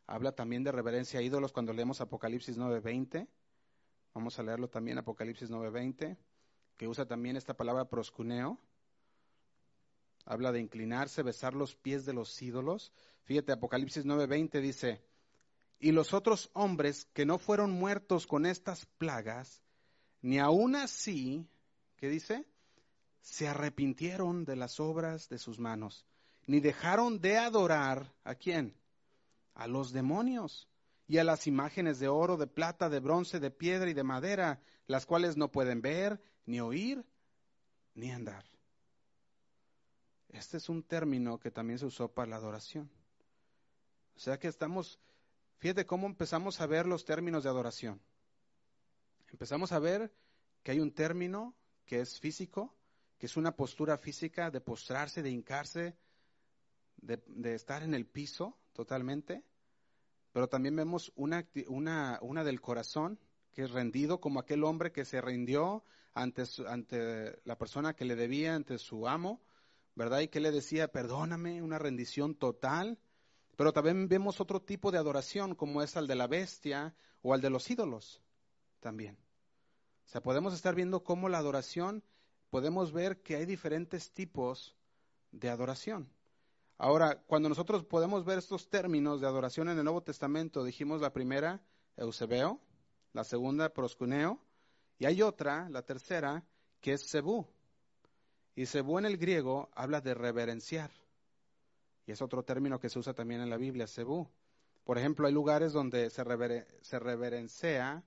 habla 0.07 0.33
también 0.33 0.65
de 0.65 0.73
reverencia 0.73 1.21
a 1.21 1.23
ídolos 1.23 1.53
cuando 1.53 1.73
leemos 1.73 2.01
Apocalipsis 2.01 2.57
9:20. 2.57 3.29
Vamos 4.15 4.39
a 4.39 4.43
leerlo 4.43 4.69
también, 4.69 4.99
Apocalipsis 4.99 5.51
9:20, 5.51 6.17
que 6.77 6.89
usa 6.89 7.07
también 7.07 7.37
esta 7.37 7.55
palabra 7.55 7.89
proscuneo. 7.89 8.59
habla 10.27 10.53
de 10.53 10.61
inclinarse, 10.61 11.23
besar 11.23 11.53
los 11.53 11.77
pies 11.77 12.07
de 12.07 12.15
los 12.15 12.41
ídolos. 12.41 12.93
Fíjate, 13.25 13.53
Apocalipsis 13.53 14.07
9:20 14.07 14.61
dice, 14.63 15.03
y 15.79 15.93
los 15.93 16.15
otros 16.15 16.51
hombres 16.55 17.07
que 17.13 17.27
no 17.27 17.39
fueron 17.39 17.73
muertos 17.73 18.27
con 18.27 18.47
estas 18.47 18.87
plagas, 18.87 19.63
ni 20.23 20.39
aun 20.39 20.77
así, 20.77 21.47
¿qué 21.97 22.09
dice? 22.09 22.47
Se 23.21 23.49
arrepintieron 23.49 24.47
de 24.47 24.57
las 24.57 24.81
obras 24.81 25.29
de 25.29 25.39
sus 25.39 25.59
manos, 25.59 26.07
ni 26.47 26.61
dejaron 26.61 27.21
de 27.21 27.37
adorar 27.37 28.15
a 28.25 28.35
quién? 28.35 28.75
A 29.55 29.67
los 29.67 29.93
demonios 29.93 30.69
y 31.07 31.19
a 31.19 31.25
las 31.25 31.47
imágenes 31.47 31.99
de 31.99 32.09
oro, 32.09 32.37
de 32.37 32.47
plata, 32.47 32.89
de 32.89 33.01
bronce, 33.01 33.41
de 33.41 33.51
piedra 33.51 33.91
y 33.91 33.95
de 33.95 34.05
madera, 34.05 34.61
las 34.87 35.07
cuales 35.07 35.37
no 35.37 35.51
pueden 35.51 35.83
ver, 35.83 36.21
ni 36.47 36.61
oír, 36.61 37.05
ni 37.95 38.11
andar. 38.11 38.45
Este 40.31 40.57
es 40.57 40.69
un 40.69 40.83
término 40.83 41.39
que 41.39 41.51
también 41.51 41.79
se 41.79 41.87
usó 41.87 42.09
para 42.09 42.31
la 42.31 42.37
adoración. 42.37 42.91
O 44.17 44.19
sea 44.19 44.39
que 44.39 44.49
estamos, 44.49 44.99
fíjate 45.59 45.87
cómo 45.87 46.07
empezamos 46.07 46.61
a 46.61 46.67
ver 46.67 46.87
los 46.87 47.05
términos 47.05 47.45
de 47.45 47.51
adoración. 47.51 48.01
Empezamos 49.31 49.73
a 49.73 49.79
ver 49.79 50.13
que 50.63 50.73
hay 50.73 50.81
un 50.81 50.93
término 50.93 51.55
que 51.85 52.01
es 52.01 52.19
físico, 52.19 52.75
que 53.19 53.27
es 53.27 53.37
una 53.37 53.55
postura 53.55 53.99
física 53.99 54.51
de 54.51 54.61
postrarse, 54.61 55.23
de 55.23 55.31
hincarse, 55.31 55.97
de, 56.97 57.23
de 57.27 57.55
estar 57.55 57.83
en 57.83 57.95
el 57.95 58.07
piso 58.07 58.57
totalmente 58.75 59.43
pero 60.35 60.49
también 60.49 60.75
vemos 60.75 61.13
una, 61.15 61.47
una, 61.69 62.19
una 62.21 62.43
del 62.43 62.61
corazón, 62.61 63.21
que 63.53 63.63
es 63.63 63.71
rendido 63.71 64.21
como 64.21 64.41
aquel 64.41 64.65
hombre 64.65 64.91
que 64.91 65.05
se 65.05 65.21
rindió 65.21 65.85
ante, 66.13 66.43
ante 66.67 67.39
la 67.45 67.57
persona 67.57 67.95
que 67.95 68.05
le 68.05 68.17
debía, 68.17 68.57
ante 68.57 68.79
su 68.79 69.07
amo, 69.07 69.41
¿verdad? 69.95 70.19
Y 70.23 70.29
que 70.29 70.41
le 70.41 70.51
decía, 70.51 70.91
perdóname, 70.91 71.63
una 71.63 71.79
rendición 71.79 72.35
total. 72.35 72.99
Pero 73.57 73.73
también 73.73 74.09
vemos 74.09 74.41
otro 74.41 74.61
tipo 74.61 74.91
de 74.91 74.99
adoración, 74.99 75.55
como 75.55 75.83
es 75.83 75.97
al 75.97 76.09
de 76.09 76.17
la 76.17 76.27
bestia 76.27 76.97
o 77.23 77.33
al 77.33 77.41
de 77.41 77.51
los 77.51 77.71
ídolos, 77.71 78.21
también. 78.81 79.17
O 80.05 80.09
sea, 80.09 80.21
podemos 80.21 80.53
estar 80.53 80.75
viendo 80.75 81.05
cómo 81.05 81.29
la 81.29 81.39
adoración, 81.39 82.03
podemos 82.51 82.91
ver 82.91 83.23
que 83.23 83.37
hay 83.37 83.47
diferentes 83.47 84.11
tipos 84.11 84.75
de 85.31 85.49
adoración. 85.49 86.11
Ahora, 86.77 87.23
cuando 87.27 87.49
nosotros 87.49 87.85
podemos 87.85 88.25
ver 88.25 88.39
estos 88.39 88.69
términos 88.69 89.21
de 89.21 89.27
adoración 89.27 89.69
en 89.69 89.79
el 89.79 89.85
Nuevo 89.85 90.03
Testamento, 90.03 90.65
dijimos 90.65 91.01
la 91.01 91.13
primera, 91.13 91.61
Eusebeo, 91.97 92.61
la 93.13 93.23
segunda, 93.23 93.69
proscuneo, 93.73 94.41
y 94.99 95.07
hay 95.07 95.23
otra, 95.23 95.69
la 95.71 95.83
tercera, 95.83 96.45
que 96.81 96.95
es 96.95 97.03
Sebú. 97.03 97.47
Y 98.57 98.67
Sebú 98.67 98.99
en 98.99 99.07
el 99.07 99.19
griego 99.19 99.71
habla 99.75 100.01
de 100.01 100.15
reverenciar. 100.15 100.91
Y 102.07 102.13
es 102.13 102.21
otro 102.21 102.45
término 102.45 102.79
que 102.79 102.89
se 102.89 102.99
usa 102.99 103.15
también 103.15 103.41
en 103.41 103.51
la 103.51 103.57
Biblia, 103.57 103.87
Sebú. 103.87 104.29
Por 104.85 104.99
ejemplo, 104.99 105.27
hay 105.27 105.33
lugares 105.33 105.73
donde 105.73 106.11
se, 106.11 106.25
se 106.83 106.99
reverencia, 106.99 108.05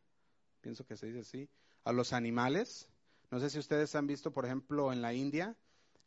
pienso 0.61 0.85
que 0.85 0.97
se 0.97 1.07
dice 1.07 1.21
así, 1.21 1.49
a 1.83 1.93
los 1.93 2.13
animales. 2.13 2.87
No 3.31 3.39
sé 3.39 3.49
si 3.49 3.59
ustedes 3.59 3.95
han 3.95 4.07
visto, 4.07 4.31
por 4.31 4.45
ejemplo, 4.45 4.91
en 4.91 5.01
la 5.01 5.13
India, 5.13 5.55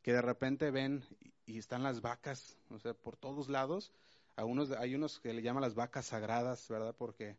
que 0.02 0.12
de 0.12 0.22
repente 0.22 0.70
ven 0.70 1.04
y 1.46 1.58
están 1.58 1.82
las 1.82 2.00
vacas, 2.00 2.56
o 2.70 2.78
sea, 2.78 2.94
por 2.94 3.16
todos 3.16 3.48
lados. 3.48 3.92
A 4.36 4.44
unos, 4.44 4.70
hay 4.70 4.94
unos 4.94 5.20
que 5.20 5.34
le 5.34 5.42
llaman 5.42 5.62
las 5.62 5.74
vacas 5.74 6.06
sagradas, 6.06 6.66
¿verdad? 6.68 6.94
Porque 6.96 7.36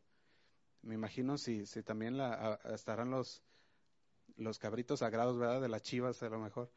me 0.81 0.95
imagino 0.95 1.37
si, 1.37 1.65
si 1.65 1.81
también 1.83 2.17
la, 2.17 2.59
estarán 2.73 3.09
los, 3.09 3.41
los 4.37 4.59
cabritos 4.59 4.99
sagrados, 4.99 5.37
¿verdad? 5.37 5.61
De 5.61 5.69
las 5.69 5.81
chivas 5.81 6.21
a 6.21 6.29
lo 6.29 6.39
mejor. 6.39 6.71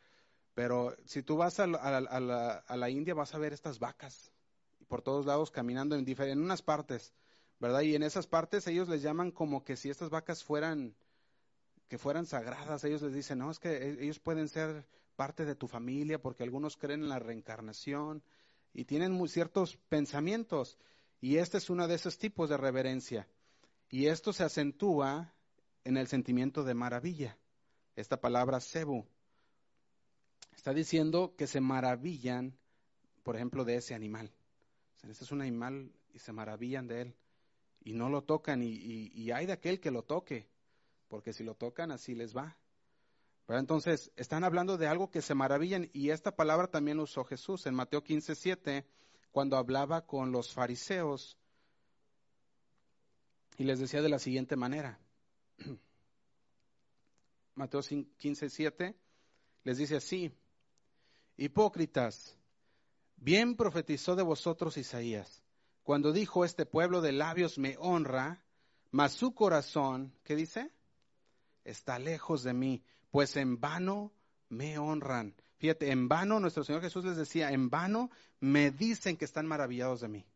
Pero 0.55 0.97
si 1.05 1.23
tú 1.23 1.37
vas 1.37 1.59
a, 1.59 1.65
a, 1.65 2.01
la, 2.01 2.65
a 2.67 2.77
la, 2.77 2.91
India 2.91 3.13
vas 3.15 3.35
a 3.35 3.39
ver 3.39 3.53
estas 3.53 3.79
vacas 3.79 4.33
por 4.87 5.03
todos 5.03 5.27
lados 5.27 5.51
caminando 5.51 5.97
en, 5.97 6.07
en 6.09 6.41
unas 6.41 6.63
partes, 6.63 7.13
¿verdad? 7.59 7.81
Y 7.81 7.95
en 7.95 8.05
esas 8.05 8.27
partes 8.27 8.67
ellos 8.69 8.89
les 8.89 9.03
llaman 9.03 9.33
como 9.33 9.65
que 9.65 9.77
si 9.77 9.91
estas 9.91 10.11
vacas 10.11 10.45
fueran 10.45 10.95
que 11.89 11.99
fueran 11.99 12.27
sagradas, 12.27 12.83
ellos 12.85 13.03
les 13.03 13.13
dicen, 13.13 13.39
no, 13.39 13.51
es 13.51 13.59
que 13.59 13.71
e, 13.71 14.05
ellos 14.05 14.19
pueden 14.19 14.49
ser 14.49 14.87
parte 15.15 15.45
de 15.45 15.55
tu 15.55 15.69
familia, 15.69 16.21
porque 16.21 16.43
algunos 16.43 16.77
creen 16.77 17.03
en 17.03 17.09
la 17.09 17.19
reencarnación 17.19 18.23
y 18.73 18.85
tienen 18.85 19.13
muy 19.13 19.29
ciertos 19.29 19.77
pensamientos. 19.89 20.79
Y 21.21 21.37
este 21.37 21.59
es 21.59 21.71
uno 21.71 21.89
de 21.89 21.95
esos 21.95 22.19
tipos 22.19 22.51
de 22.51 22.57
reverencia. 22.57 23.29
Y 23.89 24.07
esto 24.07 24.33
se 24.33 24.45
acentúa 24.45 25.33
en 25.85 25.97
el 25.97 26.09
sentimiento 26.09 26.65
de 26.65 26.75
maravilla. 26.75 27.39
Esta 27.97 28.21
palabra 28.21 28.61
sebu 28.61 29.07
está 30.57 30.73
diciendo 30.73 31.35
que 31.37 31.47
se 31.47 31.61
maravillan, 31.61 32.57
por 33.23 33.37
ejemplo, 33.37 33.65
de 33.65 33.77
ese 33.77 33.95
animal. 33.95 34.33
ese 35.03 35.25
es 35.25 35.33
un 35.33 35.43
animal 35.43 35.93
y 36.13 36.19
se 36.19 36.33
maravillan 36.33 36.87
de 36.89 37.03
él. 37.03 37.15
Y 37.85 37.93
no 37.93 38.09
lo 38.09 38.23
tocan 38.23 38.63
y, 38.63 39.11
y 39.15 39.31
hay 39.31 39.47
de 39.47 39.53
aquel 39.53 39.79
que 39.79 39.91
lo 39.91 40.03
toque, 40.03 40.49
porque 41.09 41.33
si 41.33 41.45
lo 41.45 41.55
tocan 41.55 41.91
así 41.91 42.15
les 42.15 42.35
va. 42.35 42.57
Entonces, 43.49 44.11
están 44.17 44.43
hablando 44.43 44.79
de 44.79 44.87
algo 44.87 45.11
que 45.11 45.21
se 45.21 45.35
maravillan 45.35 45.91
y 45.93 46.11
esta 46.11 46.35
palabra 46.35 46.69
también 46.69 46.99
usó 46.99 47.25
Jesús 47.25 47.67
en 47.67 47.75
Mateo 47.75 48.03
15, 48.03 48.35
7, 48.35 48.87
cuando 49.31 49.57
hablaba 49.57 50.07
con 50.07 50.33
los 50.33 50.53
fariseos 50.53 51.37
y 53.57 53.65
les 53.65 53.79
decía 53.79 54.01
de 54.01 54.09
la 54.09 54.19
siguiente 54.19 54.57
manera. 54.57 54.99
Mateo 57.55 57.81
15, 57.83 58.49
7 58.51 58.97
les 59.65 59.79
dice 59.79 59.97
así, 59.97 60.31
hipócritas, 61.37 62.37
bien 63.17 63.57
profetizó 63.57 64.15
de 64.15 64.23
vosotros 64.23 64.77
Isaías, 64.77 65.43
cuando 65.83 66.13
dijo 66.13 66.45
este 66.45 66.67
pueblo 66.67 67.01
de 67.01 67.13
labios 67.13 67.59
me 67.59 67.77
honra, 67.79 68.45
mas 68.91 69.13
su 69.13 69.35
corazón, 69.35 70.15
¿qué 70.23 70.37
dice? 70.37 70.71
Está 71.65 71.99
lejos 71.99 72.43
de 72.43 72.53
mí, 72.53 72.85
pues 73.15 73.37
en 73.37 73.61
vano 73.61 74.13
me 74.49 74.77
honran. 74.77 75.37
Fíjate, 75.59 75.93
en 75.93 76.09
vano 76.09 76.41
nuestro 76.41 76.65
Señor 76.65 76.83
Jesús 76.83 77.05
les 77.05 77.17
decía, 77.17 77.53
en 77.53 77.71
vano 77.71 78.11
me 78.41 78.73
dicen 78.73 79.17
que 79.17 79.25
están 79.25 79.47
maravillados 79.47 80.01
de 80.01 80.09
mí. 80.09 80.27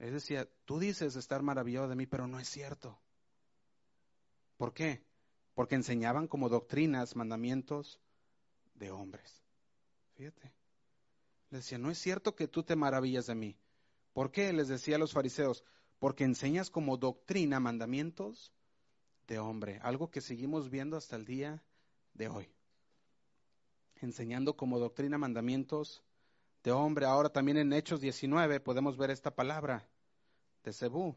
Él 0.00 0.12
decía, 0.12 0.48
tú 0.64 0.80
dices 0.80 1.14
estar 1.14 1.42
maravillado 1.42 1.86
de 1.86 1.94
mí, 1.94 2.06
pero 2.06 2.26
no 2.26 2.40
es 2.40 2.48
cierto. 2.48 2.98
¿Por 4.56 4.74
qué? 4.74 5.04
Porque 5.54 5.76
enseñaban 5.76 6.26
como 6.26 6.48
doctrinas, 6.48 7.14
mandamientos 7.14 8.00
de 8.74 8.90
hombres. 8.90 9.44
Fíjate. 10.16 10.52
Les 11.50 11.62
decía, 11.62 11.78
no 11.78 11.88
es 11.88 11.98
cierto 11.98 12.34
que 12.34 12.48
tú 12.48 12.64
te 12.64 12.74
maravillas 12.74 13.28
de 13.28 13.36
mí. 13.36 13.56
¿Por 14.12 14.32
qué? 14.32 14.52
Les 14.52 14.66
decía 14.66 14.96
a 14.96 14.98
los 14.98 15.12
fariseos, 15.12 15.62
porque 16.00 16.24
enseñas 16.24 16.68
como 16.68 16.96
doctrina 16.96 17.60
mandamientos 17.60 18.52
de 19.26 19.38
hombre, 19.38 19.78
algo 19.82 20.10
que 20.10 20.20
seguimos 20.20 20.70
viendo 20.70 20.96
hasta 20.96 21.16
el 21.16 21.24
día 21.24 21.62
de 22.14 22.28
hoy. 22.28 22.48
Enseñando 23.96 24.56
como 24.56 24.78
doctrina 24.78 25.18
mandamientos 25.18 26.02
de 26.62 26.72
hombre. 26.72 27.06
Ahora 27.06 27.28
también 27.28 27.56
en 27.56 27.72
Hechos 27.72 28.00
19 28.00 28.60
podemos 28.60 28.96
ver 28.96 29.10
esta 29.10 29.34
palabra 29.34 29.86
de 30.64 30.72
Cebú. 30.72 31.16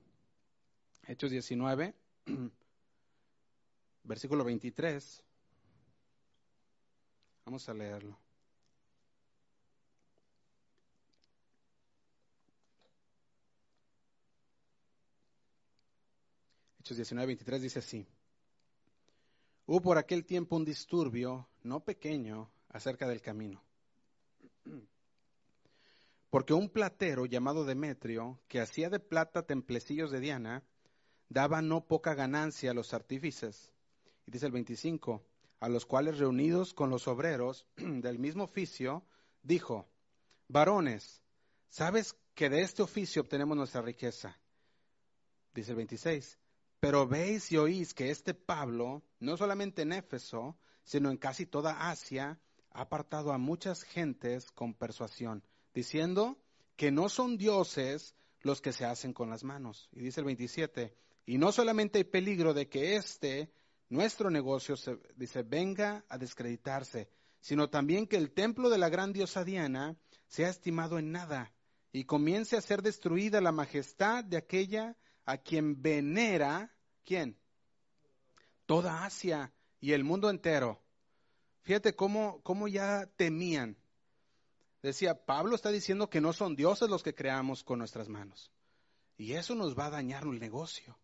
Hechos 1.08 1.32
19, 1.32 1.94
versículo 4.04 4.44
23. 4.44 5.24
Vamos 7.46 7.70
a 7.70 7.74
leerlo. 7.74 8.25
Hechos 16.86 16.98
19, 16.98 17.26
23 17.26 17.62
dice 17.64 17.80
así. 17.80 18.08
Hubo 19.66 19.82
por 19.82 19.98
aquel 19.98 20.24
tiempo 20.24 20.56
un 20.56 20.64
disturbio, 20.64 21.50
no 21.64 21.80
pequeño, 21.84 22.52
acerca 22.70 23.08
del 23.08 23.24
camino. 23.24 23.64
Porque 26.30 26.54
un 26.54 26.70
platero 26.70 27.26
llamado 27.26 27.66
Demetrio, 27.66 28.40
que 28.48 28.62
hacía 28.62 28.92
de 28.92 29.00
plata 29.00 29.48
templecillos 29.48 30.12
de 30.12 30.20
Diana, 30.20 30.64
daba 31.28 31.64
no 31.64 31.88
poca 31.88 32.14
ganancia 32.14 32.70
a 32.70 32.76
los 32.76 32.94
artífices. 32.94 33.74
Y 34.28 34.32
dice 34.32 34.46
el 34.46 34.52
25, 34.52 35.26
a 35.62 35.70
los 35.70 35.88
cuales 35.88 36.20
reunidos 36.20 36.76
con 36.76 36.92
los 36.92 37.08
obreros 37.08 37.66
del 37.78 38.20
mismo 38.20 38.44
oficio, 38.44 39.04
dijo, 39.42 39.90
varones, 40.48 41.24
¿sabes 41.68 42.16
que 42.36 42.48
de 42.48 42.62
este 42.62 42.84
oficio 42.84 43.24
obtenemos 43.24 43.58
nuestra 43.58 43.82
riqueza? 43.82 44.38
Dice 45.52 45.72
el 45.72 45.78
26, 45.78 46.38
pero 46.80 47.08
veis 47.08 47.52
y 47.52 47.58
oís 47.58 47.94
que 47.94 48.10
este 48.10 48.34
Pablo, 48.34 49.04
no 49.20 49.38
solamente 49.38 49.82
en 49.82 49.94
Éfeso, 49.94 50.58
sino 50.84 51.10
en 51.10 51.18
casi 51.18 51.46
toda 51.46 51.90
Asia, 51.90 52.40
ha 52.72 52.82
apartado 52.82 53.32
a 53.32 53.38
muchas 53.38 53.84
gentes 53.84 54.52
con 54.52 54.74
persuasión, 54.74 55.44
diciendo 55.74 56.38
que 56.76 56.92
no 56.92 57.10
son 57.10 57.38
dioses 57.38 58.16
los 58.42 58.62
que 58.62 58.74
se 58.74 58.86
hacen 58.86 59.14
con 59.14 59.30
las 59.30 59.44
manos. 59.44 59.90
Y 59.92 60.02
dice 60.02 60.20
el 60.20 60.26
27, 60.26 60.96
y 61.26 61.38
no 61.38 61.52
solamente 61.52 61.98
hay 62.00 62.04
peligro 62.04 62.54
de 62.54 62.70
que 62.70 62.96
este, 62.96 63.52
nuestro 63.90 64.30
negocio, 64.30 64.78
se, 64.78 65.00
dice, 65.16 65.44
venga 65.44 66.06
a 66.10 66.18
descreditarse, 66.18 67.10
sino 67.40 67.70
también 67.70 68.08
que 68.08 68.18
el 68.18 68.32
templo 68.32 68.70
de 68.70 68.78
la 68.78 68.90
gran 68.90 69.14
diosa 69.14 69.44
Diana 69.44 69.98
sea 70.28 70.50
estimado 70.50 71.00
en 71.00 71.12
nada 71.12 71.54
y 71.92 72.06
comience 72.06 72.58
a 72.58 72.62
ser 72.62 72.82
destruida 72.82 73.42
la 73.42 73.52
majestad 73.52 74.24
de 74.24 74.38
aquella 74.38 74.98
a 75.26 75.38
quien 75.38 75.82
venera, 75.82 76.72
¿quién? 77.04 77.38
Toda 78.66 79.06
Asia 79.06 79.54
y 79.80 79.94
el 79.94 80.04
mundo 80.04 80.30
entero. 80.30 80.82
Fíjate 81.62 81.96
cómo, 81.96 82.42
cómo 82.44 82.68
ya 82.68 83.08
temían. 83.16 83.78
Decía, 84.82 85.26
Pablo 85.26 85.56
está 85.56 85.72
diciendo 85.72 86.10
que 86.10 86.22
no 86.22 86.32
son 86.32 86.56
dioses 86.56 86.90
los 86.90 87.02
que 87.02 87.16
creamos 87.16 87.64
con 87.64 87.80
nuestras 87.80 88.08
manos. 88.08 88.52
Y 89.18 89.34
eso 89.34 89.56
nos 89.56 89.78
va 89.78 89.88
a 89.88 89.92
dañar 89.92 90.24
el 90.24 90.40
negocio. 90.40 91.00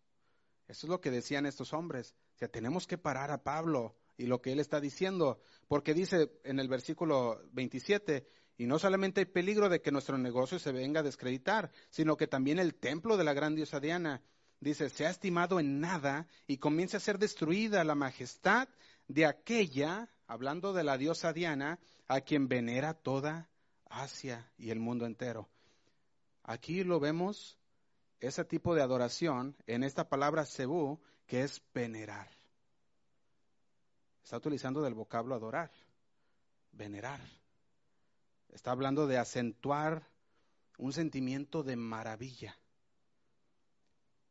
Eso 0.68 0.86
es 0.86 0.90
lo 0.90 1.00
que 1.00 1.10
decían 1.10 1.46
estos 1.46 1.72
hombres. 1.72 2.14
O 2.36 2.38
sea, 2.38 2.48
tenemos 2.48 2.86
que 2.86 2.98
parar 2.98 3.30
a 3.30 3.42
Pablo 3.42 3.96
y 4.16 4.26
lo 4.26 4.40
que 4.40 4.52
él 4.52 4.60
está 4.60 4.80
diciendo, 4.80 5.40
porque 5.66 5.94
dice 5.94 6.30
en 6.44 6.60
el 6.60 6.68
versículo 6.68 7.40
27, 7.52 8.28
y 8.62 8.66
no 8.66 8.78
solamente 8.78 9.18
hay 9.18 9.26
peligro 9.26 9.68
de 9.68 9.80
que 9.80 9.90
nuestro 9.90 10.16
negocio 10.16 10.56
se 10.60 10.70
venga 10.70 11.00
a 11.00 11.02
descreditar, 11.02 11.72
sino 11.90 12.16
que 12.16 12.28
también 12.28 12.60
el 12.60 12.76
templo 12.76 13.16
de 13.16 13.24
la 13.24 13.32
gran 13.32 13.56
diosa 13.56 13.80
Diana, 13.80 14.22
dice, 14.60 14.88
se 14.88 15.04
ha 15.04 15.10
estimado 15.10 15.58
en 15.58 15.80
nada 15.80 16.28
y 16.46 16.58
comienza 16.58 16.98
a 16.98 17.00
ser 17.00 17.18
destruida 17.18 17.82
la 17.82 17.96
majestad 17.96 18.68
de 19.08 19.26
aquella, 19.26 20.08
hablando 20.28 20.72
de 20.72 20.84
la 20.84 20.96
diosa 20.96 21.32
Diana, 21.32 21.80
a 22.06 22.20
quien 22.20 22.46
venera 22.46 22.94
toda 22.94 23.50
Asia 23.90 24.48
y 24.56 24.70
el 24.70 24.78
mundo 24.78 25.06
entero. 25.06 25.48
Aquí 26.44 26.84
lo 26.84 27.00
vemos, 27.00 27.58
ese 28.20 28.44
tipo 28.44 28.76
de 28.76 28.82
adoración, 28.82 29.56
en 29.66 29.82
esta 29.82 30.08
palabra 30.08 30.46
sebú, 30.46 31.00
que 31.26 31.42
es 31.42 31.60
venerar. 31.74 32.30
Está 34.22 34.36
utilizando 34.36 34.82
del 34.82 34.94
vocablo 34.94 35.34
adorar, 35.34 35.72
venerar. 36.70 37.41
Está 38.52 38.70
hablando 38.70 39.06
de 39.06 39.18
acentuar 39.18 40.06
un 40.76 40.92
sentimiento 40.92 41.62
de 41.62 41.76
maravilla. 41.76 42.58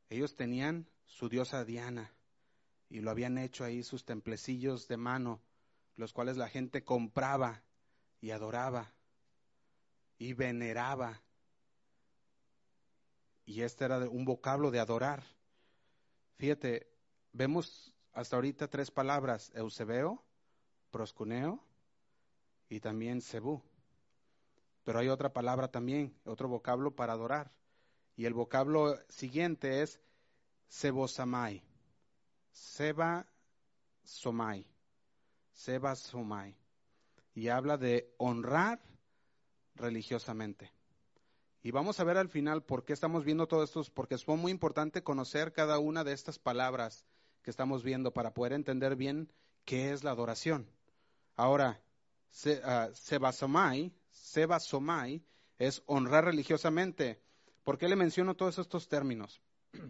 Ellos 0.09 0.35
tenían 0.35 0.87
su 1.05 1.27
diosa 1.27 1.65
Diana 1.65 2.13
y 2.89 2.99
lo 2.99 3.09
habían 3.09 3.37
hecho 3.37 3.63
ahí 3.63 3.83
sus 3.83 4.05
templecillos 4.05 4.87
de 4.87 4.97
mano, 4.97 5.41
los 5.95 6.13
cuales 6.13 6.37
la 6.37 6.49
gente 6.49 6.83
compraba 6.83 7.63
y 8.19 8.31
adoraba 8.31 8.93
y 10.19 10.33
veneraba. 10.33 11.21
Y 13.45 13.63
este 13.63 13.85
era 13.85 13.97
un 14.07 14.23
vocablo 14.23 14.69
de 14.69 14.79
adorar. 14.79 15.23
Fíjate, 16.37 16.87
vemos 17.33 17.95
hasta 18.13 18.35
ahorita 18.35 18.67
tres 18.67 18.91
palabras, 18.91 19.51
eusebeo, 19.55 20.23
proscuneo 20.91 21.63
y 22.69 22.79
también 22.79 23.21
sebú. 23.21 23.63
Pero 24.83 24.99
hay 24.99 25.09
otra 25.09 25.33
palabra 25.33 25.69
también, 25.69 26.15
otro 26.25 26.47
vocablo 26.47 26.95
para 26.95 27.13
adorar. 27.13 27.51
Y 28.15 28.25
el 28.25 28.33
vocablo 28.33 28.97
siguiente 29.09 29.81
es 29.81 29.99
sebosamai, 30.67 31.63
seba 32.51 33.27
somai, 34.03 34.67
seba 35.53 35.95
somai. 35.95 36.57
Y 37.33 37.47
habla 37.47 37.77
de 37.77 38.13
honrar 38.17 38.81
religiosamente. 39.75 40.71
Y 41.63 41.71
vamos 41.71 41.99
a 41.99 42.03
ver 42.03 42.17
al 42.17 42.29
final 42.29 42.63
por 42.63 42.83
qué 42.83 42.93
estamos 42.93 43.23
viendo 43.23 43.47
todo 43.47 43.63
esto, 43.63 43.83
porque 43.93 44.15
es 44.15 44.27
muy 44.27 44.51
importante 44.51 45.03
conocer 45.03 45.53
cada 45.53 45.79
una 45.79 46.03
de 46.03 46.13
estas 46.13 46.39
palabras 46.39 47.05
que 47.43 47.51
estamos 47.51 47.83
viendo 47.83 48.13
para 48.13 48.33
poder 48.33 48.53
entender 48.53 48.95
bien 48.95 49.31
qué 49.65 49.91
es 49.91 50.03
la 50.03 50.11
adoración. 50.11 50.67
Ahora, 51.35 51.81
uh, 52.45 52.93
Sebasomai, 52.93 53.93
Sebasomai 54.11 55.23
es 55.57 55.83
honrar 55.85 56.25
religiosamente. 56.25 57.21
¿Por 57.63 57.77
qué 57.77 57.87
le 57.87 57.95
menciono 57.95 58.35
todos 58.35 58.57
estos 58.59 58.87
términos? 58.87 59.41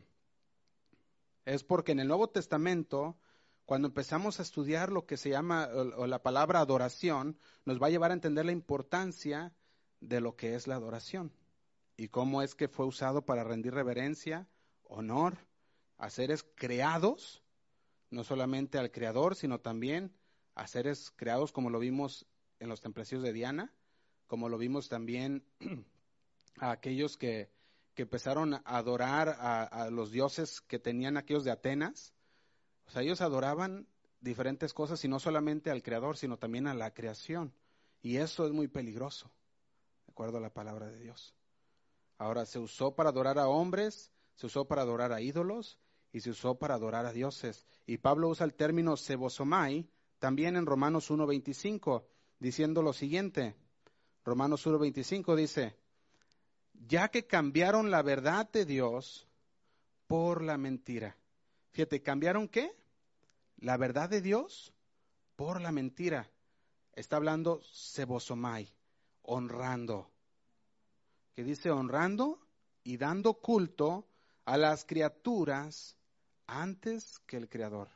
Es 1.43 1.63
porque 1.63 1.91
en 1.91 1.99
el 1.99 2.07
Nuevo 2.07 2.29
Testamento, 2.29 3.17
cuando 3.65 3.88
empezamos 3.88 4.39
a 4.39 4.43
estudiar 4.43 4.91
lo 4.91 5.07
que 5.07 5.17
se 5.17 5.31
llama 5.31 5.67
la 5.67 6.21
palabra 6.21 6.60
adoración, 6.60 7.39
nos 7.65 7.81
va 7.81 7.88
a 7.88 7.89
llevar 7.89 8.12
a 8.12 8.13
entender 8.13 8.45
la 8.45 8.51
importancia 8.51 9.51
de 10.01 10.21
lo 10.21 10.36
que 10.36 10.53
es 10.53 10.67
la 10.67 10.75
adoración 10.75 11.34
y 11.97 12.10
cómo 12.10 12.41
es 12.41 12.55
que 12.55 12.67
fue 12.67 12.86
usado 12.86 13.25
para 13.25 13.43
rendir 13.43 13.73
reverencia, 13.73 14.47
honor 14.84 15.38
a 15.97 16.10
seres 16.10 16.43
creados, 16.55 17.43
no 18.10 18.23
solamente 18.23 18.77
al 18.77 18.91
creador, 18.91 19.36
sino 19.36 19.60
también 19.60 20.12
a 20.55 20.67
seres 20.67 21.12
creados 21.15 21.51
como 21.51 21.69
lo 21.69 21.79
vimos 21.79 22.25
en 22.60 22.69
los 22.69 22.81
templecios 22.81 23.21
de 23.21 23.34
Diana, 23.34 23.71
como 24.31 24.47
lo 24.47 24.57
vimos 24.57 24.87
también 24.87 25.43
a 26.57 26.71
aquellos 26.71 27.17
que, 27.17 27.51
empezaron 27.97 28.53
a 28.53 28.61
adorar 28.65 29.27
a, 29.27 29.63
a, 29.63 29.89
los 29.91 30.09
dioses 30.09 30.61
que 30.61 30.79
tenían 30.79 31.17
aquellos 31.17 31.43
de 31.43 31.51
Atenas. 31.51 32.13
O 32.87 32.91
sea, 32.91 33.01
ellos 33.01 33.19
adoraban 33.19 33.85
diferentes 34.21 34.73
cosas 34.73 35.03
y 35.03 35.09
no 35.09 35.19
solamente 35.19 35.69
al 35.69 35.83
creador, 35.83 36.15
sino 36.15 36.37
también 36.37 36.65
a 36.65 36.73
la 36.73 36.93
creación. 36.93 37.53
Y 38.01 38.17
eso 38.17 38.45
es 38.45 38.53
muy 38.53 38.69
peligroso, 38.69 39.29
de 40.07 40.13
acuerdo 40.13 40.37
a 40.37 40.41
la 40.41 40.49
palabra 40.49 40.87
de 40.87 40.97
Dios. 40.97 41.35
Ahora, 42.17 42.45
se 42.45 42.57
usó 42.57 42.95
para 42.95 43.09
adorar 43.09 43.37
a 43.37 43.49
hombres, 43.49 44.13
se 44.35 44.45
usó 44.45 44.65
para 44.65 44.83
adorar 44.83 45.11
a 45.11 45.19
ídolos 45.19 45.77
y 46.13 46.21
se 46.21 46.29
usó 46.29 46.57
para 46.57 46.75
adorar 46.75 47.05
a 47.05 47.11
dioses. 47.11 47.67
Y 47.85 47.97
Pablo 47.97 48.29
usa 48.29 48.45
el 48.45 48.53
término 48.53 48.95
sebosomai 48.95 49.89
también 50.19 50.55
en 50.55 50.65
Romanos 50.65 51.11
1.25, 51.11 52.05
diciendo 52.39 52.81
lo 52.81 52.93
siguiente. 52.93 53.55
Romanos 54.23 54.65
1.25 54.65 55.36
dice, 55.36 55.75
ya 56.88 57.10
que 57.10 57.25
cambiaron 57.25 57.91
la 57.91 58.01
verdad 58.01 58.49
de 58.51 58.65
Dios 58.65 59.27
por 60.07 60.41
la 60.43 60.57
mentira. 60.57 61.17
Fíjate, 61.71 62.01
¿cambiaron 62.01 62.47
qué? 62.47 62.71
La 63.57 63.77
verdad 63.77 64.10
de 64.10 64.21
Dios 64.21 64.73
por 65.36 65.62
la 65.62 65.71
mentira. 65.71 66.29
Está 66.93 67.15
hablando 67.15 67.62
sebosomai, 67.63 68.67
honrando 69.23 70.12
que 71.36 71.43
dice 71.43 71.71
honrando 71.71 72.39
y 72.84 72.97
dando 72.97 73.36
culto 73.36 74.07
a 74.45 74.57
las 74.57 74.86
criaturas 74.86 75.95
antes 76.47 77.19
que 77.25 77.38
el 77.38 77.47
Creador, 77.47 77.89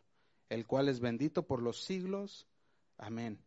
el 0.50 0.66
cual 0.66 0.90
es 0.90 1.00
bendito 1.00 1.46
por 1.46 1.62
los 1.62 1.84
siglos. 1.84 2.48
Amén. 2.98 3.45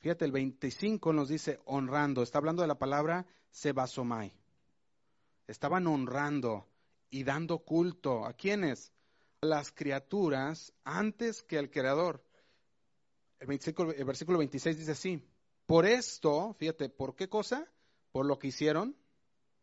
Fíjate, 0.00 0.24
el 0.24 0.32
25 0.32 1.12
nos 1.12 1.28
dice 1.28 1.60
honrando, 1.64 2.22
está 2.22 2.38
hablando 2.38 2.62
de 2.62 2.68
la 2.68 2.78
palabra 2.78 3.26
sebasomai. 3.50 4.32
Estaban 5.46 5.86
honrando 5.86 6.68
y 7.10 7.24
dando 7.24 7.58
culto. 7.60 8.24
¿A 8.24 8.32
quiénes? 8.34 8.92
A 9.42 9.46
las 9.46 9.72
criaturas 9.72 10.72
antes 10.84 11.42
que 11.42 11.58
al 11.58 11.70
Creador. 11.70 12.22
El, 13.40 13.50
el 13.50 14.04
versículo 14.04 14.38
26 14.38 14.78
dice 14.78 14.92
así, 14.92 15.24
por 15.66 15.84
esto, 15.84 16.54
fíjate, 16.54 16.88
¿por 16.88 17.14
qué 17.14 17.28
cosa? 17.28 17.66
Por 18.12 18.26
lo 18.26 18.38
que 18.38 18.48
hicieron, 18.48 18.96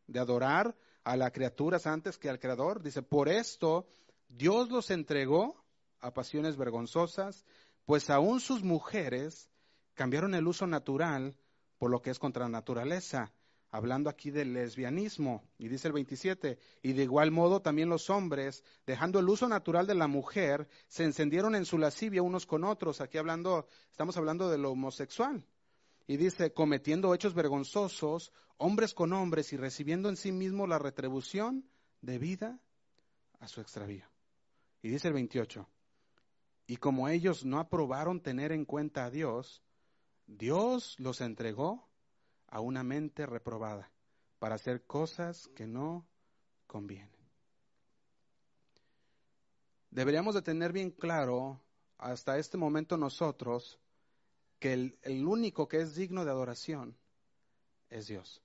de 0.07 0.19
adorar 0.19 0.75
a 1.03 1.15
las 1.15 1.31
criaturas 1.31 1.87
antes 1.87 2.17
que 2.17 2.29
al 2.29 2.39
Creador. 2.39 2.83
Dice, 2.83 3.01
por 3.01 3.29
esto 3.29 3.87
Dios 4.27 4.69
los 4.69 4.91
entregó 4.91 5.63
a 5.99 6.13
pasiones 6.13 6.57
vergonzosas, 6.57 7.45
pues 7.85 8.09
aún 8.09 8.39
sus 8.39 8.63
mujeres 8.63 9.49
cambiaron 9.95 10.35
el 10.35 10.47
uso 10.47 10.67
natural 10.67 11.35
por 11.77 11.89
lo 11.89 12.01
que 12.01 12.11
es 12.11 12.19
contra 12.19 12.43
la 12.43 12.49
naturaleza, 12.49 13.33
hablando 13.71 14.09
aquí 14.09 14.31
del 14.31 14.53
lesbianismo. 14.53 15.43
Y 15.57 15.67
dice 15.67 15.87
el 15.87 15.93
27, 15.93 16.59
y 16.83 16.93
de 16.93 17.03
igual 17.03 17.31
modo 17.31 17.61
también 17.61 17.89
los 17.89 18.09
hombres, 18.09 18.63
dejando 18.85 19.19
el 19.19 19.27
uso 19.27 19.47
natural 19.47 19.87
de 19.87 19.95
la 19.95 20.07
mujer, 20.07 20.67
se 20.87 21.03
encendieron 21.03 21.55
en 21.55 21.65
su 21.65 21.77
lascivia 21.77 22.21
unos 22.21 22.45
con 22.45 22.63
otros. 22.63 23.01
Aquí 23.01 23.17
hablando, 23.17 23.67
estamos 23.91 24.15
hablando 24.17 24.49
de 24.49 24.57
lo 24.57 24.71
homosexual. 24.71 25.45
Y 26.07 26.17
dice, 26.17 26.53
cometiendo 26.53 27.13
hechos 27.13 27.33
vergonzosos, 27.33 28.31
hombres 28.57 28.93
con 28.93 29.11
hombres 29.11 29.51
y 29.53 29.57
recibiendo 29.57 30.09
en 30.09 30.17
sí 30.17 30.31
mismo 30.31 30.67
la 30.67 30.79
retribución 30.79 31.67
debida 32.01 32.59
a 33.39 33.47
su 33.47 33.59
extravío. 33.59 34.05
Y 34.81 34.89
dice 34.89 35.07
el 35.07 35.15
28, 35.15 35.67
y 36.67 36.77
como 36.77 37.09
ellos 37.09 37.43
no 37.43 37.59
aprobaron 37.59 38.21
tener 38.21 38.51
en 38.51 38.65
cuenta 38.65 39.05
a 39.05 39.09
Dios, 39.09 39.63
Dios 40.27 40.95
los 40.99 41.21
entregó 41.21 41.87
a 42.47 42.59
una 42.59 42.83
mente 42.83 43.25
reprobada 43.25 43.91
para 44.39 44.55
hacer 44.55 44.85
cosas 44.85 45.47
que 45.55 45.67
no 45.67 46.07
convienen. 46.67 47.15
Deberíamos 49.89 50.35
de 50.35 50.41
tener 50.41 50.73
bien 50.73 50.91
claro 50.91 51.61
hasta 51.97 52.37
este 52.37 52.57
momento 52.57 52.97
nosotros 52.97 53.79
que 54.59 54.73
el, 54.73 55.25
único 55.25 55.67
que 55.67 55.81
es 55.81 55.95
digno 55.95 56.25
de 56.25 56.31
adoración 56.31 56.97
es 57.89 58.07
Dios. 58.07 58.41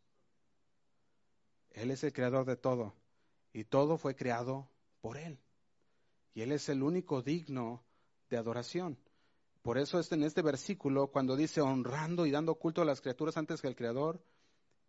Él 1.70 1.90
es 1.90 2.04
el 2.04 2.12
creador 2.12 2.44
de 2.44 2.56
todo 2.56 2.94
y 3.52 3.64
todo 3.64 3.98
fue 3.98 4.14
creado 4.14 4.68
por 5.00 5.16
Él. 5.16 5.40
Y 6.34 6.42
Él 6.42 6.52
es 6.52 6.68
el 6.68 6.82
único 6.82 7.22
digno 7.22 7.82
de 8.28 8.36
adoración. 8.36 8.98
Por 9.62 9.76
eso 9.76 9.98
es 9.98 10.10
en 10.12 10.22
este 10.22 10.42
versículo, 10.42 11.08
cuando 11.08 11.36
dice 11.36 11.60
honrando 11.60 12.24
y 12.24 12.30
dando 12.30 12.54
culto 12.54 12.80
a 12.80 12.86
las 12.86 13.00
criaturas 13.00 13.36
antes 13.36 13.60
que 13.60 13.68
al 13.68 13.76
Creador, 13.76 14.24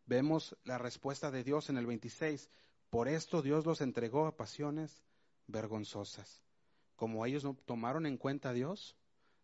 vemos 0.05 0.55
la 0.63 0.77
respuesta 0.77 1.29
de 1.29 1.43
Dios 1.43 1.69
en 1.69 1.77
el 1.77 1.85
26. 1.85 2.49
Por 2.89 3.07
esto 3.07 3.41
Dios 3.41 3.65
los 3.65 3.81
entregó 3.81 4.27
a 4.27 4.35
pasiones 4.37 5.03
vergonzosas. 5.47 6.41
Como 6.95 7.25
ellos 7.25 7.43
no 7.43 7.55
tomaron 7.65 8.05
en 8.05 8.17
cuenta 8.17 8.49
a 8.49 8.53
Dios, 8.53 8.95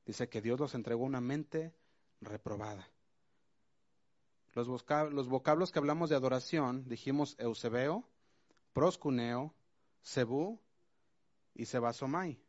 dice 0.06 0.30
que 0.30 0.42
Dios 0.42 0.60
los 0.60 0.76
entregó 0.76 1.04
una 1.04 1.22
mente 1.22 1.74
reprobada. 2.22 2.90
Los, 4.54 4.68
los 4.68 5.28
vocablos 5.28 5.72
que 5.72 5.80
hablamos 5.80 6.10
de 6.10 6.16
adoración, 6.16 6.88
dijimos 6.88 7.36
eusebeo, 7.38 8.08
proscuneo, 8.74 9.54
cebú 10.02 10.60
y 11.54 11.66
sebasomai. 11.66 12.40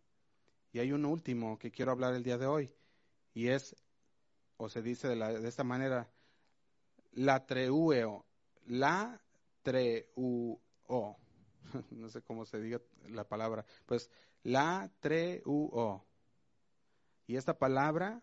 Y 0.73 0.81
hay 0.81 0.93
un 0.93 1.05
último 1.05 1.59
que 1.59 1.71
quiero 1.71 1.93
hablar 1.93 2.15
el 2.15 2.23
día 2.23 2.39
de 2.39 2.47
hoy, 2.47 2.71
y 3.35 3.49
es, 3.49 3.75
o 4.57 4.69
se 4.69 4.83
dice 4.83 5.09
de, 5.09 5.17
de 5.17 5.49
esta 5.49 5.65
manera, 5.65 6.11
la 7.13 7.47
treueo, 7.47 8.27
la 8.67 9.21
treuo, 9.63 10.61
no 11.91 12.09
sé 12.09 12.23
cómo 12.23 12.45
se 12.45 12.61
diga 12.61 12.81
la 13.09 13.25
palabra, 13.25 13.65
pues 13.87 14.11
la 14.43 14.91
treuo. 15.01 16.05
Y 17.27 17.37
esta 17.37 17.59
palabra 17.59 18.23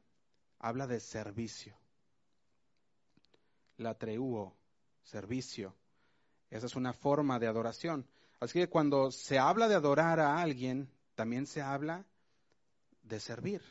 habla 0.59 0.87
de 0.87 0.99
servicio. 0.99 1.77
La 3.77 3.93
treuo, 3.95 4.55
servicio. 5.03 5.75
Esa 6.49 6.65
es 6.65 6.75
una 6.75 6.93
forma 6.93 7.39
de 7.39 7.47
adoración. 7.47 8.07
Así 8.39 8.59
que 8.59 8.69
cuando 8.69 9.11
se 9.11 9.37
habla 9.37 9.67
de 9.67 9.75
adorar 9.75 10.19
a 10.19 10.41
alguien, 10.41 10.89
también 11.15 11.45
se 11.45 11.61
habla 11.61 12.05
de 13.05 13.19
servir. 13.19 13.61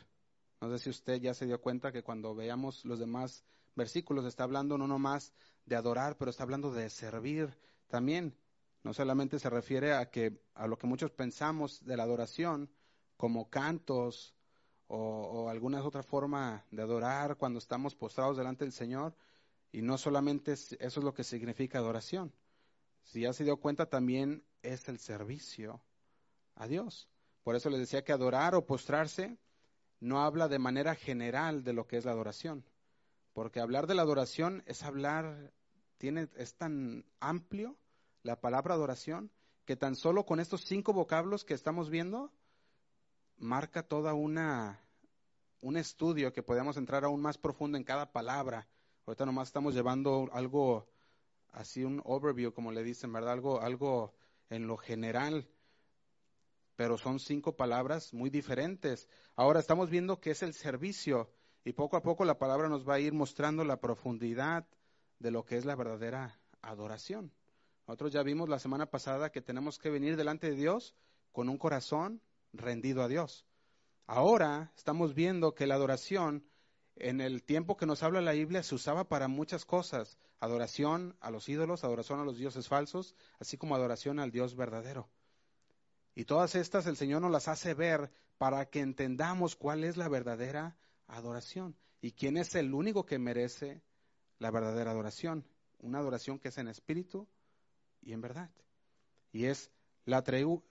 No 0.61 0.71
sé 0.71 0.79
si 0.79 0.91
usted 0.91 1.21
ya 1.21 1.35
se 1.35 1.47
dio 1.47 1.61
cuenta 1.61 1.93
que 1.93 2.03
cuando 2.03 2.35
veamos 2.35 2.85
los 2.85 2.99
demás 2.99 3.45
versículos 3.75 4.25
está 4.25 4.45
hablando 4.45 4.79
no 4.79 4.87
nomás 4.87 5.35
de 5.67 5.77
adorar, 5.77 6.17
pero 6.17 6.31
está 6.31 6.45
hablando 6.45 6.73
de 6.73 6.89
servir 6.91 7.55
también. 7.89 8.37
No 8.83 8.95
solamente 8.95 9.39
se 9.39 9.51
refiere 9.51 9.95
a 9.95 10.11
que 10.11 10.41
a 10.55 10.67
lo 10.67 10.79
que 10.79 10.87
muchos 10.87 11.11
pensamos 11.11 11.85
de 11.85 11.97
la 11.97 12.05
adoración, 12.05 12.71
como 13.17 13.49
cantos 13.49 14.35
o, 14.87 14.99
o 14.99 15.49
alguna 15.49 15.83
otra 15.83 16.03
forma 16.03 16.65
de 16.71 16.83
adorar 16.83 17.37
cuando 17.37 17.59
estamos 17.59 17.95
postrados 17.95 18.37
delante 18.37 18.65
del 18.65 18.73
Señor, 18.73 19.17
y 19.73 19.83
no 19.83 19.99
solamente 19.99 20.53
eso 20.53 20.77
es 20.79 20.97
lo 20.97 21.15
que 21.15 21.25
significa 21.25 21.79
adoración. 21.79 22.33
Si 23.03 23.23
ya 23.23 23.33
se 23.33 23.45
dio 23.45 23.57
cuenta, 23.57 23.87
también 23.87 24.45
es 24.63 24.89
el 24.89 24.99
servicio 24.99 25.83
a 26.55 26.67
Dios. 26.67 27.09
Por 27.45 27.55
eso 27.55 27.71
les 27.71 27.79
decía 27.79 28.03
que 28.03 28.13
adorar 28.13 28.55
o 28.55 28.67
postrarse 28.67 29.39
no 30.01 30.23
habla 30.23 30.49
de 30.49 30.59
manera 30.59 30.95
general 30.95 31.63
de 31.63 31.75
lo 31.75 31.87
que 31.87 31.99
es 31.99 32.05
la 32.05 32.13
adoración, 32.13 32.65
porque 33.33 33.61
hablar 33.61 33.87
de 33.87 33.95
la 33.95 34.03
adoración 34.03 34.63
es 34.67 34.83
hablar, 34.83 35.53
tiene, 35.99 36.29
es 36.37 36.55
tan 36.57 37.05
amplio 37.21 37.77
la 38.23 38.41
palabra 38.41 38.75
adoración 38.75 39.31
que 39.67 39.77
tan 39.77 39.95
solo 39.95 40.25
con 40.25 40.41
estos 40.41 40.65
cinco 40.65 40.93
vocablos 40.93 41.45
que 41.45 41.55
estamos 41.55 41.91
viendo 41.91 42.33
marca 43.37 43.83
toda 43.83 44.15
una 44.15 44.81
un 45.61 45.79
estudio 45.79 46.33
que 46.33 46.43
podemos 46.43 46.77
entrar 46.77 47.05
aún 47.05 47.23
más 47.23 47.39
profundo 47.39 47.79
en 47.79 47.85
cada 47.85 48.13
palabra. 48.13 48.69
Ahorita 49.07 49.25
nomás 49.25 49.49
estamos 49.49 49.75
llevando 49.75 50.29
algo 50.35 50.87
así 51.53 51.85
un 51.85 52.03
overview, 52.05 52.53
como 52.53 52.71
le 52.71 52.83
dicen, 52.83 53.11
¿verdad? 53.11 53.33
Algo, 53.33 53.63
algo 53.63 54.15
en 54.51 54.67
lo 54.67 54.77
general 54.77 55.49
pero 56.77 56.99
son 56.99 57.21
cinco 57.21 57.57
palabras 57.57 58.13
muy 58.13 58.31
diferentes. 58.31 59.09
Ahora 59.37 59.61
estamos 59.61 59.91
viendo 59.91 60.21
que 60.21 60.31
es 60.33 60.43
el 60.43 60.55
servicio 60.55 61.31
y 61.65 61.73
poco 61.73 61.97
a 61.97 62.03
poco 62.03 62.25
la 62.25 62.39
palabra 62.39 62.69
nos 62.69 62.89
va 62.89 62.95
a 62.95 63.01
ir 63.01 63.13
mostrando 63.13 63.65
la 63.65 63.81
profundidad 63.81 64.67
de 65.19 65.31
lo 65.31 65.45
que 65.45 65.57
es 65.57 65.65
la 65.65 65.77
verdadera 65.77 66.39
adoración. 66.63 67.33
Nosotros 67.87 68.13
ya 68.13 68.23
vimos 68.23 68.49
la 68.49 68.59
semana 68.59 68.87
pasada 68.87 69.31
que 69.31 69.43
tenemos 69.43 69.79
que 69.79 69.91
venir 69.91 70.17
delante 70.17 70.51
de 70.51 70.57
Dios 70.57 70.95
con 71.33 71.49
un 71.49 71.59
corazón 71.59 72.23
rendido 72.53 73.03
a 73.03 73.09
Dios. 73.09 73.47
Ahora 74.07 74.73
estamos 74.77 75.15
viendo 75.15 75.55
que 75.55 75.67
la 75.67 75.75
adoración 75.75 76.45
en 76.97 77.21
el 77.21 77.43
tiempo 77.43 77.77
que 77.77 77.87
nos 77.87 78.03
habla 78.03 78.21
la 78.21 78.33
Biblia 78.33 78.63
se 78.63 78.75
usaba 78.75 79.09
para 79.09 79.29
muchas 79.29 79.65
cosas. 79.65 80.19
Adoración 80.41 81.17
a 81.21 81.31
los 81.31 81.49
ídolos, 81.49 81.85
adoración 81.85 82.21
a 82.21 82.25
los 82.25 82.37
dioses 82.37 82.69
falsos, 82.69 83.15
así 83.39 83.57
como 83.57 83.75
adoración 83.75 84.19
al 84.19 84.31
Dios 84.31 84.55
verdadero. 84.57 85.09
Y 86.15 86.25
todas 86.25 86.55
estas 86.55 86.87
el 86.87 86.97
Señor 86.97 87.23
nos 87.23 87.31
las 87.31 87.49
hace 87.49 87.75
ver 87.75 88.11
para 88.39 88.67
que 88.67 88.81
entendamos 88.81 89.57
cuál 89.57 89.85
es 89.85 89.97
la 89.97 90.09
verdadera 90.09 90.77
adoración 91.07 91.77
y 92.01 92.13
quién 92.13 92.37
es 92.37 92.55
el 92.55 92.73
único 92.73 93.05
que 93.05 93.19
merece 93.19 93.83
la 94.39 94.51
verdadera 94.51 94.93
adoración. 94.93 95.45
Una 95.79 95.99
adoración 95.99 96.39
que 96.39 96.49
es 96.49 96.59
en 96.59 96.69
espíritu 96.69 97.27
y 98.01 98.13
en 98.13 98.21
verdad. 98.21 98.51
Y 99.33 99.47
es 99.47 99.71
la 100.05 100.23
treu, 100.23 100.53
uh, 100.53 100.63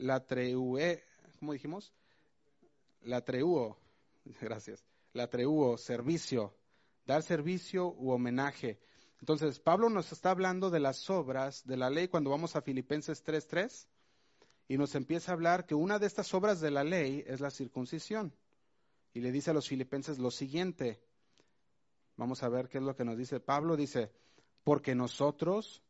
la 0.00 0.26
treue, 0.26 1.04
¿cómo 1.38 1.52
dijimos? 1.52 1.92
La 3.02 3.24
treuo, 3.24 3.78
gracias. 4.40 4.84
La 5.12 5.28
treuo, 5.28 5.76
servicio, 5.78 6.56
dar 7.06 7.22
servicio 7.22 7.94
u 7.98 8.10
homenaje. 8.10 8.80
Entonces, 9.20 9.60
Pablo 9.60 9.88
nos 9.88 10.10
está 10.10 10.30
hablando 10.30 10.70
de 10.70 10.80
las 10.80 11.08
obras 11.08 11.64
de 11.66 11.76
la 11.76 11.90
ley 11.90 12.08
cuando 12.08 12.30
vamos 12.30 12.56
a 12.56 12.62
Filipenses 12.62 13.24
3.3 13.24 13.86
y 14.72 14.78
nos 14.78 14.94
empieza 14.94 15.30
a 15.30 15.34
hablar 15.34 15.66
que 15.66 15.74
una 15.74 15.98
de 15.98 16.06
estas 16.06 16.32
obras 16.32 16.58
de 16.58 16.70
la 16.70 16.82
ley 16.82 17.22
es 17.26 17.40
la 17.40 17.50
circuncisión. 17.50 18.32
Y 19.12 19.20
le 19.20 19.30
dice 19.30 19.50
a 19.50 19.52
los 19.52 19.68
filipenses 19.68 20.18
lo 20.18 20.30
siguiente. 20.30 20.98
Vamos 22.16 22.42
a 22.42 22.48
ver 22.48 22.70
qué 22.70 22.78
es 22.78 22.84
lo 22.84 22.96
que 22.96 23.04
nos 23.04 23.18
dice 23.18 23.38
Pablo. 23.38 23.76
Dice, 23.76 24.10
porque 24.64 24.94
nosotros 24.94 25.82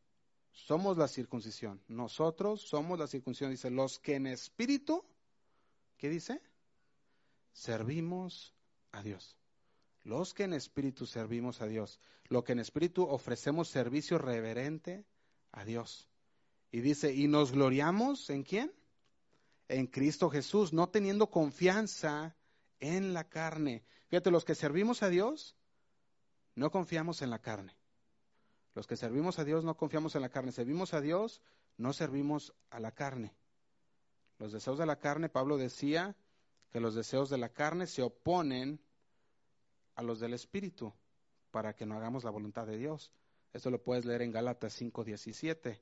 somos 0.51 0.99
la 0.99 1.07
circuncisión. 1.07 1.81
Nosotros 1.87 2.63
somos 2.63 2.99
la 2.99 3.07
circuncisión. 3.07 3.53
Dice, 3.53 3.71
los 3.71 4.01
que 4.01 4.17
en 4.17 4.27
espíritu, 4.27 5.05
¿qué 5.97 6.09
dice? 6.09 6.43
Servimos 7.53 8.53
a 8.91 9.05
Dios. 9.05 9.37
Los 10.03 10.35
que 10.35 10.43
en 10.43 10.55
espíritu 10.55 11.07
servimos 11.07 11.63
a 11.63 11.69
Dios. 11.69 12.01
Lo 12.25 12.43
que 12.43 12.51
en 12.51 12.59
espíritu 12.59 13.05
ofrecemos 13.05 13.69
servicio 13.69 14.19
reverente 14.19 15.07
a 15.53 15.65
Dios. 15.65 16.09
Y 16.73 16.81
dice, 16.81 17.15
y 17.15 17.29
nos 17.29 17.53
gloriamos 17.53 18.31
en 18.31 18.43
quién? 18.43 18.73
En 19.69 19.87
Cristo 19.87 20.31
Jesús, 20.31 20.73
no 20.73 20.89
teniendo 20.89 21.29
confianza 21.29 22.35
en 22.81 23.13
la 23.13 23.29
carne. 23.29 23.85
Fíjate, 24.09 24.31
los 24.31 24.47
que 24.47 24.55
servimos 24.55 25.03
a 25.03 25.11
Dios, 25.11 25.55
no 26.55 26.71
confiamos 26.71 27.21
en 27.21 27.29
la 27.31 27.41
carne. 27.41 27.77
Los 28.75 28.87
que 28.87 28.97
servimos 28.97 29.39
a 29.39 29.45
Dios 29.45 29.65
no 29.65 29.77
confiamos 29.77 30.15
en 30.15 30.23
la 30.23 30.31
carne. 30.31 30.51
Servimos 30.51 30.95
a 30.95 31.03
Dios, 31.03 31.43
no 31.77 31.93
servimos 31.93 32.55
a 32.71 32.81
la 32.81 32.93
carne. 32.93 33.35
Los 34.39 34.53
deseos 34.53 34.79
de 34.79 34.87
la 34.87 34.99
carne, 34.99 35.29
Pablo 35.29 35.59
decía 35.59 36.17
que 36.71 36.81
los 36.81 36.95
deseos 36.95 37.29
de 37.29 37.37
la 37.37 37.51
carne 37.51 37.87
se 37.87 38.03
oponen 38.03 38.81
a 39.95 40.03
los 40.03 40.21
del 40.21 40.33
Espíritu 40.33 40.95
para 41.51 41.75
que 41.75 41.85
no 41.85 41.97
hagamos 41.99 42.25
la 42.25 42.31
voluntad 42.31 42.67
de 42.67 42.79
Dios. 42.79 43.13
Esto 43.53 43.71
lo 43.71 43.83
puedes 43.83 44.07
leer 44.07 44.23
en 44.23 44.33
Gálatas 44.33 44.73
5:17. 44.81 45.79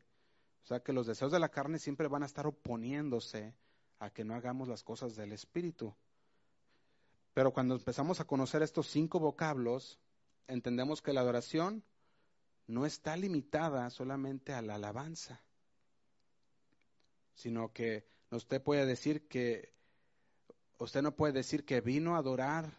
O 0.64 0.66
sea 0.66 0.80
que 0.80 0.92
los 0.92 1.06
deseos 1.06 1.32
de 1.32 1.38
la 1.38 1.48
carne 1.48 1.78
siempre 1.78 2.08
van 2.08 2.22
a 2.22 2.26
estar 2.26 2.46
oponiéndose 2.46 3.54
a 3.98 4.11
que 4.11 4.24
no 4.24 4.34
hagamos 4.34 4.68
las 4.68 4.82
cosas 4.82 5.16
del 5.16 5.32
Espíritu. 5.32 5.94
Pero 7.34 7.52
cuando 7.52 7.74
empezamos 7.74 8.20
a 8.20 8.26
conocer 8.26 8.62
estos 8.62 8.88
cinco 8.88 9.20
vocablos, 9.20 10.00
entendemos 10.46 11.02
que 11.02 11.12
la 11.12 11.20
adoración 11.20 11.84
no 12.66 12.86
está 12.86 13.16
limitada 13.16 13.88
solamente 13.90 14.52
a 14.52 14.62
la 14.62 14.76
alabanza, 14.76 15.42
sino 17.34 17.72
que 17.72 18.06
usted 18.30 18.62
puede 18.62 18.86
decir 18.86 19.26
que 19.28 19.72
usted 20.78 21.02
no 21.02 21.14
puede 21.14 21.32
decir 21.32 21.64
que 21.64 21.80
vino 21.80 22.14
a 22.14 22.18
adorar 22.18 22.72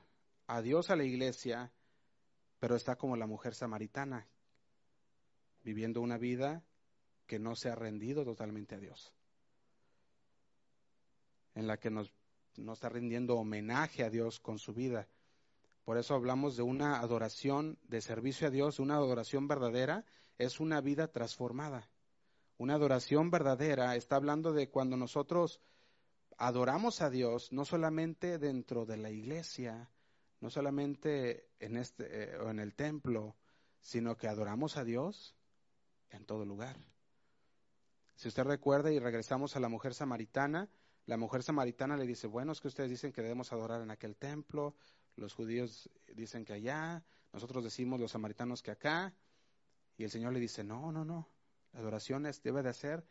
a 0.47 0.61
Dios 0.61 0.89
a 0.89 0.95
la 0.95 1.03
iglesia, 1.03 1.71
pero 2.59 2.75
está 2.75 2.95
como 2.95 3.15
la 3.15 3.27
mujer 3.27 3.53
samaritana, 3.53 4.27
viviendo 5.63 6.01
una 6.01 6.17
vida 6.17 6.63
que 7.32 7.39
no 7.39 7.55
se 7.55 7.69
ha 7.69 7.75
rendido 7.75 8.25
totalmente 8.25 8.75
a 8.75 8.77
Dios, 8.77 9.13
en 11.55 11.65
la 11.65 11.77
que 11.77 11.89
nos, 11.89 12.13
no 12.57 12.73
está 12.73 12.89
rindiendo 12.89 13.38
homenaje 13.38 14.03
a 14.03 14.09
Dios 14.09 14.41
con 14.41 14.59
su 14.59 14.73
vida. 14.73 15.07
Por 15.86 15.97
eso 15.97 16.13
hablamos 16.13 16.57
de 16.57 16.63
una 16.63 16.99
adoración 16.99 17.79
de 17.84 18.01
servicio 18.01 18.47
a 18.47 18.49
Dios, 18.49 18.79
una 18.79 18.95
adoración 18.95 19.47
verdadera, 19.47 20.03
es 20.38 20.59
una 20.59 20.82
vida 20.82 21.07
transformada. 21.07 21.89
Una 22.57 22.73
adoración 22.73 23.32
verdadera 23.32 23.95
está 23.95 24.17
hablando 24.17 24.51
de 24.51 24.69
cuando 24.69 24.97
nosotros 24.97 25.61
adoramos 26.36 26.99
a 26.99 27.09
Dios, 27.09 27.53
no 27.53 27.63
solamente 27.63 28.39
dentro 28.39 28.86
de 28.86 28.97
la 28.97 29.09
iglesia, 29.09 29.89
no 30.41 30.49
solamente 30.49 31.47
en 31.59 31.77
este 31.77 32.23
eh, 32.23 32.38
o 32.39 32.49
en 32.49 32.59
el 32.59 32.75
templo, 32.75 33.38
sino 33.79 34.17
que 34.17 34.27
adoramos 34.27 34.75
a 34.75 34.84
Dios 34.84 35.34
en 36.09 36.25
todo 36.25 36.43
lugar. 36.43 36.75
Si 38.22 38.28
usted 38.28 38.43
recuerda 38.43 38.91
y 38.91 38.99
regresamos 38.99 39.55
a 39.55 39.59
la 39.59 39.67
mujer 39.67 39.95
samaritana, 39.95 40.69
la 41.07 41.17
mujer 41.17 41.41
samaritana 41.41 41.97
le 41.97 42.05
dice, 42.05 42.28
bueno, 42.28 42.51
es 42.51 42.61
que 42.61 42.67
ustedes 42.67 42.91
dicen 42.91 43.11
que 43.11 43.24
debemos 43.24 43.51
adorar 43.51 43.82
en 43.82 43.89
aquel 43.89 44.15
templo, 44.15 44.76
los 45.15 45.34
judíos 45.34 45.89
dicen 46.13 46.45
que 46.45 46.53
allá, 46.53 47.03
nosotros 47.34 47.63
decimos 47.63 47.99
los 47.99 48.11
samaritanos 48.11 48.61
que 48.61 48.69
acá, 48.69 49.11
y 49.97 50.03
el 50.03 50.11
Señor 50.11 50.34
le 50.34 50.39
dice, 50.39 50.63
no, 50.63 50.91
no, 50.91 51.03
no, 51.03 51.30
la 51.74 51.80
adoración 51.80 52.28
es, 52.28 52.43
debe 52.43 52.61
de 52.61 52.76
ser 52.76 53.03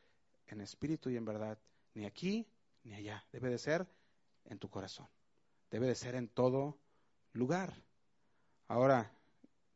en 0.47 0.61
espíritu 0.61 1.11
y 1.11 1.17
en 1.17 1.25
verdad, 1.25 1.59
ni 1.95 2.05
aquí 2.05 2.47
ni 2.85 2.95
allá, 2.95 3.27
debe 3.33 3.51
de 3.51 3.59
ser 3.59 3.89
en 4.45 4.61
tu 4.61 4.71
corazón, 4.71 5.09
debe 5.73 5.89
de 5.89 5.97
ser 5.97 6.15
en 6.15 6.29
todo 6.29 6.79
lugar. 7.33 7.75
Ahora, 8.69 9.11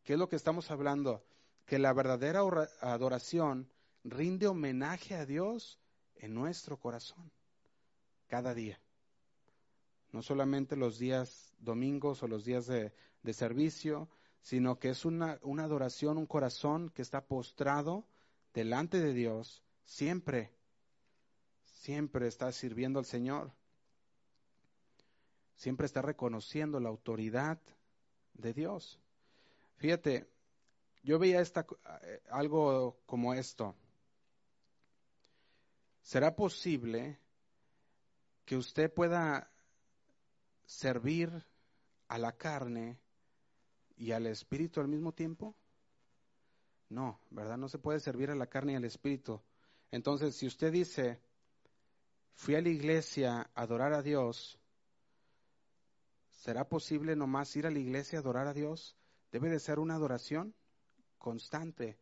¿qué 0.05 0.13
es 0.13 0.19
lo 0.21 0.29
que 0.29 0.37
estamos 0.37 0.71
hablando? 0.71 1.25
Que 1.67 1.81
la 1.81 1.93
verdadera 1.93 2.43
adoración 2.81 3.74
rinde 4.05 4.47
homenaje 4.47 5.15
a 5.15 5.27
Dios 5.27 5.81
en 6.17 6.35
nuestro 6.35 6.79
corazón, 6.79 7.31
cada 8.29 8.55
día. 8.55 8.79
No 10.13 10.23
solamente 10.23 10.77
los 10.77 10.99
días 10.99 11.53
domingos 11.59 12.23
o 12.23 12.29
los 12.29 12.45
días 12.45 12.67
de, 12.67 12.93
servicio, 13.33 14.09
sino 14.43 14.79
que 14.79 14.91
es 14.91 15.05
una, 15.07 15.39
una 15.43 15.65
adoración, 15.65 16.19
un 16.19 16.27
corazón 16.27 16.91
que 16.91 17.03
está 17.03 17.27
postrado 17.27 18.05
delante 18.53 19.01
de 19.01 19.15
Dios, 19.15 19.63
siempre, 19.85 20.53
siempre 21.65 22.29
está 22.29 22.53
sirviendo 22.53 22.99
al 22.99 23.07
Señor, 23.07 23.53
siempre 25.57 25.87
está 25.87 26.03
reconociendo 26.03 26.79
la 26.79 26.91
autoridad 26.91 27.59
de 28.35 28.53
Dios. 28.53 29.01
Fíjate, 29.77 30.29
yo 31.03 31.19
veía 31.19 31.41
esta, 31.41 31.67
eh, 32.03 32.23
algo 32.31 32.99
como 33.07 33.35
esto. 33.35 33.75
¿Será 36.05 36.37
posible 36.37 37.19
que 38.45 38.59
usted 38.59 38.93
pueda 38.93 39.51
servir 40.67 41.31
a 42.09 42.19
la 42.19 42.37
carne 42.37 42.99
y 43.97 44.13
al 44.13 44.27
espíritu 44.27 44.83
al 44.83 44.89
mismo 44.89 45.13
tiempo? 45.13 45.57
No, 46.91 47.19
¿verdad? 47.31 47.57
No 47.57 47.71
se 47.71 47.79
puede 47.79 48.01
servir 48.01 48.31
a 48.31 48.35
la 48.35 48.49
carne 48.49 48.75
y 48.75 48.77
al 48.77 48.85
espíritu. 48.85 49.41
Entonces, 49.91 50.37
si 50.37 50.47
usted 50.47 50.71
dice, 50.71 51.23
fui 52.35 52.55
a 52.55 52.61
la 52.61 52.69
iglesia 52.69 53.51
a 53.55 53.63
adorar 53.63 53.95
a 53.95 54.03
Dios, 54.03 54.59
¿será 56.29 56.69
posible 56.69 57.17
nomás 57.17 57.57
ir 57.57 57.67
a 57.67 57.71
la 57.71 57.79
iglesia 57.79 58.19
a 58.19 58.21
adorar 58.21 58.47
a 58.47 58.53
Dios? 58.53 58.95
Debe 59.33 59.49
de 59.49 59.59
ser 59.59 59.79
una 59.79 59.95
adoración 59.95 60.55
constante. 61.17 61.99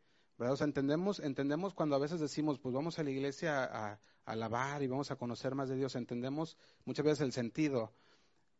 Entendemos, 0.61 1.21
entendemos 1.21 1.75
cuando 1.75 1.97
a 1.97 1.99
veces 1.99 2.21
decimos, 2.21 2.59
pues 2.59 2.75
vamos 2.75 2.99
a 2.99 3.03
la 3.03 3.11
iglesia 3.11 3.65
a, 3.65 3.93
a 3.93 4.01
alabar 4.25 4.83
y 4.83 4.87
vamos 4.87 5.11
a 5.11 5.17
conocer 5.17 5.55
más 5.55 5.69
de 5.69 5.77
Dios, 5.77 5.95
entendemos 5.95 6.57
muchas 6.85 7.05
veces 7.05 7.21
el 7.23 7.33
sentido, 7.33 7.93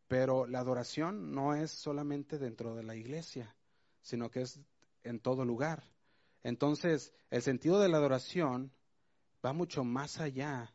pero 0.09 0.47
la 0.47 0.61
adoración 0.61 1.33
no 1.35 1.55
es 1.55 1.71
solamente 1.71 2.39
dentro 2.39 2.75
de 2.75 2.83
la 2.83 2.95
iglesia, 2.95 3.55
sino 4.01 4.31
que 4.31 4.43
es 4.43 4.61
en 5.05 5.21
todo 5.21 5.45
lugar. 5.45 5.89
Entonces, 6.43 7.13
el 7.31 7.43
sentido 7.43 7.81
de 7.81 7.89
la 7.89 7.99
adoración 7.99 8.73
va 9.45 9.53
mucho 9.53 9.85
más 9.85 10.21
allá 10.21 10.75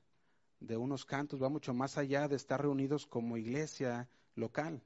de 0.59 0.77
unos 0.77 1.05
cantos, 1.05 1.41
va 1.41 1.49
mucho 1.49 1.73
más 1.73 1.97
allá 1.97 2.27
de 2.27 2.35
estar 2.35 2.61
reunidos 2.61 3.05
como 3.05 3.37
iglesia 3.37 4.09
local. 4.35 4.81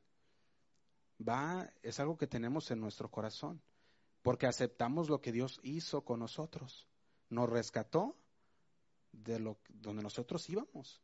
Va, 1.27 1.71
es 1.83 1.99
algo 1.99 2.17
que 2.17 2.27
tenemos 2.27 2.71
en 2.71 2.79
nuestro 2.79 3.09
corazón 3.09 3.61
porque 4.21 4.47
aceptamos 4.47 5.09
lo 5.09 5.21
que 5.21 5.31
Dios 5.31 5.59
hizo 5.63 6.03
con 6.03 6.19
nosotros. 6.19 6.87
Nos 7.29 7.49
rescató 7.49 8.15
de 9.11 9.39
lo 9.39 9.57
donde 9.69 10.03
nosotros 10.03 10.49
íbamos. 10.49 11.01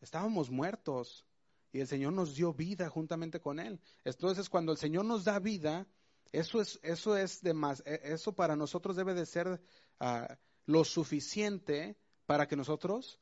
Estábamos 0.00 0.50
muertos 0.50 1.26
y 1.72 1.80
el 1.80 1.86
Señor 1.86 2.12
nos 2.12 2.34
dio 2.34 2.52
vida 2.52 2.88
juntamente 2.88 3.40
con 3.40 3.58
él. 3.58 3.80
Entonces, 4.04 4.48
cuando 4.48 4.72
el 4.72 4.78
Señor 4.78 5.04
nos 5.04 5.24
da 5.24 5.38
vida, 5.38 5.86
eso 6.32 6.60
es 6.60 6.80
eso 6.82 7.16
es 7.16 7.42
de 7.42 7.54
más, 7.54 7.82
e, 7.86 8.00
eso 8.04 8.34
para 8.34 8.56
nosotros 8.56 8.96
debe 8.96 9.14
de 9.14 9.26
ser 9.26 9.60
ah, 10.00 10.38
lo 10.64 10.84
suficiente 10.84 11.96
para 12.26 12.48
que 12.48 12.56
nosotros 12.56 13.20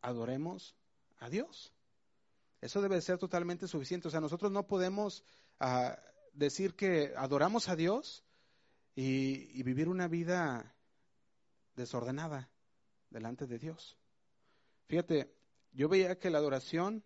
adoremos 0.00 0.76
a 1.18 1.28
Dios. 1.28 1.72
Eso 2.60 2.80
debe 2.80 3.00
ser 3.00 3.18
totalmente 3.18 3.68
suficiente. 3.68 4.08
O 4.08 4.10
sea, 4.10 4.20
nosotros 4.20 4.52
no 4.52 4.66
podemos 4.66 5.24
ah, 5.60 5.98
decir 6.32 6.74
que 6.74 7.12
adoramos 7.16 7.68
a 7.68 7.76
Dios 7.76 8.25
y, 8.96 9.62
vivir 9.62 9.88
una 9.88 10.08
vida 10.08 10.74
desordenada 11.76 12.48
delante 13.10 13.46
de 13.46 13.58
Dios. 13.58 13.98
Fíjate, 14.86 15.30
yo 15.72 15.88
veía 15.88 16.18
que 16.18 16.30
la 16.30 16.38
adoración, 16.38 17.04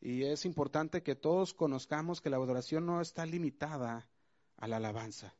y 0.00 0.24
es 0.24 0.46
importante 0.46 1.02
que 1.02 1.14
todos 1.14 1.52
conozcamos 1.52 2.22
que 2.22 2.30
la 2.30 2.38
adoración 2.38 2.86
no 2.86 3.02
está 3.02 3.26
limitada 3.26 4.08
a 4.56 4.66
la 4.66 4.78
alabanza. 4.78 5.34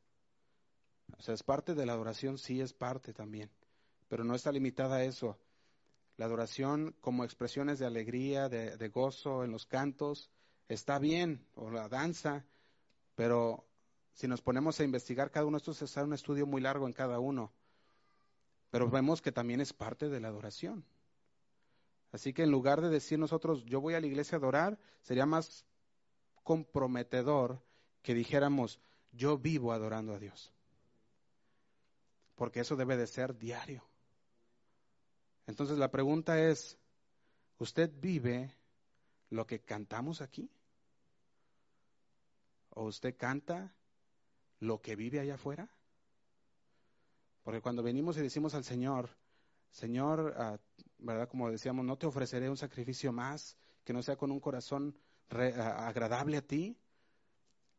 O 1.17 1.23
sea, 1.23 1.35
es 1.35 1.43
parte 1.43 1.75
de 1.75 1.87
la 1.87 1.95
adoración, 1.95 2.37
sí 2.37 2.61
es 2.61 2.75
parte 2.75 3.15
también, 3.15 3.51
pero 4.09 4.25
no 4.25 4.35
está 4.35 4.53
limitada 4.53 4.97
a 4.97 5.05
eso. 5.05 5.39
La 6.19 6.27
adoración 6.27 6.95
como 7.01 7.25
expresiones 7.25 7.79
de 7.79 7.87
alegría, 7.87 8.51
de, 8.51 8.89
gozo 8.89 9.43
en 9.43 9.53
los 9.53 9.65
cantos, 9.65 10.31
está 10.69 10.99
bien, 10.99 11.47
o 11.55 11.71
la 11.71 11.89
danza, 11.89 12.45
pero 13.15 13.67
si 14.13 14.29
nos 14.29 14.43
ponemos 14.43 14.79
a 14.79 14.85
investigar 14.85 15.31
cada 15.31 15.47
uno, 15.47 15.57
esto 15.57 15.73
es 15.73 15.97
un 15.97 16.13
estudio 16.13 16.47
muy 16.47 16.61
largo 16.61 16.87
en 16.87 16.93
cada 16.93 17.19
uno, 17.19 17.53
pero 18.71 18.89
vemos 18.89 19.23
que 19.23 19.33
también 19.33 19.61
es 19.61 19.73
parte 19.73 20.09
de 20.09 20.21
la 20.21 20.29
adoración. 20.29 20.85
Así 22.13 22.33
que 22.35 22.43
en 22.43 22.51
lugar 22.51 22.81
de 22.83 22.91
decir 22.91 23.19
nosotros, 23.19 23.65
yo 23.65 23.81
voy 23.81 23.95
a 23.95 24.01
la 24.01 24.07
iglesia 24.07 24.37
a 24.37 24.39
adorar, 24.39 24.79
sería 25.01 25.25
más 25.25 25.65
comprometedor 26.43 27.63
que 28.03 28.15
dijéramos, 28.15 28.81
yo 29.13 29.39
vivo 29.39 29.73
adorando 29.73 30.15
a 30.15 30.19
Dios. 30.19 30.53
Porque 32.35 32.61
eso 32.61 32.77
debe 32.77 32.97
de 32.97 33.07
ser 33.07 33.39
diario. 33.39 33.83
Entonces 35.47 35.79
la 35.79 35.91
pregunta 35.91 36.41
es, 36.41 36.79
¿usted 37.59 37.91
vive 38.01 38.55
lo 39.31 39.47
que 39.47 39.61
cantamos 39.61 40.21
aquí? 40.21 40.51
¿O 42.71 42.85
usted 42.85 43.17
canta 43.17 43.75
lo 44.63 44.81
que 44.81 44.95
vive 44.95 45.19
allá 45.19 45.35
afuera? 45.35 45.69
Porque 47.43 47.61
cuando 47.61 47.83
venimos 47.83 48.17
y 48.17 48.21
decimos 48.21 48.55
al 48.55 48.63
Señor, 48.63 49.11
Señor, 49.73 50.35
ah, 50.37 50.59
¿verdad? 50.99 51.29
Como 51.29 51.51
decíamos, 51.51 51.85
no 51.85 51.99
te 51.99 52.07
ofreceré 52.07 52.49
un 52.49 52.57
sacrificio 52.57 53.13
más 53.13 53.57
que 53.85 53.93
no 53.93 54.03
sea 54.05 54.17
con 54.17 54.31
un 54.31 54.39
corazón 54.39 54.97
ah, 55.31 55.89
agradable 55.89 56.37
a 56.37 56.43
ti. 56.43 56.79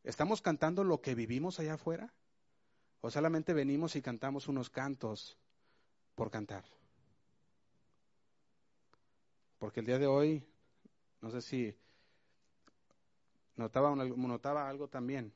¿Estamos 0.04 0.42
cantando 0.42 0.84
lo 0.84 1.00
que 1.00 1.16
vivimos 1.16 1.58
allá 1.60 1.76
afuera? 1.76 2.14
¿O 3.00 3.10
solamente 3.10 3.54
venimos 3.54 3.96
y 3.96 4.02
cantamos 4.02 4.50
unos 4.50 4.70
cantos 4.70 5.38
por 6.16 6.30
cantar? 6.32 6.66
Porque 9.58 9.80
el 9.80 9.86
día 9.86 10.00
de 10.00 10.08
hoy, 10.08 10.46
no 11.22 11.30
sé 11.30 11.42
si 11.42 11.78
notaba, 13.56 13.96
notaba 13.96 14.68
algo 14.68 14.90
también 14.90 15.34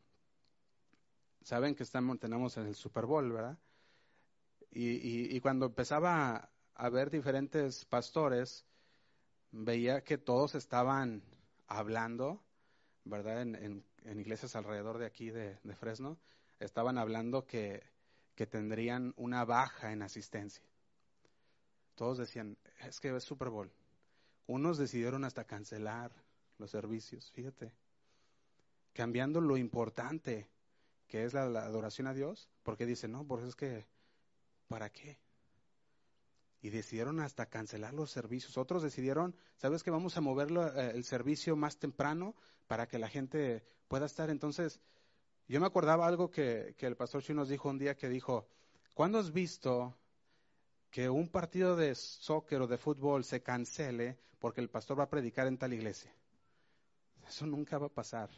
saben 1.41 1.75
que 1.75 1.83
estamos, 1.83 2.19
tenemos 2.19 2.57
en 2.57 2.67
el 2.67 2.75
Super 2.75 3.05
Bowl, 3.05 3.31
¿verdad? 3.31 3.57
Y, 4.71 5.39
cuando 5.39 5.67
empezaba 5.67 6.51
a, 6.75 6.89
ver 6.89 7.09
diferentes 7.09 7.85
pastores, 7.85 8.65
veía 9.51 10.03
que 10.03 10.17
todos 10.17 10.55
estaban 10.55 11.23
hablando, 11.67 12.43
¿verdad? 13.03 13.41
En, 13.41 13.83
iglesias 14.03 14.55
alrededor 14.55 14.99
de 14.99 15.05
aquí 15.05 15.31
de, 15.31 15.57
Fresno, 15.79 16.17
estaban 16.59 16.97
hablando 16.97 17.45
que, 17.45 17.83
que 18.35 18.45
tendrían 18.45 19.13
una 19.17 19.45
baja 19.45 19.91
en 19.91 20.01
asistencia. 20.01 20.63
Todos 21.95 22.19
decían, 22.19 22.57
es 22.81 22.99
que 22.99 23.15
es 23.15 23.23
Super 23.23 23.49
Bowl. 23.49 23.71
Unos 24.45 24.77
decidieron 24.77 25.25
hasta 25.25 25.45
cancelar 25.45 26.11
los 26.57 26.71
servicios, 26.71 27.31
fíjate, 27.31 27.73
cambiando 28.93 29.41
lo 29.41 29.57
importante 29.57 30.47
que 31.07 31.23
es 31.23 31.33
la, 31.33 31.43
adoración 31.43 32.07
a 32.07 32.13
Dios, 32.13 32.49
porque 32.63 32.85
dicen, 32.85 33.11
no, 33.11 33.25
por 33.25 33.39
eso 33.39 33.49
es 33.49 33.55
que, 33.55 33.87
¿para 34.67 34.89
qué? 34.91 35.19
Y 36.61 36.69
decidieron 36.69 37.19
hasta 37.19 37.45
cancelar 37.45 37.93
los 37.93 38.11
servicios. 38.11 38.57
Otros 38.57 38.83
decidieron, 38.83 39.35
¿sabes 39.57 39.83
que 39.83 39.91
vamos 39.91 40.17
a 40.17 40.21
mover 40.21 40.49
eh, 40.51 40.91
el 40.93 41.03
servicio 41.03 41.55
más 41.55 41.77
temprano 41.77 42.35
para 42.67 42.87
que 42.87 42.99
la 42.99 43.07
gente 43.07 43.63
pueda 43.87 44.05
estar? 44.05 44.29
Entonces, 44.29 44.81
yo 45.47 45.59
me 45.61 45.67
acordaba 45.67 46.07
algo 46.07 46.29
que, 46.29 46.75
que 46.77 46.87
el 46.87 46.97
pastor 46.97 47.23
Chi 47.23 47.33
nos 47.33 47.49
dijo 47.49 47.69
un 47.69 47.77
día 47.77 47.95
que 47.95 48.09
dijo, 48.09 48.47
¿cuándo 48.93 49.19
has 49.19 49.31
visto 49.31 49.95
que 50.89 51.09
un 51.09 51.29
partido 51.29 51.75
de 51.75 51.95
soccer 51.95 52.61
o 52.61 52.67
de 52.67 52.77
fútbol 52.77 53.23
se 53.23 53.41
cancele 53.41 54.17
porque 54.39 54.61
el 54.61 54.69
pastor 54.69 54.99
va 54.99 55.03
a 55.03 55.09
predicar 55.09 55.47
en 55.47 55.57
tal 55.57 55.73
iglesia? 55.73 56.13
Eso 57.27 57.45
nunca 57.45 57.77
va 57.77 57.87
a 57.87 57.93
pasar. 57.93 58.29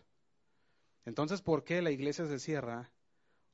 Entonces, 1.05 1.41
¿por 1.41 1.63
qué 1.63 1.81
la 1.81 1.91
iglesia 1.91 2.25
se 2.25 2.39
cierra 2.39 2.91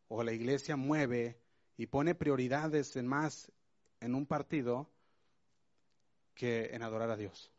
o 0.08 0.24
la 0.24 0.34
iglesia 0.34 0.76
mueve 0.76 1.39
y 1.78 1.88
pone 1.88 2.16
prioridades 2.16 2.96
en 2.96 3.08
más 3.08 3.52
en 4.00 4.16
un 4.16 4.26
partido 4.26 4.89
que 6.34 6.76
en 6.76 6.84
adorar 6.84 7.10
a 7.12 7.18
Dios? 7.18 7.52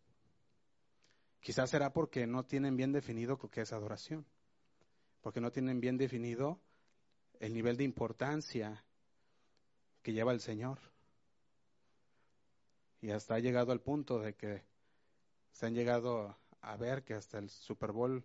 Quizás 1.41 1.71
será 1.71 1.93
porque 1.93 2.27
no 2.27 2.45
tienen 2.45 2.77
bien 2.77 2.93
definido 2.93 3.39
lo 3.41 3.49
que 3.51 3.61
es 3.61 3.73
adoración, 3.73 4.27
porque 5.21 5.41
no 5.41 5.53
tienen 5.53 5.81
bien 5.81 5.97
definido 5.97 6.61
el 7.39 7.55
nivel 7.55 7.77
de 7.77 7.85
importancia 7.85 8.85
que 10.03 10.13
lleva 10.13 10.33
el 10.33 10.41
Señor. 10.41 10.79
Y 13.01 13.11
hasta 13.11 13.35
ha 13.35 13.39
llegado 13.39 13.73
al 13.73 13.81
punto 13.81 14.19
de 14.19 14.35
que 14.35 14.65
se 15.53 15.67
han 15.67 15.75
llegado 15.75 16.37
a 16.61 16.77
ver 16.77 17.05
que 17.05 17.15
hasta 17.15 17.39
el 17.39 17.49
Super 17.49 17.93
Bowl, 17.93 18.25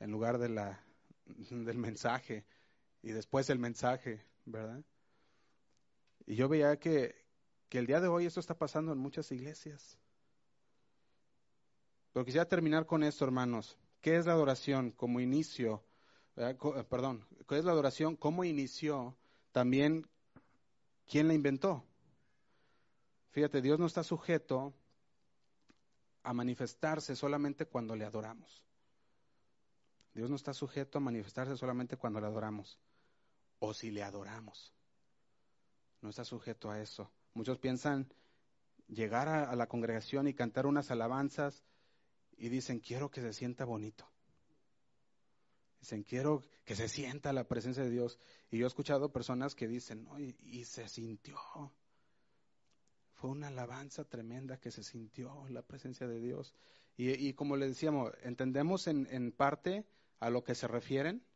en 0.00 0.10
lugar 0.10 0.38
de 0.38 0.48
la, 0.48 0.82
del 1.50 1.78
mensaje 1.78 2.44
y 3.02 3.12
después 3.12 3.50
el 3.50 3.58
mensaje, 3.58 4.24
¿verdad? 4.44 4.82
Y 6.26 6.36
yo 6.36 6.48
veía 6.48 6.78
que, 6.78 7.14
que 7.68 7.78
el 7.78 7.86
día 7.86 8.00
de 8.00 8.08
hoy 8.08 8.26
esto 8.26 8.40
está 8.40 8.56
pasando 8.56 8.92
en 8.92 8.98
muchas 8.98 9.30
iglesias. 9.32 9.98
Pero 12.12 12.24
quisiera 12.24 12.48
terminar 12.48 12.86
con 12.86 13.02
esto, 13.02 13.24
hermanos. 13.24 13.76
¿Qué 14.00 14.16
es 14.16 14.26
la 14.26 14.32
adoración 14.32 14.90
como 14.92 15.20
inicio? 15.20 15.82
Eh, 16.36 16.56
perdón, 16.88 17.26
¿qué 17.48 17.58
es 17.58 17.64
la 17.64 17.72
adoración? 17.72 18.16
¿Cómo 18.16 18.44
inició? 18.44 19.16
También, 19.52 20.08
¿quién 21.06 21.28
la 21.28 21.34
inventó? 21.34 21.84
Fíjate, 23.30 23.62
Dios 23.62 23.78
no 23.78 23.86
está 23.86 24.02
sujeto 24.02 24.74
a 26.22 26.32
manifestarse 26.32 27.16
solamente 27.16 27.66
cuando 27.66 27.96
le 27.96 28.04
adoramos. 28.04 28.64
Dios 30.14 30.28
no 30.28 30.36
está 30.36 30.52
sujeto 30.52 30.98
a 30.98 31.00
manifestarse 31.00 31.56
solamente 31.56 31.96
cuando 31.96 32.20
le 32.20 32.26
adoramos 32.26 32.78
o 33.58 33.72
si 33.72 33.90
le 33.90 34.02
adoramos. 34.02 34.72
No 36.00 36.10
está 36.10 36.24
sujeto 36.24 36.70
a 36.70 36.80
eso. 36.80 37.10
Muchos 37.34 37.58
piensan 37.58 38.12
llegar 38.88 39.28
a, 39.28 39.54
la 39.56 39.68
congregación 39.68 40.28
y 40.28 40.34
cantar 40.34 40.66
unas 40.66 40.90
alabanzas 40.90 41.62
y 42.36 42.48
dicen, 42.48 42.80
quiero 42.80 43.10
que 43.10 43.20
se 43.20 43.32
sienta 43.32 43.64
bonito. 43.64 44.08
Dicen, 45.80 46.02
quiero 46.02 46.42
que 46.64 46.76
se 46.76 46.88
sienta 46.88 47.32
la 47.32 47.48
presencia 47.48 47.82
de 47.82 47.90
Dios. 47.90 48.18
Y 48.50 48.58
yo 48.58 48.66
he 48.66 48.68
escuchado 48.68 49.12
personas 49.12 49.54
que 49.54 49.66
dicen, 49.66 50.04
no, 50.04 50.18
y 50.18 50.64
se 50.64 50.88
sintió. 50.88 51.38
Fue 53.14 53.30
una 53.30 53.48
alabanza 53.48 54.04
tremenda 54.04 54.58
que 54.58 54.72
se 54.72 54.82
sintió 54.82 55.46
la 55.48 55.62
presencia 55.62 56.08
de 56.08 56.20
Dios. 56.20 56.54
Y, 56.96 57.32
como 57.34 57.56
le 57.56 57.68
decíamos, 57.68 58.12
entendemos 58.22 58.86
en, 58.86 59.06
en 59.10 59.32
parte 59.32 59.86
a 60.22 60.30
lo 60.30 60.44
que 60.44 60.54
se 60.54 60.68
refieren, 60.68 61.26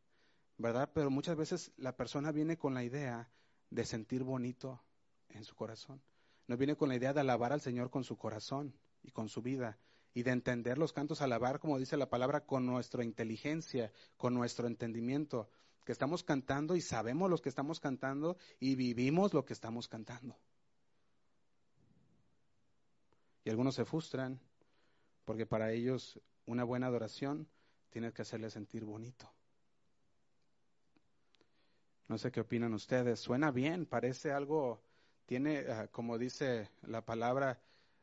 ¿verdad? 0.59 0.93
Pero 0.95 1.11
muchas 1.11 1.37
veces 1.37 1.72
la 1.76 1.97
persona 1.97 2.30
viene 2.30 2.57
con 2.57 2.72
la 2.72 2.84
idea 2.84 3.28
de 3.68 3.84
sentir 3.84 4.22
bonito 4.22 4.80
en 5.28 5.43
su 5.43 5.57
corazón. 5.57 6.01
No 6.47 6.57
viene 6.57 6.76
con 6.76 6.89
la 6.89 6.95
idea 6.95 7.12
de 7.12 7.18
alabar 7.18 7.53
al 7.53 7.61
Señor 7.61 7.91
con 7.91 8.05
su 8.05 8.16
corazón 8.16 8.78
y 9.03 9.11
con 9.11 9.28
su 9.28 9.43
vida 9.43 9.76
y 10.14 10.22
de 10.22 10.30
entender 10.30 10.78
los 10.78 10.93
cantos, 10.93 11.20
alabar, 11.20 11.59
como 11.59 11.80
dice 11.80 11.97
la 11.97 12.09
palabra, 12.09 12.47
con 12.47 12.64
nuestra 12.64 13.03
inteligencia, 13.03 13.91
con 14.16 14.34
nuestro 14.34 14.68
entendimiento, 14.68 15.51
que 15.84 15.91
estamos 15.91 16.22
cantando 16.22 16.76
y 16.76 16.80
sabemos 16.80 17.28
lo 17.28 17.39
que 17.39 17.49
estamos 17.49 17.80
cantando 17.80 18.37
y 18.61 18.76
vivimos 18.76 19.34
lo 19.34 19.45
que 19.45 19.53
estamos 19.53 19.89
cantando. 19.89 20.39
Y 23.43 23.51
algunos 23.51 23.74
se 23.74 23.84
frustran 23.84 24.41
porque 25.24 25.45
para 25.45 25.72
ellos 25.72 26.20
una 26.47 26.62
buena 26.62 26.87
adoración 26.87 27.49
tiene 27.91 28.12
que 28.12 28.22
hacerle 28.22 28.51
sentir 28.51 28.84
bonito. 28.84 29.30
No 32.09 32.18
sé 32.18 32.30
qué 32.30 32.41
opinan 32.41 32.72
ustedes. 32.74 33.18
Suena 33.18 33.51
bien, 33.51 33.84
parece 33.87 34.32
algo, 34.32 34.80
tiene, 35.26 35.64
ah, 35.68 35.89
como 35.91 36.18
dice 36.18 36.70
la 36.82 37.05
palabra, 37.05 37.61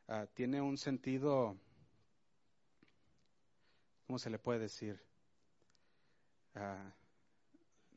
ah, 0.08 0.26
tiene 0.34 0.60
un 0.60 0.76
sentido, 0.76 1.56
¿cómo 4.06 4.18
se 4.18 4.30
le 4.30 4.38
puede 4.38 4.58
decir? 4.58 5.00
Ah, 6.54 6.92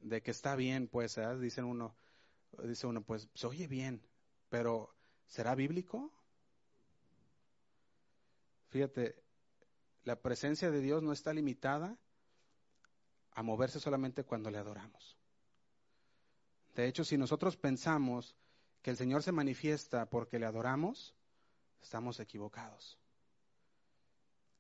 de 0.02 0.22
que 0.22 0.32
está 0.32 0.56
bien, 0.56 0.88
pues, 0.88 1.20
dicen 1.42 1.66
uno, 1.66 1.96
dice 2.64 2.88
uno, 2.88 3.02
pues 3.02 3.28
se 3.34 3.48
oye 3.48 3.68
bien, 3.68 4.02
pero 4.50 4.96
¿será 5.26 5.56
bíblico? 5.56 6.14
Fíjate, 8.70 9.27
la 10.08 10.16
presencia 10.16 10.72
de 10.72 10.80
Dios 10.80 11.04
no 11.04 11.12
está 11.12 11.34
limitada 11.34 11.98
a 13.34 13.44
moverse 13.44 13.82
solamente 13.82 14.24
cuando 14.24 14.50
le 14.50 14.58
adoramos. 14.58 15.18
De 16.76 16.88
hecho, 16.88 17.04
si 17.04 17.18
nosotros 17.18 17.58
pensamos 17.58 18.38
que 18.82 18.90
el 18.90 18.96
Señor 18.96 19.22
se 19.22 19.34
manifiesta 19.34 20.10
porque 20.10 20.40
le 20.40 20.46
adoramos, 20.46 21.14
estamos 21.82 22.22
equivocados. 22.22 22.98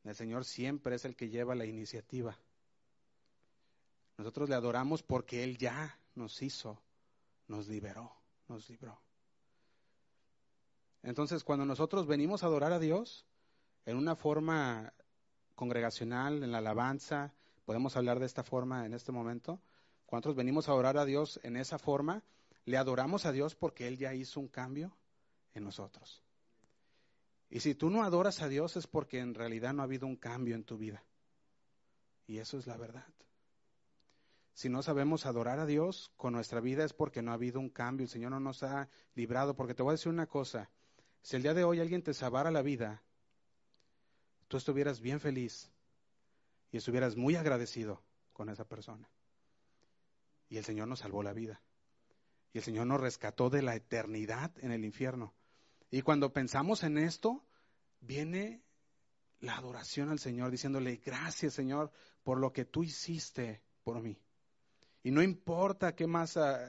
El 0.03 0.15
Señor 0.15 0.43
siempre 0.43 0.97
es 0.97 1.05
el 1.05 1.15
que 1.15 1.29
lleva 1.29 1.55
la 1.55 1.65
iniciativa. 1.65 2.37
Nosotros 4.17 4.49
le 4.49 4.55
adoramos 4.55 5.01
porque 5.01 5.45
Él 5.45 5.57
ya 5.57 5.97
nos 6.13 6.41
hizo, 6.41 6.81
nos 7.47 7.69
liberó, 7.69 8.11
nos 8.49 8.69
libró. 8.69 8.99
Entonces, 11.03 11.45
cuando 11.45 11.63
nosotros 11.63 12.05
venimos 12.05 12.43
a 12.43 12.47
adorar 12.47 12.73
a 12.73 12.79
Dios, 12.79 13.25
en 13.85 13.95
una 13.95 14.17
forma 14.17 14.91
congregacional, 15.57 16.43
en 16.43 16.51
la 16.51 16.59
alabanza, 16.59 17.33
podemos 17.65 17.97
hablar 17.97 18.19
de 18.19 18.27
esta 18.27 18.43
forma 18.43 18.85
en 18.85 18.93
este 18.93 19.11
momento. 19.11 19.59
Cuando 20.05 20.33
venimos 20.35 20.69
a 20.69 20.75
orar 20.75 20.97
a 20.97 21.03
Dios 21.03 21.39
en 21.43 21.57
esa 21.57 21.79
forma, 21.79 22.23
le 22.63 22.77
adoramos 22.77 23.25
a 23.25 23.31
Dios 23.31 23.55
porque 23.55 23.87
Él 23.87 23.97
ya 23.97 24.13
hizo 24.13 24.39
un 24.39 24.47
cambio 24.47 24.95
en 25.55 25.63
nosotros. 25.63 26.23
Y 27.49 27.59
si 27.61 27.73
tú 27.73 27.89
no 27.89 28.03
adoras 28.03 28.41
a 28.41 28.47
Dios 28.47 28.77
es 28.77 28.85
porque 28.85 29.19
en 29.19 29.33
realidad 29.33 29.73
no 29.73 29.81
ha 29.81 29.85
habido 29.85 30.05
un 30.05 30.15
cambio 30.15 30.53
en 30.53 30.63
tu 30.63 30.77
vida. 30.77 31.03
Y 32.27 32.37
eso 32.37 32.59
es 32.59 32.67
la 32.67 32.77
verdad. 32.77 33.07
Si 34.53 34.69
no 34.69 34.83
sabemos 34.83 35.25
adorar 35.25 35.59
a 35.59 35.65
Dios 35.65 36.11
con 36.17 36.33
nuestra 36.33 36.61
vida 36.61 36.85
es 36.85 36.93
porque 36.93 37.23
no 37.23 37.31
ha 37.31 37.35
habido 37.35 37.59
un 37.59 37.69
cambio. 37.69 38.03
El 38.03 38.09
Señor 38.09 38.31
no 38.31 38.39
nos 38.39 38.61
ha 38.63 38.89
librado. 39.15 39.55
Porque 39.55 39.73
te 39.73 39.81
voy 39.81 39.91
a 39.91 39.93
decir 39.93 40.11
una 40.11 40.27
cosa. 40.27 40.69
Si 41.21 41.35
el 41.35 41.41
día 41.41 41.53
de 41.53 41.63
hoy 41.63 41.79
alguien 41.79 42.03
te 42.03 42.13
salvara 42.13 42.51
la 42.51 42.61
vida, 42.61 43.01
tú 44.47 44.57
estuvieras 44.57 45.01
bien 45.01 45.19
feliz 45.19 45.71
y 46.71 46.77
estuvieras 46.77 47.15
muy 47.15 47.35
agradecido 47.35 48.03
con 48.33 48.49
esa 48.49 48.67
persona. 48.67 49.09
Y 50.49 50.57
el 50.57 50.65
Señor 50.65 50.87
nos 50.87 50.99
salvó 50.99 51.23
la 51.23 51.33
vida. 51.33 51.61
Y 52.53 52.59
el 52.59 52.63
Señor 52.63 52.87
nos 52.87 53.01
rescató 53.01 53.49
de 53.49 53.61
la 53.61 53.75
eternidad 53.75 54.51
en 54.59 54.71
el 54.71 54.85
infierno. 54.85 55.33
Y 55.91 56.01
cuando 56.01 56.33
pensamos 56.33 56.83
en 56.83 56.97
esto, 56.97 57.45
viene 57.99 58.63
la 59.39 59.57
adoración 59.57 60.09
al 60.09 60.19
Señor, 60.19 60.51
diciéndole, 60.51 60.97
gracias 60.97 61.53
Señor 61.53 61.91
por 62.23 62.39
lo 62.39 62.53
que 62.53 62.65
tú 62.65 62.83
hiciste 62.83 63.61
por 63.83 64.01
mí. 64.01 64.19
Y 65.03 65.11
no 65.11 65.21
importa 65.21 65.95
qué 65.95 66.07
más, 66.07 66.37
ah, 66.37 66.59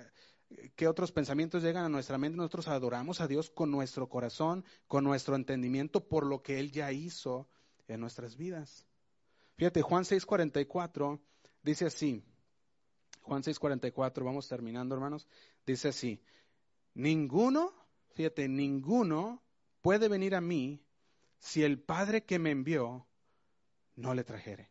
qué 0.76 0.86
otros 0.86 1.12
pensamientos 1.12 1.62
llegan 1.62 1.84
a 1.84 1.88
nuestra 1.88 2.18
mente, 2.18 2.36
nosotros 2.36 2.68
adoramos 2.68 3.20
a 3.20 3.26
Dios 3.26 3.50
con 3.50 3.70
nuestro 3.70 4.08
corazón, 4.08 4.64
con 4.86 5.04
nuestro 5.04 5.34
entendimiento 5.34 6.06
por 6.08 6.26
lo 6.26 6.42
que 6.42 6.60
Él 6.60 6.70
ya 6.70 6.92
hizo 6.92 7.48
en 7.88 8.00
nuestras 8.00 8.36
vidas. 8.36 8.86
Fíjate, 9.56 9.82
Juan 9.82 10.04
6:44 10.04 11.20
dice 11.62 11.86
así, 11.86 12.22
Juan 13.22 13.42
6:44, 13.42 14.24
vamos 14.24 14.48
terminando 14.48 14.94
hermanos, 14.94 15.26
dice 15.66 15.88
así, 15.88 16.22
ninguno, 16.94 17.74
fíjate, 18.14 18.48
ninguno 18.48 19.42
puede 19.80 20.08
venir 20.08 20.34
a 20.34 20.40
mí 20.40 20.82
si 21.38 21.64
el 21.64 21.80
Padre 21.80 22.24
que 22.24 22.38
me 22.38 22.50
envió 22.50 23.06
no 23.96 24.14
le 24.14 24.24
trajere. 24.24 24.70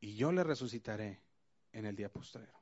Y 0.00 0.16
yo 0.16 0.32
le 0.32 0.44
resucitaré 0.44 1.22
en 1.72 1.86
el 1.86 1.96
día 1.96 2.10
postrero. 2.10 2.60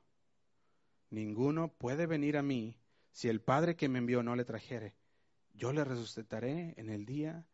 Ninguno 1.09 1.73
puede 1.73 2.05
venir 2.05 2.37
a 2.37 2.43
mí 2.43 2.77
si 3.11 3.29
el 3.29 3.41
Padre 3.41 3.75
que 3.75 3.89
me 3.89 3.99
envió 3.99 4.21
no 4.23 4.35
le 4.35 4.45
trajere. 4.45 4.95
Yo 5.53 5.73
le 5.73 5.83
resucitaré 5.83 6.73
en 6.77 6.89
el 6.89 7.05
día 7.05 7.45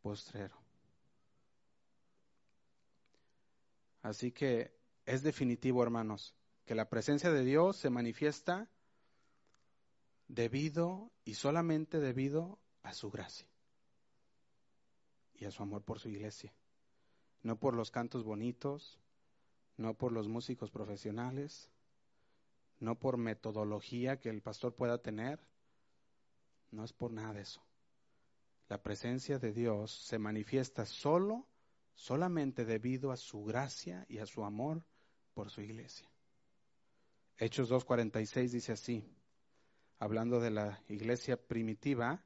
postrero. 0.00 0.65
Así 4.06 4.30
que 4.30 4.72
es 5.04 5.24
definitivo, 5.24 5.82
hermanos, 5.82 6.36
que 6.64 6.76
la 6.76 6.88
presencia 6.88 7.32
de 7.32 7.42
Dios 7.42 7.76
se 7.76 7.90
manifiesta 7.90 8.68
debido 10.28 11.10
y 11.24 11.34
solamente 11.34 11.98
debido 11.98 12.60
a 12.84 12.92
su 12.92 13.10
gracia 13.10 13.48
y 15.34 15.44
a 15.44 15.50
su 15.50 15.64
amor 15.64 15.82
por 15.82 15.98
su 15.98 16.08
iglesia. 16.08 16.54
No 17.42 17.58
por 17.58 17.74
los 17.74 17.90
cantos 17.90 18.22
bonitos, 18.22 19.00
no 19.76 19.94
por 19.94 20.12
los 20.12 20.28
músicos 20.28 20.70
profesionales, 20.70 21.68
no 22.78 23.00
por 23.00 23.16
metodología 23.16 24.20
que 24.20 24.28
el 24.28 24.40
pastor 24.40 24.72
pueda 24.76 24.98
tener, 24.98 25.40
no 26.70 26.84
es 26.84 26.92
por 26.92 27.10
nada 27.10 27.32
de 27.32 27.40
eso. 27.40 27.60
La 28.68 28.80
presencia 28.80 29.40
de 29.40 29.52
Dios 29.52 29.90
se 29.90 30.20
manifiesta 30.20 30.86
solo 30.86 31.48
solamente 31.96 32.64
debido 32.64 33.10
a 33.10 33.16
su 33.16 33.42
gracia 33.44 34.06
y 34.08 34.18
a 34.18 34.26
su 34.26 34.44
amor 34.44 34.84
por 35.34 35.50
su 35.50 35.62
iglesia. 35.62 36.08
Hechos 37.38 37.70
2.46 37.70 38.50
dice 38.50 38.72
así, 38.72 39.04
hablando 39.98 40.38
de 40.38 40.50
la 40.50 40.80
iglesia 40.88 41.36
primitiva, 41.36 42.22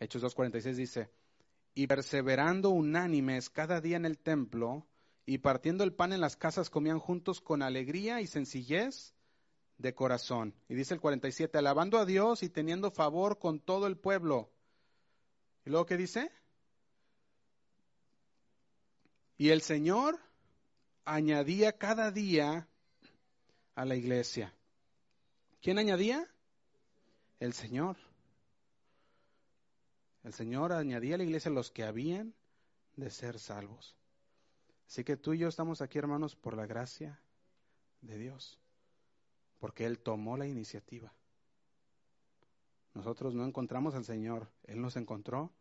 Hechos 0.00 0.22
2.46 0.22 0.74
dice, 0.74 1.10
y 1.74 1.86
perseverando 1.86 2.70
unánimes 2.70 3.48
cada 3.48 3.80
día 3.80 3.96
en 3.96 4.04
el 4.04 4.18
templo, 4.18 4.86
y 5.26 5.38
partiendo 5.38 5.84
el 5.84 5.94
pan 5.94 6.12
en 6.12 6.20
las 6.20 6.36
casas 6.36 6.68
comían 6.68 6.98
juntos 6.98 7.40
con 7.40 7.62
alegría 7.62 8.20
y 8.20 8.26
sencillez 8.26 9.14
de 9.78 9.94
corazón. 9.94 10.54
Y 10.68 10.74
dice 10.74 10.94
el 10.94 11.00
47, 11.00 11.56
alabando 11.56 11.98
a 11.98 12.04
Dios 12.04 12.42
y 12.42 12.50
teniendo 12.50 12.90
favor 12.90 13.38
con 13.38 13.60
todo 13.60 13.86
el 13.86 13.96
pueblo. 13.96 14.50
¿Y 15.64 15.70
luego 15.70 15.86
qué 15.86 15.96
dice? 15.96 16.30
Y 19.36 19.50
el 19.50 19.62
Señor 19.62 20.18
añadía 21.04 21.72
cada 21.72 22.10
día 22.10 22.68
a 23.74 23.84
la 23.84 23.96
iglesia. 23.96 24.54
¿Quién 25.60 25.78
añadía? 25.78 26.28
El 27.40 27.52
Señor. 27.52 27.96
El 30.22 30.32
Señor 30.32 30.72
añadía 30.72 31.16
a 31.16 31.18
la 31.18 31.24
iglesia 31.24 31.50
los 31.50 31.70
que 31.70 31.84
habían 31.84 32.34
de 32.96 33.10
ser 33.10 33.38
salvos. 33.38 33.96
Así 34.86 35.04
que 35.04 35.16
tú 35.16 35.32
y 35.34 35.38
yo 35.38 35.48
estamos 35.48 35.80
aquí, 35.80 35.98
hermanos, 35.98 36.36
por 36.36 36.56
la 36.56 36.66
gracia 36.66 37.20
de 38.00 38.18
Dios, 38.18 38.58
porque 39.58 39.86
Él 39.86 39.98
tomó 39.98 40.36
la 40.36 40.46
iniciativa. 40.46 41.12
Nosotros 42.94 43.34
no 43.34 43.44
encontramos 43.44 43.94
al 43.94 44.04
Señor, 44.04 44.48
Él 44.64 44.80
nos 44.80 44.96
encontró 44.96 45.52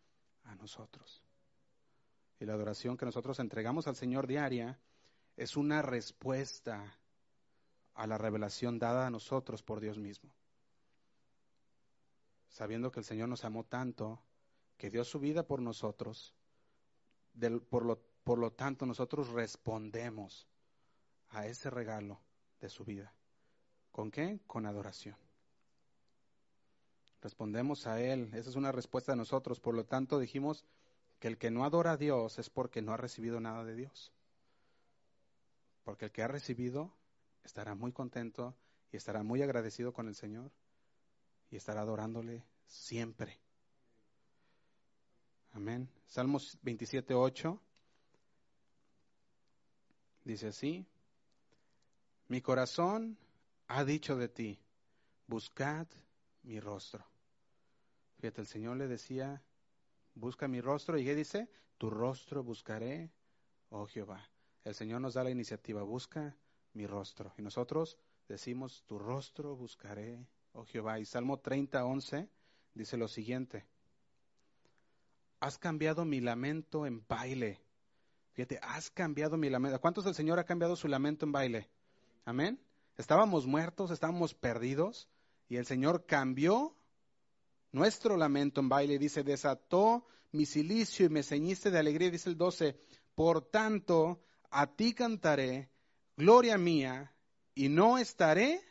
a 0.43 0.55
nosotros. 0.55 1.23
Y 2.39 2.45
la 2.45 2.53
adoración 2.53 2.97
que 2.97 3.05
nosotros 3.05 3.39
entregamos 3.39 3.87
al 3.87 3.95
Señor 3.95 4.27
diaria 4.27 4.79
es 5.35 5.57
una 5.57 5.81
respuesta 5.81 6.99
a 7.95 8.07
la 8.07 8.17
revelación 8.17 8.79
dada 8.79 9.07
a 9.07 9.09
nosotros 9.09 9.63
por 9.63 9.79
Dios 9.79 9.97
mismo. 9.97 10.31
Sabiendo 12.49 12.91
que 12.91 12.99
el 12.99 13.05
Señor 13.05 13.29
nos 13.29 13.45
amó 13.45 13.63
tanto, 13.63 14.21
que 14.77 14.89
dio 14.89 15.03
su 15.03 15.19
vida 15.19 15.47
por 15.47 15.61
nosotros, 15.61 16.35
por, 17.69 17.85
lo, 18.37 18.51
tanto 18.51 18.85
nosotros 18.85 19.29
respondemos 19.29 20.47
a 21.29 21.47
ese 21.47 21.69
regalo 21.69 22.21
de 22.59 22.69
su 22.69 22.83
vida. 22.83 23.13
¿Con 23.91 24.11
qué? 24.11 24.39
Con 24.45 24.65
adoración. 24.65 25.22
Respondemos 27.23 27.87
a 27.87 28.01
Él. 28.01 28.29
Esa 28.33 28.49
es 28.49 28.57
una 28.57 28.73
respuesta 28.73 29.13
de 29.13 29.17
nosotros. 29.17 29.61
Por 29.61 29.75
lo 29.75 29.85
tanto, 29.85 30.19
dijimos 30.19 30.65
que 31.19 31.29
el 31.29 31.37
que 31.37 31.51
no 31.51 31.63
adora 31.63 31.93
a 31.93 31.97
Dios 31.97 32.37
es 32.37 32.49
porque 32.49 32.81
no 32.81 32.91
ha 32.91 32.97
recibido 32.97 33.39
nada 33.39 33.63
de 33.63 33.75
Dios. 33.75 34.11
Porque 35.85 36.05
el 36.05 36.11
que 36.11 36.21
ha 36.21 36.27
recibido 36.27 36.93
estará 37.45 37.75
muy 37.75 37.93
contento 37.93 38.53
y 38.91 38.97
estará 38.97 39.23
muy 39.23 39.41
agradecido 39.41 39.93
con 39.93 40.09
el 40.09 40.15
Señor 40.15 40.51
y 41.49 41.55
estará 41.55 41.81
adorándole 41.81 42.43
siempre. 42.67 43.39
Amén. 45.53 45.89
Salmos 46.07 46.57
27, 46.61 47.13
8 47.13 47.57
dice 50.25 50.47
así, 50.47 50.85
mi 52.27 52.41
corazón 52.41 53.17
ha 53.67 53.85
dicho 53.85 54.17
de 54.17 54.27
ti, 54.27 54.59
buscad 55.27 55.87
mi 56.43 56.59
rostro. 56.59 57.12
Fíjate, 58.23 58.39
el 58.39 58.47
Señor 58.47 58.77
le 58.77 58.87
decía, 58.87 59.43
busca 60.15 60.47
mi 60.47 60.61
rostro, 60.61 60.97
y 60.97 61.03
¿qué 61.03 61.13
dice? 61.13 61.49
Tu 61.77 61.89
rostro 61.89 62.41
buscaré, 62.41 63.11
oh 63.69 63.85
Jehová. 63.85 64.29
El 64.63 64.73
Señor 64.75 65.01
nos 65.01 65.15
da 65.15 65.25
la 65.25 65.29
iniciativa, 65.29 65.83
busca 65.83 66.33
mi 66.71 66.87
rostro. 66.87 67.33
Y 67.37 67.41
nosotros 67.41 67.97
decimos, 68.29 68.85
tu 68.87 68.97
rostro 68.97 69.57
buscaré, 69.57 70.25
oh 70.53 70.63
Jehová. 70.63 71.01
Y 71.01 71.05
Salmo 71.05 71.39
30, 71.41 71.83
11 71.83 72.29
dice 72.73 72.95
lo 72.95 73.09
siguiente, 73.09 73.65
has 75.41 75.57
cambiado 75.57 76.05
mi 76.05 76.21
lamento 76.21 76.85
en 76.85 77.05
baile. 77.05 77.59
Fíjate, 78.31 78.57
has 78.61 78.89
cambiado 78.89 79.35
mi 79.35 79.49
lamento. 79.49 79.81
¿Cuántos 79.81 80.05
del 80.05 80.15
Señor 80.15 80.39
ha 80.39 80.45
cambiado 80.45 80.77
su 80.77 80.87
lamento 80.87 81.25
en 81.25 81.33
baile? 81.33 81.69
Amén. 82.23 82.57
Estábamos 82.95 83.47
muertos, 83.47 83.91
estábamos 83.91 84.33
perdidos, 84.33 85.09
y 85.49 85.57
el 85.57 85.65
Señor 85.65 86.05
cambió 86.05 86.77
nuestro 87.73 88.15
lamento 88.15 88.61
en 88.61 88.69
baile. 88.69 88.97
Dice, 88.97 89.23
desató 89.23 90.07
mi 90.31 90.45
silicio 90.45 91.05
y 91.05 91.09
me 91.09 91.23
ceñiste 91.23 91.69
de 91.69 91.79
alegría. 91.79 92.09
Dice 92.09 92.29
el 92.29 92.37
12, 92.37 92.77
por 93.13 93.41
tanto, 93.41 94.23
a 94.49 94.67
ti 94.67 94.93
cantaré 94.93 95.69
gloria 96.15 96.57
mía, 96.57 97.13
y 97.55 97.69
no 97.69 97.97
estaré 97.97 98.61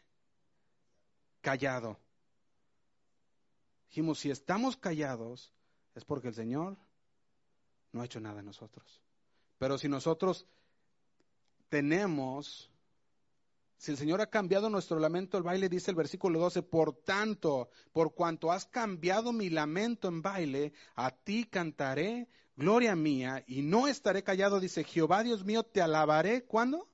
callado. 1.41 1.99
Dijimos, 3.89 4.19
si 4.21 4.31
estamos 4.31 4.77
callados, 4.77 5.53
es 5.95 6.05
porque 6.05 6.29
el 6.29 6.35
Señor 6.35 6.77
no 7.93 8.01
ha 8.01 8.07
hecho 8.07 8.21
nada 8.21 8.41
en 8.41 8.47
nosotros. 8.47 9.01
Pero 9.59 9.79
si 9.79 9.89
nosotros 9.89 10.47
tenemos, 11.69 12.71
si 13.83 13.91
el 13.91 13.97
Señor 13.97 14.21
ha 14.21 14.31
cambiado 14.31 14.71
nuestro 14.71 15.01
lamento 15.01 15.37
el 15.37 15.43
baile, 15.43 15.69
dice 15.69 15.91
el 15.91 15.97
versículo 15.97 16.39
12, 16.39 16.63
por 16.63 16.95
tanto, 17.03 17.69
por 17.93 18.15
cuanto 18.15 18.53
has 18.53 18.65
cambiado 18.65 19.33
mi 19.33 19.51
lamento 19.51 20.07
en 20.07 20.23
baile, 20.23 20.73
a 20.95 21.11
ti 21.11 21.47
cantaré 21.47 22.29
gloria 22.55 22.95
mía 22.95 23.43
y 23.45 23.63
no 23.63 23.89
estaré 23.89 24.23
callado, 24.23 24.61
dice 24.61 24.85
Jehová 24.85 25.25
Dios 25.25 25.45
mío, 25.45 25.65
te 25.65 25.83
alabaré, 25.83 26.45
¿cuándo? 26.45 26.89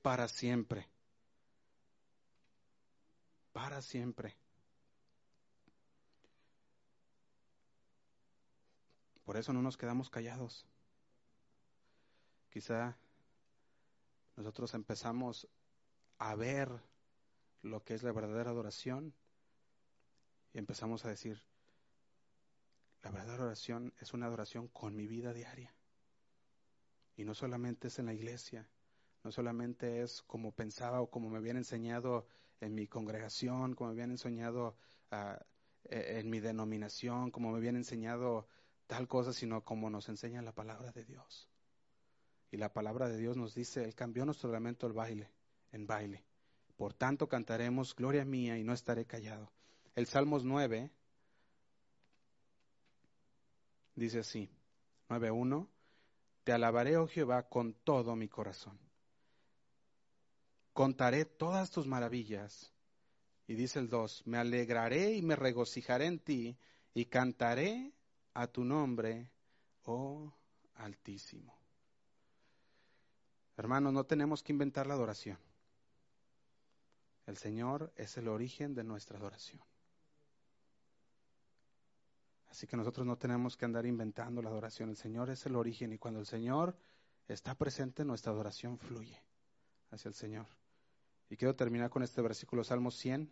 para 0.00 0.28
siempre. 0.28 0.88
Para 3.52 3.82
siempre. 3.82 4.36
Por 9.24 9.36
eso 9.36 9.52
no 9.52 9.62
nos 9.62 9.76
quedamos 9.76 10.08
callados. 10.10 10.64
Quizá 12.50 12.96
nosotros 14.36 14.72
empezamos 14.74 15.48
a 16.18 16.34
ver 16.34 16.68
lo 17.62 17.82
que 17.84 17.94
es 17.94 18.02
la 18.02 18.12
verdadera 18.12 18.50
adoración 18.50 19.14
y 20.52 20.58
empezamos 20.58 21.04
a 21.04 21.08
decir, 21.08 21.42
la 23.02 23.10
verdadera 23.10 23.42
adoración 23.42 23.94
es 24.00 24.12
una 24.12 24.26
adoración 24.26 24.68
con 24.68 24.96
mi 24.96 25.06
vida 25.06 25.32
diaria. 25.32 25.74
Y 27.16 27.24
no 27.24 27.34
solamente 27.34 27.88
es 27.88 27.98
en 27.98 28.06
la 28.06 28.14
iglesia, 28.14 28.68
no 29.24 29.32
solamente 29.32 30.02
es 30.02 30.22
como 30.22 30.52
pensaba 30.52 31.00
o 31.00 31.10
como 31.10 31.28
me 31.28 31.38
habían 31.38 31.56
enseñado 31.56 32.26
en 32.60 32.74
mi 32.74 32.86
congregación, 32.86 33.74
como 33.74 33.90
me 33.90 33.94
habían 33.94 34.10
enseñado 34.10 34.76
ah, 35.10 35.38
e, 35.84 36.18
en 36.18 36.30
mi 36.30 36.40
denominación, 36.40 37.30
como 37.30 37.50
me 37.50 37.58
habían 37.58 37.76
enseñado 37.76 38.48
tal 38.86 39.06
cosa, 39.06 39.32
sino 39.32 39.64
como 39.64 39.90
nos 39.90 40.08
enseña 40.08 40.42
la 40.42 40.52
palabra 40.52 40.92
de 40.92 41.04
Dios. 41.04 41.48
Y 42.50 42.56
la 42.56 42.72
palabra 42.72 43.08
de 43.08 43.18
Dios 43.18 43.36
nos 43.36 43.54
dice, 43.54 43.84
Él 43.84 43.94
cambió 43.94 44.24
nuestro 44.24 44.50
lamento 44.50 44.86
al 44.86 44.92
baile, 44.92 45.30
en 45.72 45.86
baile. 45.86 46.24
Por 46.76 46.94
tanto 46.94 47.28
cantaremos 47.28 47.94
gloria 47.94 48.24
mía 48.24 48.58
y 48.58 48.64
no 48.64 48.72
estaré 48.72 49.04
callado. 49.04 49.50
El 49.94 50.06
Salmos 50.06 50.44
9 50.44 50.90
dice 53.94 54.20
así, 54.20 54.50
9.1, 55.08 55.68
Te 56.44 56.52
alabaré, 56.52 56.96
oh 56.96 57.08
Jehová, 57.08 57.48
con 57.48 57.74
todo 57.74 58.14
mi 58.14 58.28
corazón 58.28 58.78
contaré 60.78 61.24
todas 61.24 61.72
tus 61.72 61.88
maravillas. 61.88 62.72
Y 63.48 63.56
dice 63.56 63.80
el 63.80 63.88
2, 63.88 64.28
me 64.28 64.38
alegraré 64.38 65.12
y 65.14 65.22
me 65.22 65.34
regocijaré 65.34 66.06
en 66.06 66.20
ti 66.20 66.56
y 66.94 67.06
cantaré 67.06 67.92
a 68.32 68.46
tu 68.46 68.62
nombre, 68.62 69.32
oh 69.86 70.32
Altísimo. 70.76 71.58
Hermanos, 73.56 73.92
no 73.92 74.04
tenemos 74.04 74.40
que 74.44 74.52
inventar 74.52 74.86
la 74.86 74.94
adoración. 74.94 75.36
El 77.28 77.36
Señor 77.36 77.92
es 77.94 78.16
el 78.16 78.26
origen 78.26 78.74
de 78.74 78.82
nuestra 78.84 79.18
adoración. 79.18 79.60
Así 82.48 82.66
que 82.66 82.74
nosotros 82.74 83.06
no 83.06 83.18
tenemos 83.18 83.54
que 83.54 83.66
andar 83.66 83.84
inventando 83.84 84.40
la 84.40 84.48
adoración. 84.48 84.88
El 84.88 84.96
Señor 84.96 85.28
es 85.28 85.44
el 85.44 85.54
origen 85.54 85.92
y 85.92 85.98
cuando 85.98 86.20
el 86.20 86.24
Señor 86.24 86.74
está 87.28 87.54
presente, 87.54 88.02
nuestra 88.02 88.32
adoración 88.32 88.78
fluye 88.78 89.22
hacia 89.90 90.08
el 90.08 90.14
Señor. 90.14 90.46
Y 91.28 91.36
quiero 91.36 91.54
terminar 91.54 91.90
con 91.90 92.02
este 92.02 92.22
versículo, 92.22 92.64
Salmo 92.64 92.90
100, 92.90 93.30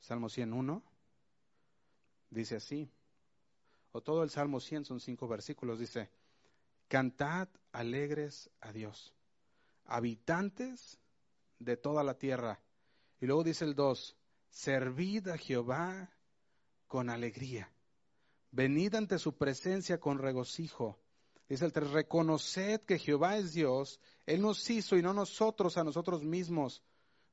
Salmo 0.00 0.30
101, 0.30 0.82
dice 2.30 2.56
así, 2.56 2.90
o 3.92 4.00
todo 4.00 4.22
el 4.22 4.30
Salmo 4.30 4.60
100 4.60 4.86
son 4.86 4.98
cinco 4.98 5.28
versículos, 5.28 5.78
dice, 5.78 6.08
cantad 6.88 7.48
alegres 7.72 8.48
a 8.62 8.72
Dios, 8.72 9.12
habitantes 9.84 10.99
de 11.60 11.76
toda 11.76 12.02
la 12.02 12.18
tierra. 12.18 12.60
Y 13.20 13.26
luego 13.26 13.44
dice 13.44 13.64
el 13.64 13.76
2, 13.76 14.16
servid 14.48 15.28
a 15.28 15.38
Jehová 15.38 16.10
con 16.88 17.08
alegría, 17.08 17.72
venid 18.50 18.96
ante 18.96 19.20
su 19.20 19.36
presencia 19.36 20.00
con 20.00 20.18
regocijo 20.18 20.98
Dice 21.50 21.64
el 21.64 21.72
3, 21.72 21.90
reconoced 21.90 22.82
que 22.82 22.96
Jehová 22.96 23.36
es 23.36 23.52
Dios, 23.52 23.98
Él 24.24 24.40
nos 24.40 24.70
hizo 24.70 24.96
y 24.96 25.02
no 25.02 25.12
nosotros 25.12 25.76
a 25.76 25.82
nosotros 25.82 26.22
mismos. 26.22 26.80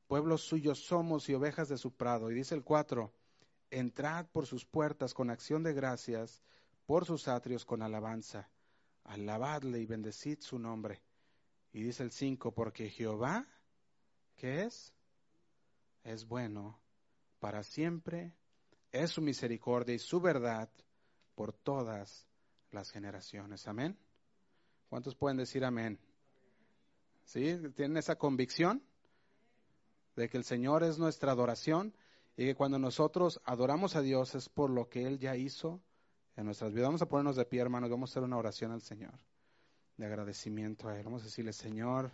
Pueblos 0.07 0.41
suyos 0.41 0.79
somos 0.79 1.29
y 1.29 1.35
ovejas 1.35 1.69
de 1.69 1.77
su 1.77 1.95
prado. 1.95 2.31
Y 2.31 2.33
dice 2.33 2.55
el 2.55 2.63
4, 2.63 3.13
entrad 3.69 4.25
por 4.25 4.47
sus 4.47 4.65
puertas 4.65 5.13
con 5.13 5.29
acción 5.29 5.61
de 5.61 5.73
gracias, 5.73 6.41
por 6.87 7.05
sus 7.05 7.27
atrios 7.27 7.63
con 7.63 7.83
alabanza. 7.83 8.49
Alabadle 9.03 9.79
y 9.79 9.85
bendecid 9.85 10.39
su 10.39 10.57
nombre. 10.57 11.03
Y 11.71 11.83
dice 11.83 12.01
el 12.01 12.09
5, 12.09 12.55
porque 12.55 12.89
Jehová, 12.89 13.47
¿qué 14.37 14.63
es? 14.63 14.93
Es 16.03 16.25
bueno 16.25 16.79
para 17.39 17.63
siempre, 17.63 18.33
es 18.91 19.11
su 19.11 19.21
misericordia 19.21 19.93
y 19.93 19.99
su 19.99 20.21
verdad 20.21 20.69
por 21.35 21.53
todas 21.53 22.25
las 22.71 22.89
generaciones. 22.91 23.67
Amén. 23.67 23.97
¿Cuántos 24.89 25.15
pueden 25.15 25.37
decir 25.37 25.65
amén? 25.65 25.99
¿Sí? 27.25 27.57
¿Tienen 27.75 27.97
esa 27.97 28.15
convicción 28.15 28.81
de 30.15 30.29
que 30.29 30.37
el 30.37 30.45
Señor 30.45 30.83
es 30.83 30.97
nuestra 30.97 31.33
adoración 31.33 31.93
y 32.37 32.45
que 32.45 32.55
cuando 32.55 32.79
nosotros 32.79 33.41
adoramos 33.43 33.95
a 33.95 34.01
Dios 34.01 34.33
es 34.35 34.47
por 34.47 34.69
lo 34.69 34.87
que 34.89 35.05
Él 35.05 35.19
ya 35.19 35.35
hizo 35.35 35.81
en 36.35 36.45
nuestras 36.45 36.71
vidas? 36.71 36.87
Vamos 36.87 37.01
a 37.01 37.09
ponernos 37.09 37.35
de 37.35 37.45
pie, 37.45 37.61
hermanos, 37.61 37.89
vamos 37.89 38.09
a 38.09 38.13
hacer 38.13 38.23
una 38.23 38.37
oración 38.37 38.71
al 38.71 38.81
Señor 38.81 39.19
de 39.97 40.05
agradecimiento 40.05 40.87
a 40.87 40.97
Él. 40.97 41.03
Vamos 41.03 41.23
a 41.23 41.25
decirle, 41.25 41.51
Señor, 41.51 42.11